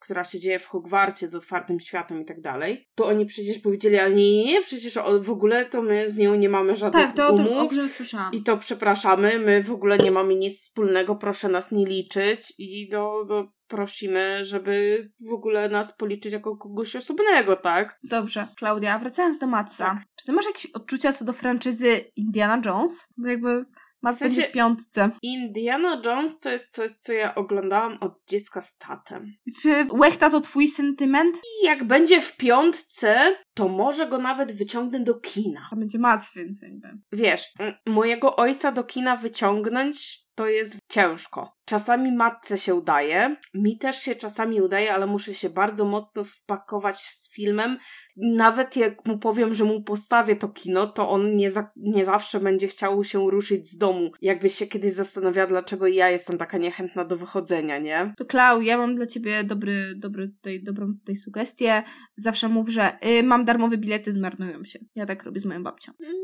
[0.00, 3.98] która się dzieje w Hogwarcie z otwartym światem i tak dalej, to oni przecież powiedzieli,
[3.98, 7.16] ale nie, nie, nie, przecież w ogóle to my z nią nie mamy żadnych Tak,
[7.16, 7.72] to o tym o umów.
[7.72, 8.32] grze słyszałam.
[8.32, 12.88] I to przepraszamy, my w ogóle nie mamy nic wspólnego, proszę nas nie liczyć i
[12.88, 17.98] do, do prosimy, żeby w ogóle nas policzyć jako kogoś osobnego, tak?
[18.04, 19.84] Dobrze, Klaudia, wracając do Matsa.
[19.84, 19.98] Tak.
[20.16, 23.08] Czy ty masz jakieś odczucia co do franczyzy Indiana Jones?
[23.16, 23.64] Bo jakby
[24.02, 25.10] Mats W sensie- będzie w piątce.
[25.22, 29.32] Indiana Jones to jest coś, co ja oglądałam od dziecka z tatem.
[29.62, 31.36] Czy Łechta to twój sentyment?
[31.36, 35.66] I jak będzie w piątce, to może go nawet wyciągnę do kina.
[35.70, 36.88] To będzie Mats, więc jakby.
[37.12, 37.44] Wiesz,
[37.86, 41.56] mojego ojca do kina wyciągnąć to jest ciężko.
[41.64, 46.96] Czasami matce się udaje, mi też się czasami udaje, ale muszę się bardzo mocno wpakować
[47.00, 47.78] z filmem.
[48.20, 52.40] Nawet jak mu powiem, że mu postawię to kino, to on nie, za, nie zawsze
[52.40, 54.10] będzie chciał się ruszyć z domu.
[54.22, 58.14] Jakbyś się kiedyś zastanawiała, dlaczego ja jestem taka niechętna do wychodzenia, nie?
[58.16, 61.82] To Klau, ja mam dla ciebie dobry, dobry tutaj, dobrą tutaj sugestię.
[62.16, 64.78] Zawsze mów, że y, mam darmowe bilety, zmarnują się.
[64.94, 65.92] Ja tak robię z moją babcią.
[66.00, 66.18] Mm,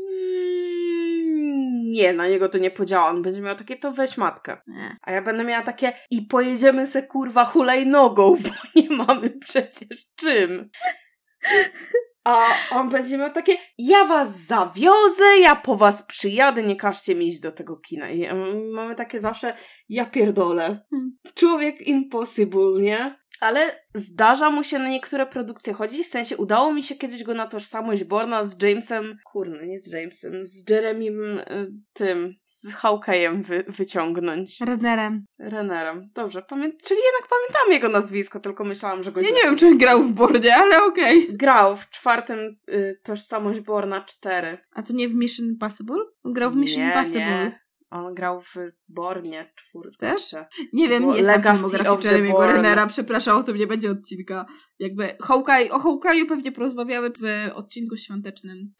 [1.91, 3.09] Nie, na niego to nie podziała.
[3.09, 4.57] On będzie miał takie, to weź matkę.
[4.67, 4.97] Nie.
[5.01, 10.69] A ja będę miała takie i pojedziemy se kurwa hulajnogą, bo nie mamy przecież czym.
[12.23, 17.27] A on będzie miał takie, ja was zawiozę, ja po was przyjadę, nie każcie mi
[17.27, 18.09] iść do tego kina.
[18.09, 18.27] I
[18.73, 19.53] mamy takie zawsze,
[19.89, 20.85] ja pierdolę.
[20.89, 21.17] Hmm.
[21.33, 23.15] Człowiek impossible, nie?
[23.41, 27.33] Ale zdarza mu się na niektóre produkcje chodzić, w sensie udało mi się kiedyś go
[27.33, 33.43] na tożsamość Borna z Jamesem, kurno, nie z Jamesem, z Jeremim y, tym, z Hawkeye'em
[33.43, 34.59] wy, wyciągnąć.
[34.61, 35.25] Rednerem.
[35.39, 36.09] Rennerem.
[36.13, 39.67] Dobrze, pamię- czyli jednak pamiętam jego nazwisko, tylko myślałam, że go Ja nie wiem, czy
[39.67, 41.27] on grał w Bornie, ale okej.
[41.37, 42.39] Grał w czwartym
[42.69, 44.57] y, Tożsamość Borna 4.
[44.71, 46.03] A to nie w Mission Impossible?
[46.25, 47.19] Grał w Mission nie, Impossible.
[47.19, 47.64] Nie.
[48.03, 48.55] On grał w
[48.87, 49.97] Bornie czwórce.
[49.99, 50.35] Też?
[50.73, 52.53] Nie wiem, nie znam filmografii Bourne.
[52.53, 54.45] Renera, przepraszam, o tym nie będzie odcinka.
[54.79, 58.73] Jakby Hawkeye, o Hawkeye'u pewnie porozmawiamy w odcinku świątecznym.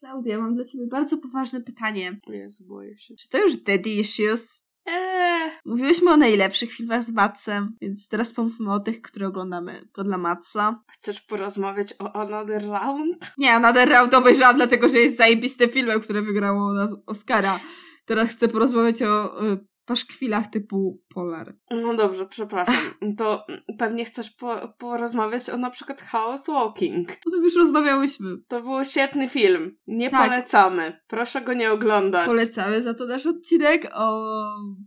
[0.00, 2.20] Klaudia, mam dla ciebie bardzo poważne pytanie.
[2.26, 3.14] O Jezu, boję się.
[3.14, 4.62] Czy to już Daddy Issues?
[4.90, 10.04] Eee, Mówiłyśmy o najlepszych filmach z Matsem, więc teraz pomówmy o tych, które oglądamy tylko
[10.04, 10.82] dla Matsa.
[10.88, 13.32] chcesz porozmawiać o Another Round?
[13.38, 17.60] Nie, Another Round obejrzałam dlatego, że jest zajebistym filmem, które wygrało na Oscara.
[18.04, 19.58] Teraz chcę porozmawiać o y,
[19.90, 21.56] paszkwilach typu Polar.
[21.70, 22.74] No dobrze, przepraszam.
[23.18, 23.46] To
[23.78, 27.08] pewnie chcesz po- porozmawiać o na przykład Chaos Walking.
[27.26, 28.26] O tym już rozmawiałyśmy.
[28.48, 29.76] To był świetny film.
[29.86, 30.28] Nie Tak.
[30.30, 31.00] polecamy.
[31.08, 32.26] Proszę go nie oglądać.
[32.26, 34.34] Polecamy za to nasz odcinek o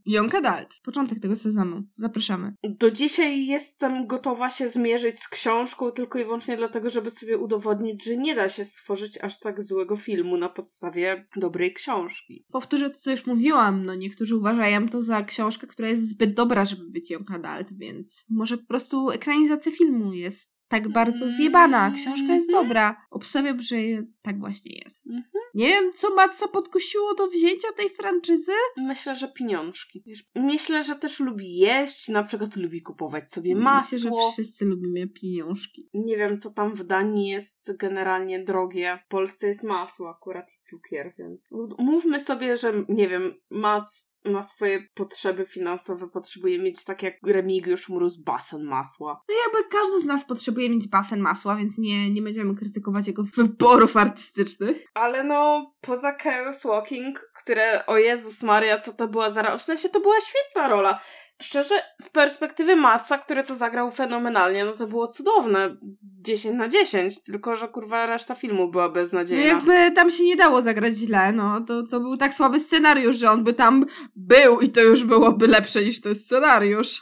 [0.06, 0.76] Young Adult.
[0.84, 1.84] Początek tego sezonu.
[1.96, 2.54] Zapraszamy.
[2.64, 8.06] Do dzisiaj jestem gotowa się zmierzyć z książką tylko i wyłącznie dlatego, żeby sobie udowodnić,
[8.06, 12.46] że nie da się stworzyć aż tak złego filmu na podstawie dobrej książki.
[12.52, 13.86] Powtórzę to, co już mówiłam.
[13.86, 18.26] No, niektórzy uważają to za książkę, która jest zbyt dobra, żeby być Young Adult, więc
[18.30, 21.92] może po prostu ekranizacja filmu jest tak bardzo zjebana.
[21.92, 22.66] Książka jest Mhm.
[22.66, 23.06] dobra.
[23.12, 23.76] Obstawiam, że
[24.22, 25.00] tak właśnie jest.
[25.08, 25.44] Mhm.
[25.54, 28.52] Nie wiem, co Matsa podkusiło do wzięcia tej franczyzy.
[28.78, 30.04] Myślę, że pieniążki.
[30.36, 33.98] Myślę, że też lubi jeść, na przykład lubi kupować sobie masło.
[33.98, 35.90] Myślę, że wszyscy lubimy pieniążki.
[35.94, 39.00] Nie wiem, co tam w Danii jest generalnie drogie.
[39.06, 41.50] W Polsce jest masło akurat i cukier, więc
[41.80, 47.90] mówmy sobie, że nie wiem, Mac ma swoje potrzeby finansowe, potrzebuje mieć tak jak Remigiusz
[47.90, 49.22] Mróz basen masła.
[49.30, 53.24] No jakby każdy z nas potrzebuje mieć basen masła, więc nie, nie będziemy krytykować jego
[53.24, 54.86] wyborów artystycznych.
[54.94, 59.58] Ale no, poza Chaos Walking, które, o Jezus Maria, co to była za rola?
[59.58, 61.00] W sensie to była świetna rola.
[61.42, 65.78] Szczerze, z perspektywy Massa, który to zagrał fenomenalnie, no to było cudowne.
[66.24, 69.44] 10 na 10, tylko że kurwa reszta filmu była No beznadziejna.
[69.44, 73.32] jakby tam się nie dało zagrać źle, no to, to był tak słaby scenariusz, że
[73.32, 73.86] on by tam
[74.16, 77.02] był i to już byłoby lepsze niż ten scenariusz.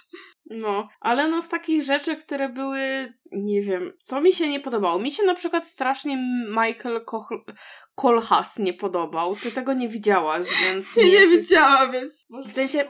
[0.50, 5.00] No, ale no z takich rzeczy, które były, nie wiem, co mi się nie podobało.
[5.00, 6.18] Mi się na przykład strasznie
[6.50, 7.54] Michael Koch-
[7.96, 9.36] Kolhas nie podobał.
[9.36, 12.84] Ty tego nie widziałaś, więc Nie, nie jesteś- widziałam, więc W sensie,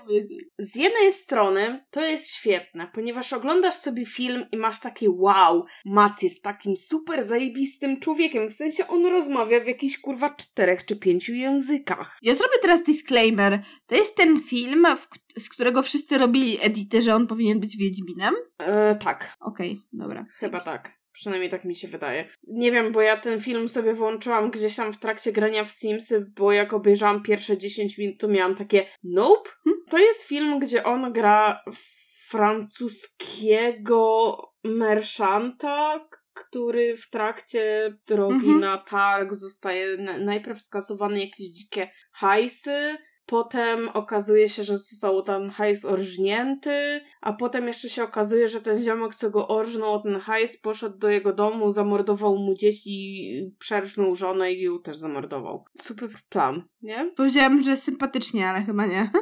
[0.60, 6.22] z jednej strony to jest świetne, ponieważ oglądasz sobie film i masz takie wow, Mac
[6.22, 8.50] jest takim super zajebistym człowiekiem.
[8.50, 12.18] W sensie on rozmawia w jakichś kurwa czterech czy pięciu językach.
[12.22, 13.64] Ja zrobię teraz disclaimer.
[13.88, 17.78] To jest ten film, w, k- z którego wszyscy robili edity, że on powinien być
[17.78, 18.34] Wiedźminem?
[18.58, 20.26] E, tak, Okej, dobra.
[20.40, 20.92] Chyba tak.
[21.14, 22.30] Przynajmniej tak mi się wydaje.
[22.48, 26.26] Nie wiem, bo ja ten film sobie włączyłam gdzieś tam w trakcie grania w Simsy,
[26.38, 29.50] bo jak obejrzałam pierwsze 10 minut, to miałam takie nope.
[29.90, 31.62] To jest film, gdzie on gra
[32.28, 38.60] francuskiego merchanta, k- który w trakcie drogi Mhm.
[38.60, 42.98] na targ zostaje na- najpierw skasowany jakieś dzikie hajsy,
[43.32, 48.82] Potem okazuje się, że został ten hajs orżnięty, a potem jeszcze się okazuje, że ten
[48.84, 54.16] ziomek, co go orżnął o ten hajs, poszedł do jego domu, zamordował mu dzieci, przerżnął
[54.16, 55.66] żonę i ją też zamordował.
[55.78, 57.12] Super plan, nie?
[57.18, 59.12] Powiedziałam, że sympatycznie, ale chyba nie.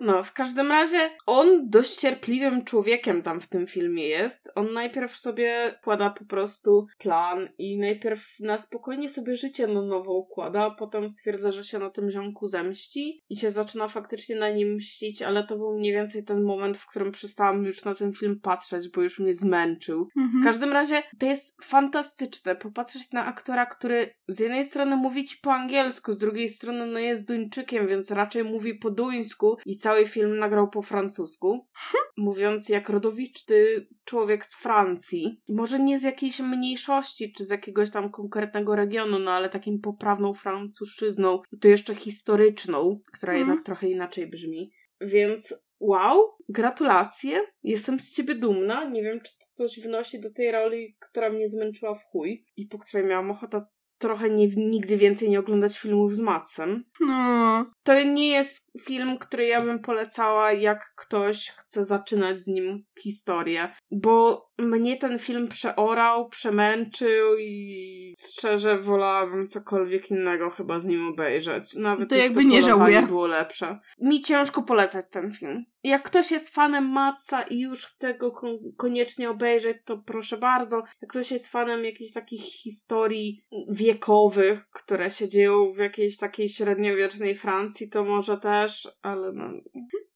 [0.00, 4.52] No, w każdym razie on dość cierpliwym człowiekiem tam w tym filmie jest.
[4.54, 10.12] On najpierw sobie układa po prostu plan i najpierw na spokojnie sobie życie na nowo
[10.12, 14.50] układa, a potem stwierdza, że się na tym ziomku zemści i się zaczyna faktycznie na
[14.50, 18.12] nim mścić, ale to był mniej więcej ten moment, w którym przestałam już na ten
[18.12, 20.08] film patrzeć, bo już mnie zmęczył.
[20.16, 20.44] W Mhm.
[20.44, 25.52] każdym razie to jest fantastyczne popatrzeć na aktora, który z jednej strony mówi ci po
[25.52, 30.38] angielsku, z drugiej strony no jest Duńczykiem, więc raczej mówi po duńsku i cały film
[30.38, 31.66] nagrał po francusku,
[32.16, 35.40] mówiąc jak rodowiczny człowiek z Francji.
[35.48, 40.34] Może nie z jakiejś mniejszości, czy z jakiegoś tam konkretnego regionu, no ale takim poprawną
[40.34, 43.48] francuszczyzną to jeszcze historyczną, która Mhm.
[43.48, 44.72] jednak trochę inaczej brzmi.
[45.00, 48.84] Więc wow, gratulacje, jestem z ciebie dumna.
[48.84, 52.66] Nie wiem, czy to coś wnosi do tej roli, która mnie zmęczyła w chuj i
[52.66, 53.64] po której miałam ochotę
[53.98, 56.84] trochę nie, nigdy więcej nie oglądać filmów z Matsem.
[57.00, 57.70] No.
[57.82, 63.68] To nie jest film, który ja bym polecała, jak ktoś chce zaczynać z nim historię,
[63.90, 71.74] bo mnie ten film przeorał, przemęczył i szczerze wolałabym cokolwiek innego chyba z nim obejrzeć.
[71.74, 73.06] Nawet To jakby nie polowanie żałuję.
[73.08, 73.78] było lepsze.
[74.00, 75.64] Mi ciężko polecać ten film.
[75.84, 80.76] Jak ktoś jest fanem Matsa i już chce go kon- koniecznie obejrzeć, to proszę bardzo.
[81.02, 87.34] Jak ktoś jest fanem jakichś takich historii wiekowych, które się dzieją w jakiejś takiej średniowiecznej
[87.34, 89.44] Francji, to może też, ale no,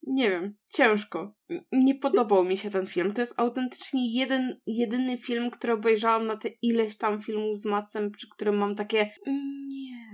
[0.06, 1.35] nie wiem, ciężko.
[1.72, 3.12] Nie podobał mi się ten film.
[3.12, 8.10] To jest autentycznie jeden, jedyny film, który obejrzałam na te ileś tam filmów z Matsem,
[8.10, 10.09] przy którym mam takie "Mm, nie.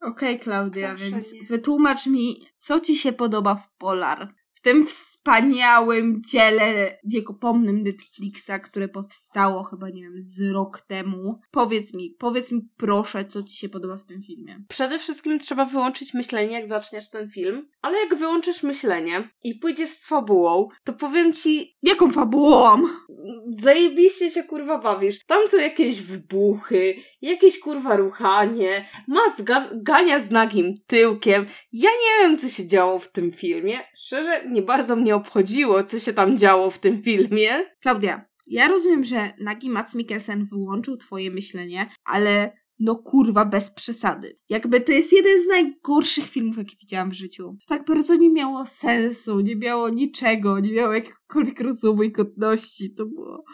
[0.00, 1.42] Okej, Klaudia, Proszę więc nie.
[1.42, 4.34] wytłumacz mi, co ci się podoba w Polar?
[4.54, 4.86] W tym
[5.18, 11.40] wspaniałym dziele wiekopomnym Netflixa, które powstało chyba, nie wiem, z rok temu.
[11.50, 14.64] Powiedz mi, powiedz mi proszę, co ci się podoba w tym filmie.
[14.68, 19.90] Przede wszystkim trzeba wyłączyć myślenie, jak zaczniesz ten film, ale jak wyłączysz myślenie i pójdziesz
[19.90, 22.82] z fabułą, to powiem ci, Jaką fabułą?
[23.58, 25.24] zajebiście się kurwa bawisz.
[25.26, 31.46] Tam są jakieś wybuchy, jakieś kurwa ruchanie, Mac ga- gania z nagim tyłkiem.
[31.72, 33.80] Ja nie wiem, co się działo w tym filmie.
[33.96, 37.48] Szczerze, nie bardzo mnie obchodziło, co się tam działo w tym filmie.
[37.82, 44.38] Klaudia, ja rozumiem, że nagi Mats Mikkelsen wyłączył twoje myślenie, ale no kurwa, bez przesady.
[44.48, 47.56] Jakby to jest jeden z najgorszych filmów, jakie widziałam w życiu.
[47.60, 52.94] To tak bardzo nie miało sensu, nie miało niczego, nie miało jakiegokolwiek rozumu i godności.
[52.94, 53.44] To było...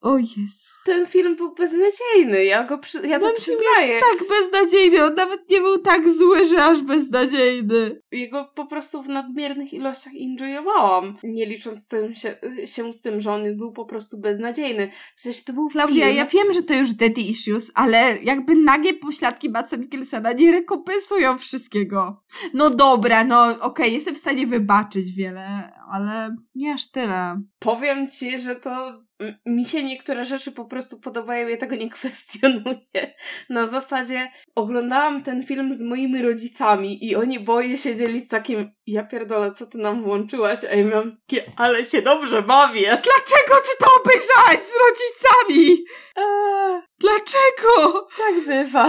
[0.00, 0.68] O Jezu.
[0.84, 3.06] Ten film był beznadziejny, ja go przy...
[3.06, 3.92] ja to Ten film przyznaję.
[3.92, 8.02] jest tak beznadziejny, on nawet nie był tak zły, że aż beznadziejny.
[8.12, 13.20] Jego po prostu w nadmiernych ilościach enjoyowałam, nie licząc z tym się, się z tym,
[13.20, 14.90] że on był po prostu beznadziejny.
[15.16, 16.16] Przecież to był Klaudia, film...
[16.16, 21.38] ja wiem, że to już daddy issues, ale jakby nagie pośladki Matsa Mikkelsena nie rekompensują
[21.38, 22.22] wszystkiego.
[22.54, 27.42] No dobra, no okej, jestem w stanie wybaczyć wiele, ale nie aż tyle.
[27.58, 29.02] Powiem ci, że to
[29.46, 33.14] mi się niektóre rzeczy po prostu podobają, ja tego nie kwestionuję.
[33.50, 39.04] Na zasadzie oglądałam ten film z moimi rodzicami i oni boję siedzieli z takim ja
[39.04, 40.64] pierdolę, co ty nam włączyłaś?
[40.64, 42.86] A ja miałam takie, ale się dobrze bawię.
[42.86, 45.84] Dlaczego ty to obejrzałaś z rodzicami?
[46.16, 48.06] Eee, Dlaczego?
[48.18, 48.88] tak bywa.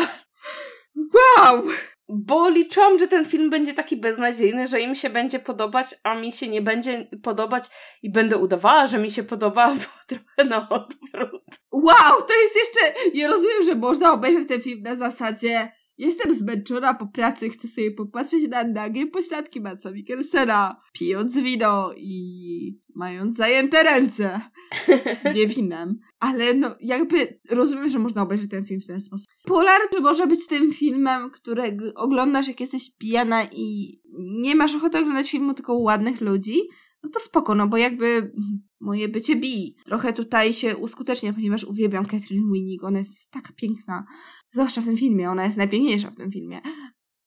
[1.14, 1.64] Wow!
[2.10, 6.32] Bo liczyłam, że ten film będzie taki beznadziejny, że im się będzie podobać, a mi
[6.32, 7.70] się nie będzie podobać
[8.04, 11.44] i będę udawała, że mi się podoba, bo trochę na odwrót.
[11.72, 13.12] Wow, to jest jeszcze.
[13.14, 15.72] Nie rozumiem, że można obejrzeć ten film na zasadzie.
[16.00, 22.80] Jestem zmęczona po pracy, chcę sobie popatrzeć na nagie pośladki Matsa Mikkelsena, pijąc wino i
[22.96, 24.42] mając zajęte ręce.
[25.36, 26.00] Nie winem.
[26.20, 29.28] Ale no, jakby rozumiem, że można obejrzeć ten film w ten sposób.
[29.46, 34.00] Polar może być tym filmem, którego oglądasz, jak jesteś pijana i
[34.42, 36.62] nie masz ochoty oglądać filmu tylko u ładnych ludzi.
[37.04, 38.32] No to spoko, no bo jakby
[38.80, 44.06] moje bycie bi trochę tutaj się uskutecznia, ponieważ uwielbiam Catherine Winnick, ona jest taka piękna.
[44.52, 46.62] Zwłaszcza w tym filmie, ona jest najpiękniejsza w tym filmie.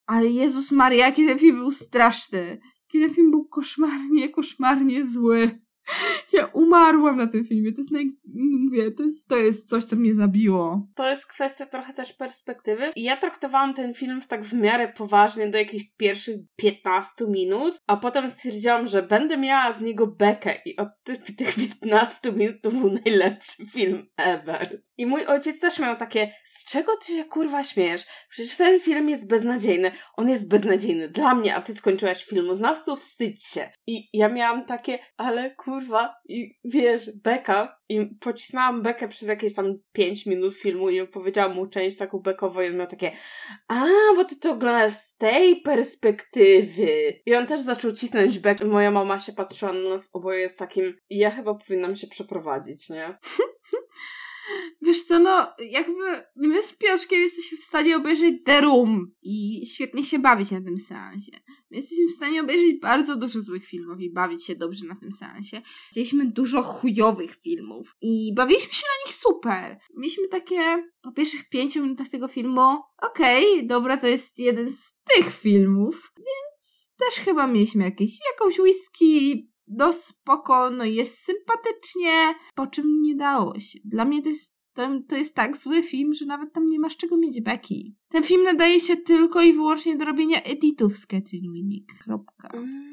[0.07, 2.61] Ale Jezus Maria, ten film był straszny.
[2.93, 5.61] Ten film był koszmarnie, koszmarnie zły.
[6.33, 7.73] Ja umarłam na tym filmie.
[7.73, 8.11] To jest naj...
[8.35, 10.87] Mówię, to jest, to jest coś, co mnie zabiło.
[10.95, 12.91] To jest kwestia trochę też perspektywy.
[12.97, 17.81] I ja traktowałam ten film w tak w miarę poważnie do jakichś pierwszych 15 minut,
[17.87, 22.57] a potem stwierdziłam, że będę miała z niego bekę i od tych, tych 15 minut
[22.63, 24.83] to był najlepszy film ever.
[24.97, 28.05] I mój ojciec też miał takie, z czego ty się kurwa śmiejesz?
[28.29, 29.93] Przecież ten film jest beznadziejny.
[30.17, 33.71] On jest beznadziejny dla mnie, a ty skończyłaś filmoznawców, wstydź się.
[33.87, 35.72] I ja miałam takie, ale kurwa,
[36.29, 37.79] i wiesz, beka.
[37.89, 42.61] I pocisnęłam bekę przez jakieś tam 5 minut filmu i opowiedziałam mu część taką bekową
[42.61, 43.13] i on miał takie
[43.69, 43.87] a,
[44.17, 47.21] bo ty to oglądasz z tej perspektywy.
[47.27, 48.65] I on też zaczął cisnąć bekę.
[48.65, 53.19] Moja mama się patrzyła na nas oboje z takim ja chyba powinnam się przeprowadzić, nie?
[54.83, 60.05] Wiesz co, no, jakby my z Piotrkiem jesteśmy w stanie obejrzeć The Room i świetnie
[60.05, 61.33] się bawić na tym seansie.
[61.71, 65.13] My jesteśmy w stanie obejrzeć bardzo dużo złych filmów i bawić się dobrze na tym
[65.13, 65.63] seansie.
[65.91, 69.79] Widzieliśmy dużo chujowych filmów i bawiliśmy się na nich super.
[69.97, 74.93] Mieliśmy takie po pierwszych pięciu minutach tego filmu, okej, okay, dobra, to jest jeden z
[75.05, 82.67] tych filmów, więc też chyba mieliśmy jakieś, jakąś whisky, no spoko, no jest sympatycznie, po
[82.67, 83.79] czym nie dało się.
[83.85, 86.97] Dla mnie to jest, to, to jest tak zły film, że nawet tam nie masz
[86.97, 87.97] czego mieć beki.
[88.09, 92.05] Ten film nadaje się tylko i wyłącznie do robienia editów z Catherine Winnick.
[92.05, 92.49] Kropka.
[92.55, 92.93] Mm,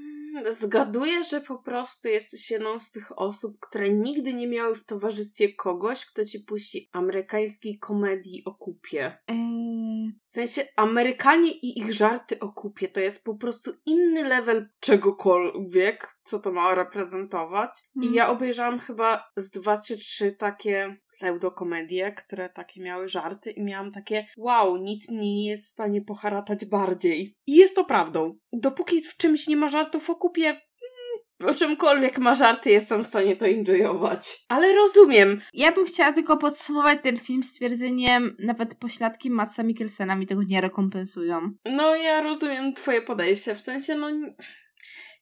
[0.51, 5.53] Zgaduję, że po prostu jesteś jedną z tych osób, które nigdy nie miały w towarzystwie
[5.53, 9.17] kogoś, kto ci puści amerykańskiej komedii o kupie.
[9.27, 14.69] Eee, W sensie Amerykanie i ich żarty o kupie to jest po prostu inny level
[14.79, 17.69] czegokolwiek, co to ma reprezentować.
[17.95, 18.15] I Mhm.
[18.15, 23.91] ja obejrzałam chyba z dwa czy trzy takie pseudokomedie, które takie miały żarty i miałam
[23.91, 27.35] takie wow, nic mnie nie jest w stanie poharatać bardziej.
[27.47, 28.37] I jest to prawdą.
[28.53, 33.07] Dopóki w czymś nie ma żartów o kupie, mm, o czymkolwiek ma żarty, jestem w
[33.07, 34.45] stanie to enjoyować.
[34.49, 35.41] Ale rozumiem.
[35.53, 40.61] Ja bym chciała tylko podsumować ten film stwierdzeniem, nawet pośladki Matsa Mikkelsena mi tego nie
[40.61, 41.51] rekompensują.
[41.65, 43.55] No, ja rozumiem twoje podejście.
[43.55, 44.07] W sensie, no...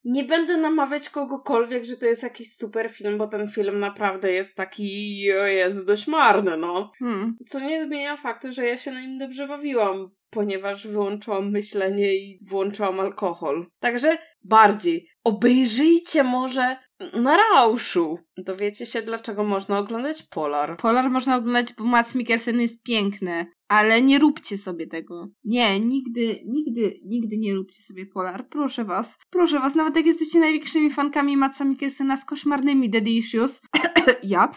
[0.07, 4.55] Nie będę namawiać kogokolwiek, że to jest jakiś super film, bo ten film naprawdę jest
[4.55, 5.17] taki,
[5.47, 6.91] jest dość marny, no.
[6.99, 7.35] Hmm.
[7.47, 12.39] Co nie zmienia faktu, że ja się na nim dobrze bawiłam, ponieważ wyłączyłam myślenie i
[12.49, 13.65] włączyłam alkohol.
[13.79, 15.09] Także bardziej.
[15.23, 16.77] Obejrzyjcie może
[17.13, 18.19] na rauszu.
[18.37, 20.77] Dowiecie się, dlaczego można oglądać Polar.
[20.77, 25.29] Polar można oglądać, bo Mats Mikkelsen jest piękny, ale nie róbcie sobie tego.
[25.43, 28.49] Nie, nigdy, nigdy, nigdy nie róbcie sobie Polar.
[28.49, 33.61] Proszę was, proszę was, nawet jak jesteście największymi fankami Matsa Mikkelsena z koszmarnymi Daddy Issues,
[34.23, 34.51] ja,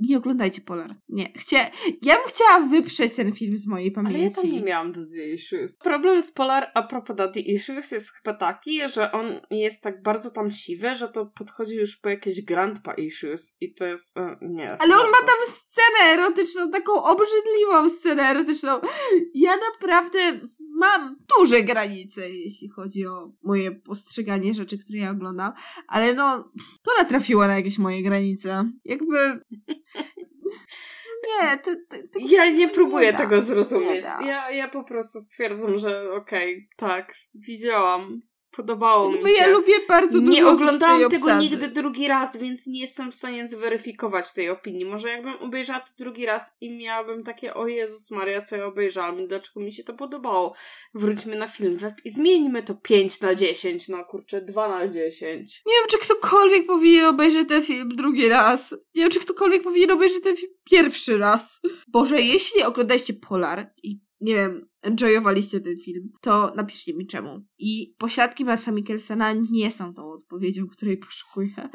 [0.00, 0.96] nie oglądajcie Polar.
[1.08, 1.70] Nie, Chcia...
[2.02, 4.40] ja bym chciała wyprzeć ten film z mojej Ale ja pamięci.
[4.40, 5.78] tam nie miałam Daddy Issues.
[5.78, 10.30] Problem z Polar a propos Daddy Issues jest chyba taki, że on jest tak bardzo
[10.30, 14.16] tam siwy, że to podchodzi już po jakieś Grandpa Issues i to jest...
[14.16, 14.70] E, nie.
[14.70, 18.80] Ale on ma tam scenę erotyczną, taką obrzydliwą scenę erotyczną.
[19.34, 20.18] Ja naprawdę
[20.80, 25.52] mam duże granice, jeśli chodzi o moje postrzeganie rzeczy, które ja oglądam,
[25.86, 26.52] ale no,
[26.82, 28.70] to natrafiło na jakieś moje granice.
[28.84, 29.16] Jakby
[31.28, 34.04] nie, to, to, tego Ja nie próbuję da, tego to nie zrozumieć.
[34.04, 38.20] Ja, ja po prostu stwierdzam, że okej, tak, widziałam.
[38.56, 39.36] Podobało mi Jakby się.
[39.36, 41.44] ja lubię bardzo dużo nie oglądałam tego obsady.
[41.44, 44.84] nigdy drugi raz, więc nie jestem w stanie zweryfikować tej opinii.
[44.84, 49.20] Może jakbym obejrzała to drugi raz i miałabym takie, o Jezus Maria, co ja obejrzałam
[49.20, 50.54] i dlaczego mi się to podobało.
[50.94, 55.62] Wróćmy na film web i zmieńmy to 5 na 10, no kurczę, 2 na 10.
[55.66, 58.70] Nie wiem, czy ktokolwiek powinien obejrzeć ten film drugi raz.
[58.94, 61.60] Nie wiem, czy ktokolwiek powinien obejrzeć ten film pierwszy raz.
[61.88, 67.44] Boże, jeśli oglądaliście Polar i nie wiem, enjoyowaliście ten film, to napiszcie mi czemu.
[67.58, 71.54] I pośladki Matsa Mikkelsena nie są tą odpowiedzią, której poszukuję.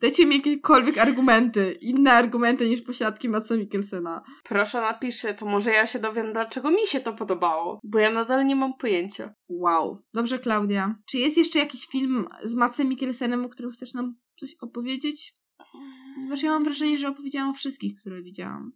[0.00, 4.22] Dajcie mi jakiekolwiek argumenty, inne argumenty niż pośladki Matsa Mikkelsena.
[4.44, 8.46] Proszę napiszcie, to może ja się dowiem, dlaczego mi się to podobało, bo ja nadal
[8.46, 9.34] nie mam pojęcia.
[9.48, 10.02] Wow.
[10.14, 10.94] Dobrze, Klaudia.
[11.06, 15.34] Czy jest jeszcze jakiś film z Matsem Mikkelsenem, o którym chcesz nam coś opowiedzieć?
[16.14, 18.72] Ponieważ ja mam wrażenie, że opowiedziałam o wszystkich, które widziałam.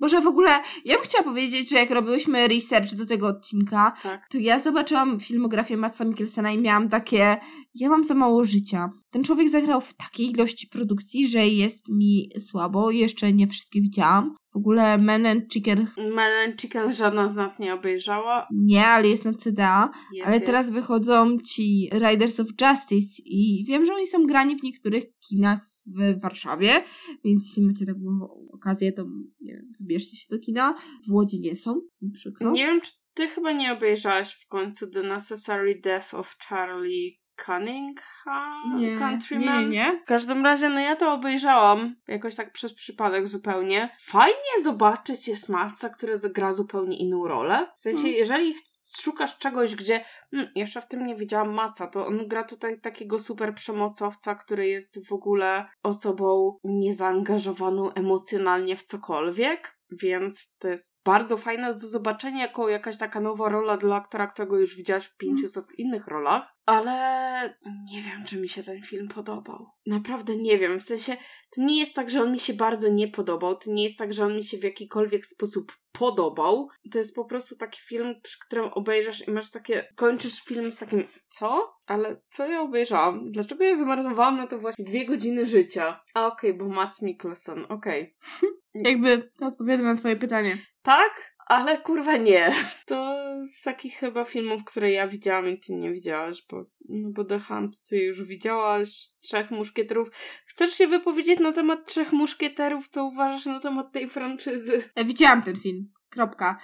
[0.00, 0.50] Boże, w ogóle,
[0.84, 4.28] ja bym chciała powiedzieć, że jak robiłyśmy research do tego odcinka, Tak.
[4.30, 7.36] to ja zobaczyłam filmografię Matsa Mikkelsena i miałam takie,
[7.74, 8.90] ja mam za mało życia.
[9.10, 14.34] Ten człowiek zagrał w takiej ilości produkcji, że jest mi słabo, jeszcze nie wszystkie widziałam.
[14.52, 18.46] W ogóle Men and Chicken Melon Chicken żadna z nas nie obejrzała.
[18.52, 19.90] nie, ale jest na CDA.
[20.12, 20.46] Jest, Ale jest.
[20.46, 25.58] teraz wychodzą ci Riders of Justice i wiem, że oni są grani w niektórych kinach
[25.86, 26.82] w Warszawie,
[27.24, 29.04] więc jeśli macie taką okazję, to
[29.40, 30.74] nie wiem, wybierzcie się do kina.
[31.08, 32.50] W Łodzi nie są, mi przykro.
[32.50, 38.78] Nie wiem, czy ty chyba nie obejrzałaś w końcu The Necessary Death of Charlie Cunningham?
[38.78, 39.70] nie, Countryman?
[39.70, 40.00] nie, nie.
[40.02, 43.96] W każdym razie, no ja to obejrzałam jakoś tak przez przypadek zupełnie.
[44.00, 47.66] Fajnie zobaczyć jest Matca, który gra zupełnie inną rolę.
[47.76, 48.18] W sensie, Hmm.
[48.18, 48.54] jeżeli
[49.00, 53.18] szukasz czegoś, gdzie hmm, jeszcze w tym nie widziałam Maca, to on gra tutaj takiego
[53.18, 59.78] super przemocowca, który jest w ogóle osobą niezaangażowaną emocjonalnie w cokolwiek.
[60.02, 64.58] Więc to jest bardzo fajne do zobaczenia, jako jakaś taka nowa rola dla aktora, którego
[64.58, 66.42] już widziałaś w 500 innych rolach.
[66.66, 67.58] Ale
[67.92, 69.66] nie wiem, czy mi się ten film podobał.
[69.86, 70.80] Naprawdę nie wiem.
[70.80, 71.16] W sensie,
[71.56, 73.56] to nie jest tak, że on mi się bardzo nie podobał.
[73.56, 76.68] To nie jest tak, że on mi się w jakikolwiek sposób podobał.
[76.92, 79.88] To jest po prostu taki film, przy którym obejrzasz i masz takie.
[79.96, 81.73] Kończysz film z takim, co?
[81.86, 83.30] Ale co ja obejrzałam?
[83.30, 86.00] Dlaczego ja zmarnowałam na to właśnie dwie godziny życia?
[86.14, 88.16] A okej, bo Mats Mikkelsen, okej.
[88.74, 90.56] Jakby to odpowiada na twoje pytanie.
[90.82, 92.52] Tak, ale kurwa nie.
[92.86, 93.16] To
[93.46, 97.38] z takich chyba filmów, które ja widziałam i ty nie widziałaś, bo, no bo The
[97.38, 100.08] Hunt ty już widziałaś, Trzech Muszkieterów.
[100.46, 102.88] Chcesz się wypowiedzieć na temat Trzech Muszkieterów?
[102.88, 104.82] Co uważasz na temat tej franczyzy?
[104.96, 105.92] Ja widziałam ten film.
[106.10, 106.58] Kropka.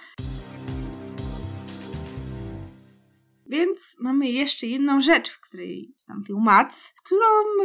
[3.51, 7.19] Więc mamy jeszcze jedną rzecz, w której wystąpił Mac, którą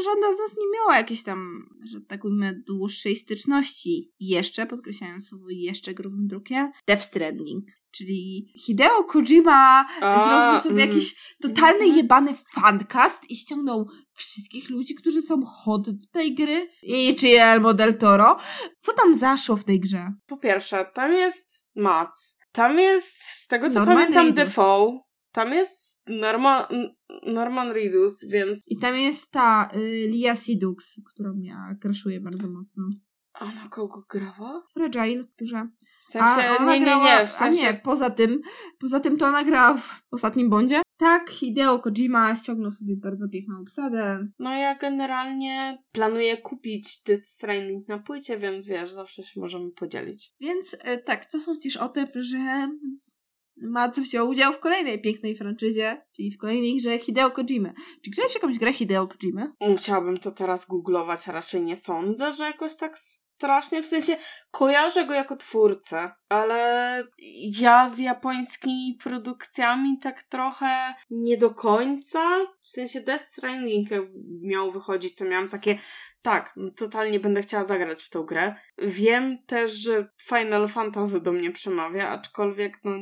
[0.05, 4.13] żadna z nas nie miała jakiejś tam, że tak ujmę, dłuższej styczności.
[4.21, 7.65] Jeszcze, podkreślając słowo jeszcze grubym drukiem, Death Stranding.
[7.91, 10.95] Czyli Hideo Kojima A, zrobił sobie mm.
[10.95, 11.97] jakiś totalny Mhm.
[11.97, 16.69] jebany fancast i ściągnął wszystkich ludzi, którzy są hot do tej gry.
[16.83, 18.37] I czy Elmo del Toro.
[18.79, 20.13] Co tam zaszło w tej grze?
[20.27, 22.39] Po pierwsze, tam jest Mats.
[22.53, 24.45] Tam jest, z tego co Norman pamiętam, Reedus.
[24.45, 25.07] Defoe.
[25.37, 26.65] Tam jest Norman,
[27.27, 28.63] Norman Reedus, więc...
[28.67, 32.85] I tam jest ta y, Lia Sidux, którą ja kraszuję bardzo mocno.
[33.41, 34.63] Ona kogo grała?
[34.75, 35.69] Fragile, która...
[36.01, 37.69] W sensie, ona nie, nie, grała- nie, w sensie...
[37.69, 38.41] A nie, poza tym,
[38.79, 40.83] poza tym to ona grała w ostatnim Bondzie.
[40.97, 44.29] Tak, Hideo Kojima ściągnął sobie bardzo piękną obsadę.
[44.39, 50.35] No ja generalnie planuję kupić Death Stranding na płycie, więc wiesz, zawsze się możemy podzielić.
[50.41, 52.69] Więc e, tak, to są też o tym, że
[53.63, 57.75] Mac wziął udział w kolejnej pięknej franczyzie, czyli w kolejnej grze Hideo Kojimy.
[58.05, 59.53] Czy grałeś jakąś grę Hideo Kojimy?
[59.61, 62.99] Musiałabym to teraz googlować, raczej nie sądzę, że jakoś tak
[63.37, 64.17] strasznie, w sensie
[64.51, 67.03] kojarzę go jako twórcę, ale
[67.61, 72.21] ja z japońskimi produkcjami tak trochę nie do końca,
[72.63, 73.89] w sensie Death Stranding
[74.43, 75.79] miał wychodzić, to miałam takie
[76.23, 78.55] tak, totalnie będę chciała zagrać w tą grę.
[78.79, 82.93] Wiem też, że Final Fantasy do mnie przemawia, aczkolwiek no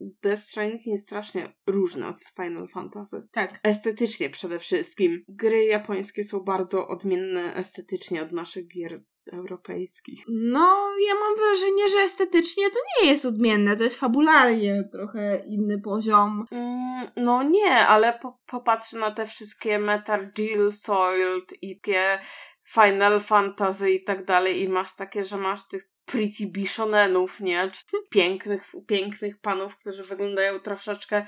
[0.00, 3.28] Death Stranding jest strasznie różny od Final Fantasy.
[3.32, 3.60] Tak.
[3.62, 5.24] Estetycznie przede wszystkim.
[5.28, 10.24] Gry japońskie są bardzo odmienne estetycznie od naszych gier europejskich.
[10.28, 15.80] No, ja mam wrażenie, że estetycznie to nie jest odmienne, to jest fabularnie trochę inny
[15.80, 16.46] poziom.
[16.50, 22.20] Mm, no nie, ale po, popatrz na te wszystkie Metal Gear Soiled i takie
[22.64, 27.70] Final Fantasy i tak dalej i masz takie, że masz tych pretty bishonenów, nie?
[28.10, 31.26] Pięknych, pięknych panów, którzy wyglądają troszeczkę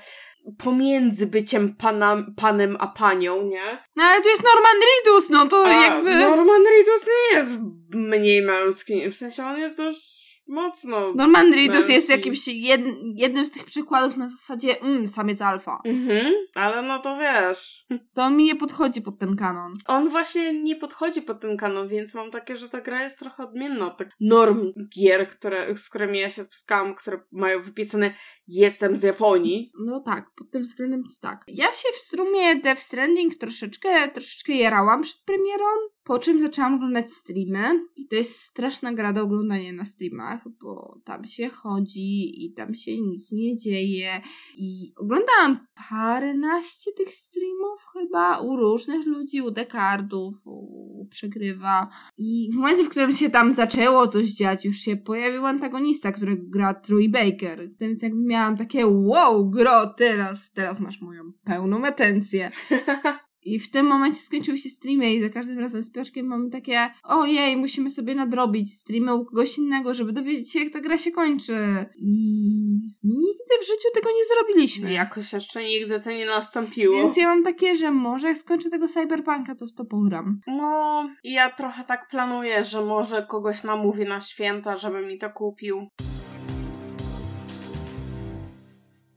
[0.57, 3.83] pomiędzy byciem pana, panem a panią, nie?
[3.95, 6.15] No ale tu jest Norman Reedus, no to A jakby...
[6.15, 7.53] Norman Reedus nie jest
[7.93, 11.13] mniej męski, w sensie on jest dość mocno...
[11.13, 12.11] Norman Reedus jest męski.
[12.11, 12.81] jakimś jed,
[13.15, 15.81] jednym z tych przykładów na zasadzie mm, samiec alfa.
[15.85, 17.85] Mhm, ale no to wiesz...
[18.13, 19.73] To on mi nie podchodzi pod ten kanon.
[19.87, 23.43] On właśnie nie podchodzi pod ten kanon, więc mam takie, że ta gra jest trochę
[23.43, 28.13] odmienna od tych norm gier, które, z którymi ja się spotkałam, które mają wypisane
[28.47, 29.71] jestem z Japonii.
[29.79, 31.43] No tak, pod tym względem to tak.
[31.47, 35.65] Ja się w strumie Death Stranding troszeczkę, troszeczkę jarałam przed premierą,
[36.03, 40.99] po czym zaczęłam oglądać streamy i to jest straszna gra do oglądania na streamach, bo
[41.03, 44.21] tam się chodzi i tam się nic nie dzieje.
[44.57, 51.89] I oglądałam paręnaście tych streamów chyba u różnych ludzi, u Dekardów, u Przegrywa.
[52.17, 56.43] I w momencie, w którym się tam zaczęło coś dziać, już się pojawił antagonista, którego
[56.47, 62.51] gra Troy Baker, więc jakby miałam takie wow, gro, teraz, teraz masz moją pełną atencję.
[63.45, 66.89] I w tym momencie skończyły się streamy i za każdym razem z Piotrkiem mamy takie
[67.03, 71.11] ojej, musimy sobie nadrobić streamy u kogoś innego, żeby dowiedzieć się, jak ta gra się
[71.11, 71.85] kończy.
[71.95, 72.07] I
[73.03, 74.93] nigdy w życiu tego nie zrobiliśmy.
[74.93, 76.97] Jakoś jeszcze nigdy to nie nastąpiło.
[76.97, 80.39] Więc ja mam takie, że może jak skończę tego Cyberpunka, to w to pogram.
[80.47, 85.87] No, ja trochę tak planuję, że może kogoś namówię na święta, żeby mi to kupił.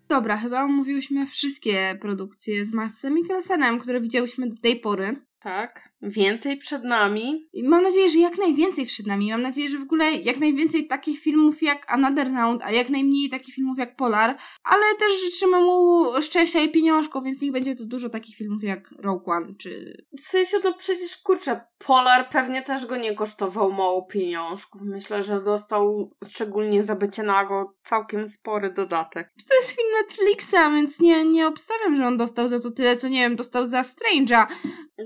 [0.09, 5.28] Dobra, chyba omówiłyśmy wszystkie produkcje z Matsem Mikkelsenem, które widziałyśmy do tej pory.
[5.41, 5.89] Tak.
[6.03, 7.49] Więcej przed nami.
[7.53, 9.31] I mam nadzieję, że jak najwięcej przed nami.
[9.31, 13.31] Mam nadzieję, że w ogóle jak najwięcej takich filmów jak Another Round, a jak najmniej
[13.31, 14.37] takich filmów jak Polar.
[14.65, 18.91] Ale też życzymy mu szczęścia i pieniążków, więc niech będzie tu dużo takich filmów jak
[18.99, 20.03] Rogue One, czy...
[20.19, 24.83] W sensie, no przecież kurczę, Polar pewnie też go nie kosztował mało pieniążków.
[24.85, 29.29] Myślę, że dostał szczególnie za bycie nago całkiem spory dodatek.
[29.41, 32.97] Czy to jest film Netflixa, więc nie, nie obstawiam, że on dostał za to tyle,
[32.97, 34.47] co nie wiem, dostał za Strange'a.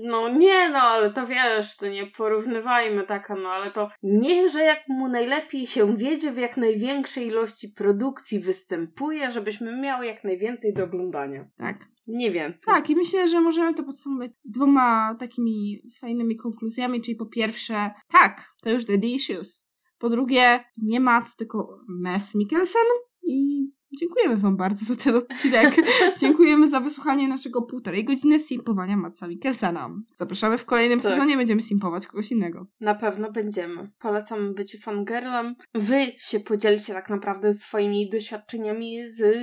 [0.01, 4.63] No nie no, ale to wiesz, to nie porównywajmy taka, no ale to niech, że
[4.63, 10.73] jak mu najlepiej się wiedzie, w jak największej ilości produkcji występuje, żebyśmy miały jak najwięcej
[10.73, 11.45] do oglądania.
[11.57, 11.77] Tak.
[12.07, 12.63] Nie więcej.
[12.65, 18.53] Tak, i myślę, że możemy to podsumować dwoma takimi fajnymi konkluzjami, czyli po pierwsze, tak,
[18.63, 19.65] to już The Issues.
[19.97, 22.81] Po drugie, nie Matt, tylko Mess Mikkelsen
[23.23, 23.67] i
[23.99, 25.75] dziękujemy wam bardzo za ten odcinek.
[26.21, 29.89] dziękujemy za wysłuchanie naszego półtorej godziny simpowania Matsa Mikkelsena.
[30.15, 31.11] Zapraszamy w kolejnym Tak.
[31.11, 32.67] sezonie, będziemy simpować kogoś innego.
[32.79, 33.91] Na pewno będziemy.
[33.99, 35.55] Polecamy bycie fangirlem.
[35.73, 39.37] Wy się podzielcie tak naprawdę swoimi doświadczeniami z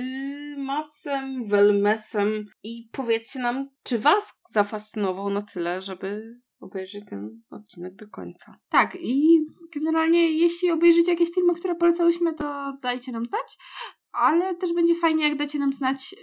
[0.57, 8.07] Macem, Welmesem i powiedzcie nam, czy was zafascynował na tyle, żeby obejrzeć ten odcinek do
[8.09, 8.57] końca.
[8.69, 9.45] Tak, i
[9.75, 13.57] generalnie jeśli obejrzycie jakieś filmy, które polecałyśmy, to dajcie nam znać,
[14.13, 16.15] ale też będzie fajnie, jak dacie nam znać,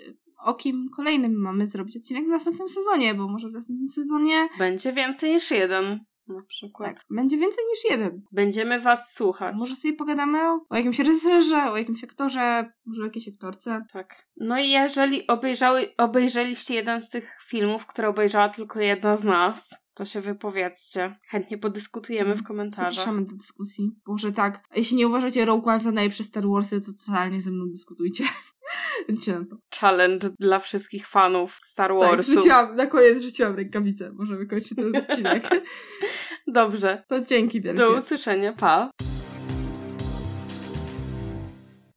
[0.45, 4.93] o kim kolejnym mamy zrobić odcinek w następnym sezonie, bo może w następnym sezonie Będzie
[4.93, 6.01] więcej niż jeden,
[6.33, 6.95] na przykład.
[6.95, 8.23] tak, będzie więcej niż jeden.
[8.33, 9.57] Będziemy was słuchać.
[9.59, 13.85] Może sobie pogadamy o, o jakimś reżyserze, o jakimś aktorze, może o jakiejś aktorce.
[13.93, 14.29] Tak.
[14.37, 19.75] No i jeżeli obejrzały, obejrzeliście jeden z tych filmów, które obejrzała tylko jedna z nas,
[19.95, 21.17] to się wypowiedzcie.
[21.29, 22.93] Chętnie podyskutujemy w komentarzach.
[22.93, 23.91] Zapraszamy do dyskusji.
[24.07, 27.65] Może tak, jeśli nie uważacie Rogue One za najlepsze Star Warsy, to totalnie ze mną
[27.71, 28.25] dyskutujcie.
[29.09, 29.57] Liczę na to.
[29.81, 32.35] Challenge dla wszystkich fanów Star Tak, Warsów.
[32.35, 34.11] rzuciłam, na koniec rzuciłam rękawicę.
[34.13, 35.49] Możemy kończyć ten odcinek.
[36.47, 37.03] Dobrze.
[37.09, 37.79] To dzięki wielkie.
[37.81, 38.53] Do usłyszenia.
[38.53, 38.91] Pa.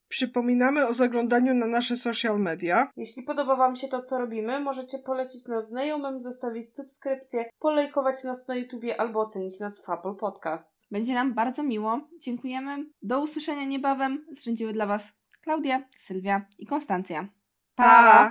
[0.09, 2.91] Przypominamy o zaglądaniu na nasze social media.
[2.97, 8.47] Jeśli podoba Wam się to, co robimy, możecie polecić nas znajomym, zostawić subskrypcję, polejkować nas
[8.47, 10.87] na YouTubie albo ocenić nas w Apple Podcasts.
[10.91, 11.99] Będzie nam bardzo miło.
[12.19, 12.85] Dziękujemy.
[13.01, 14.25] Do usłyszenia niebawem.
[14.37, 17.27] Zrzędziły dla Was Klaudia, Sylwia i Konstancja.
[17.75, 18.11] Pa!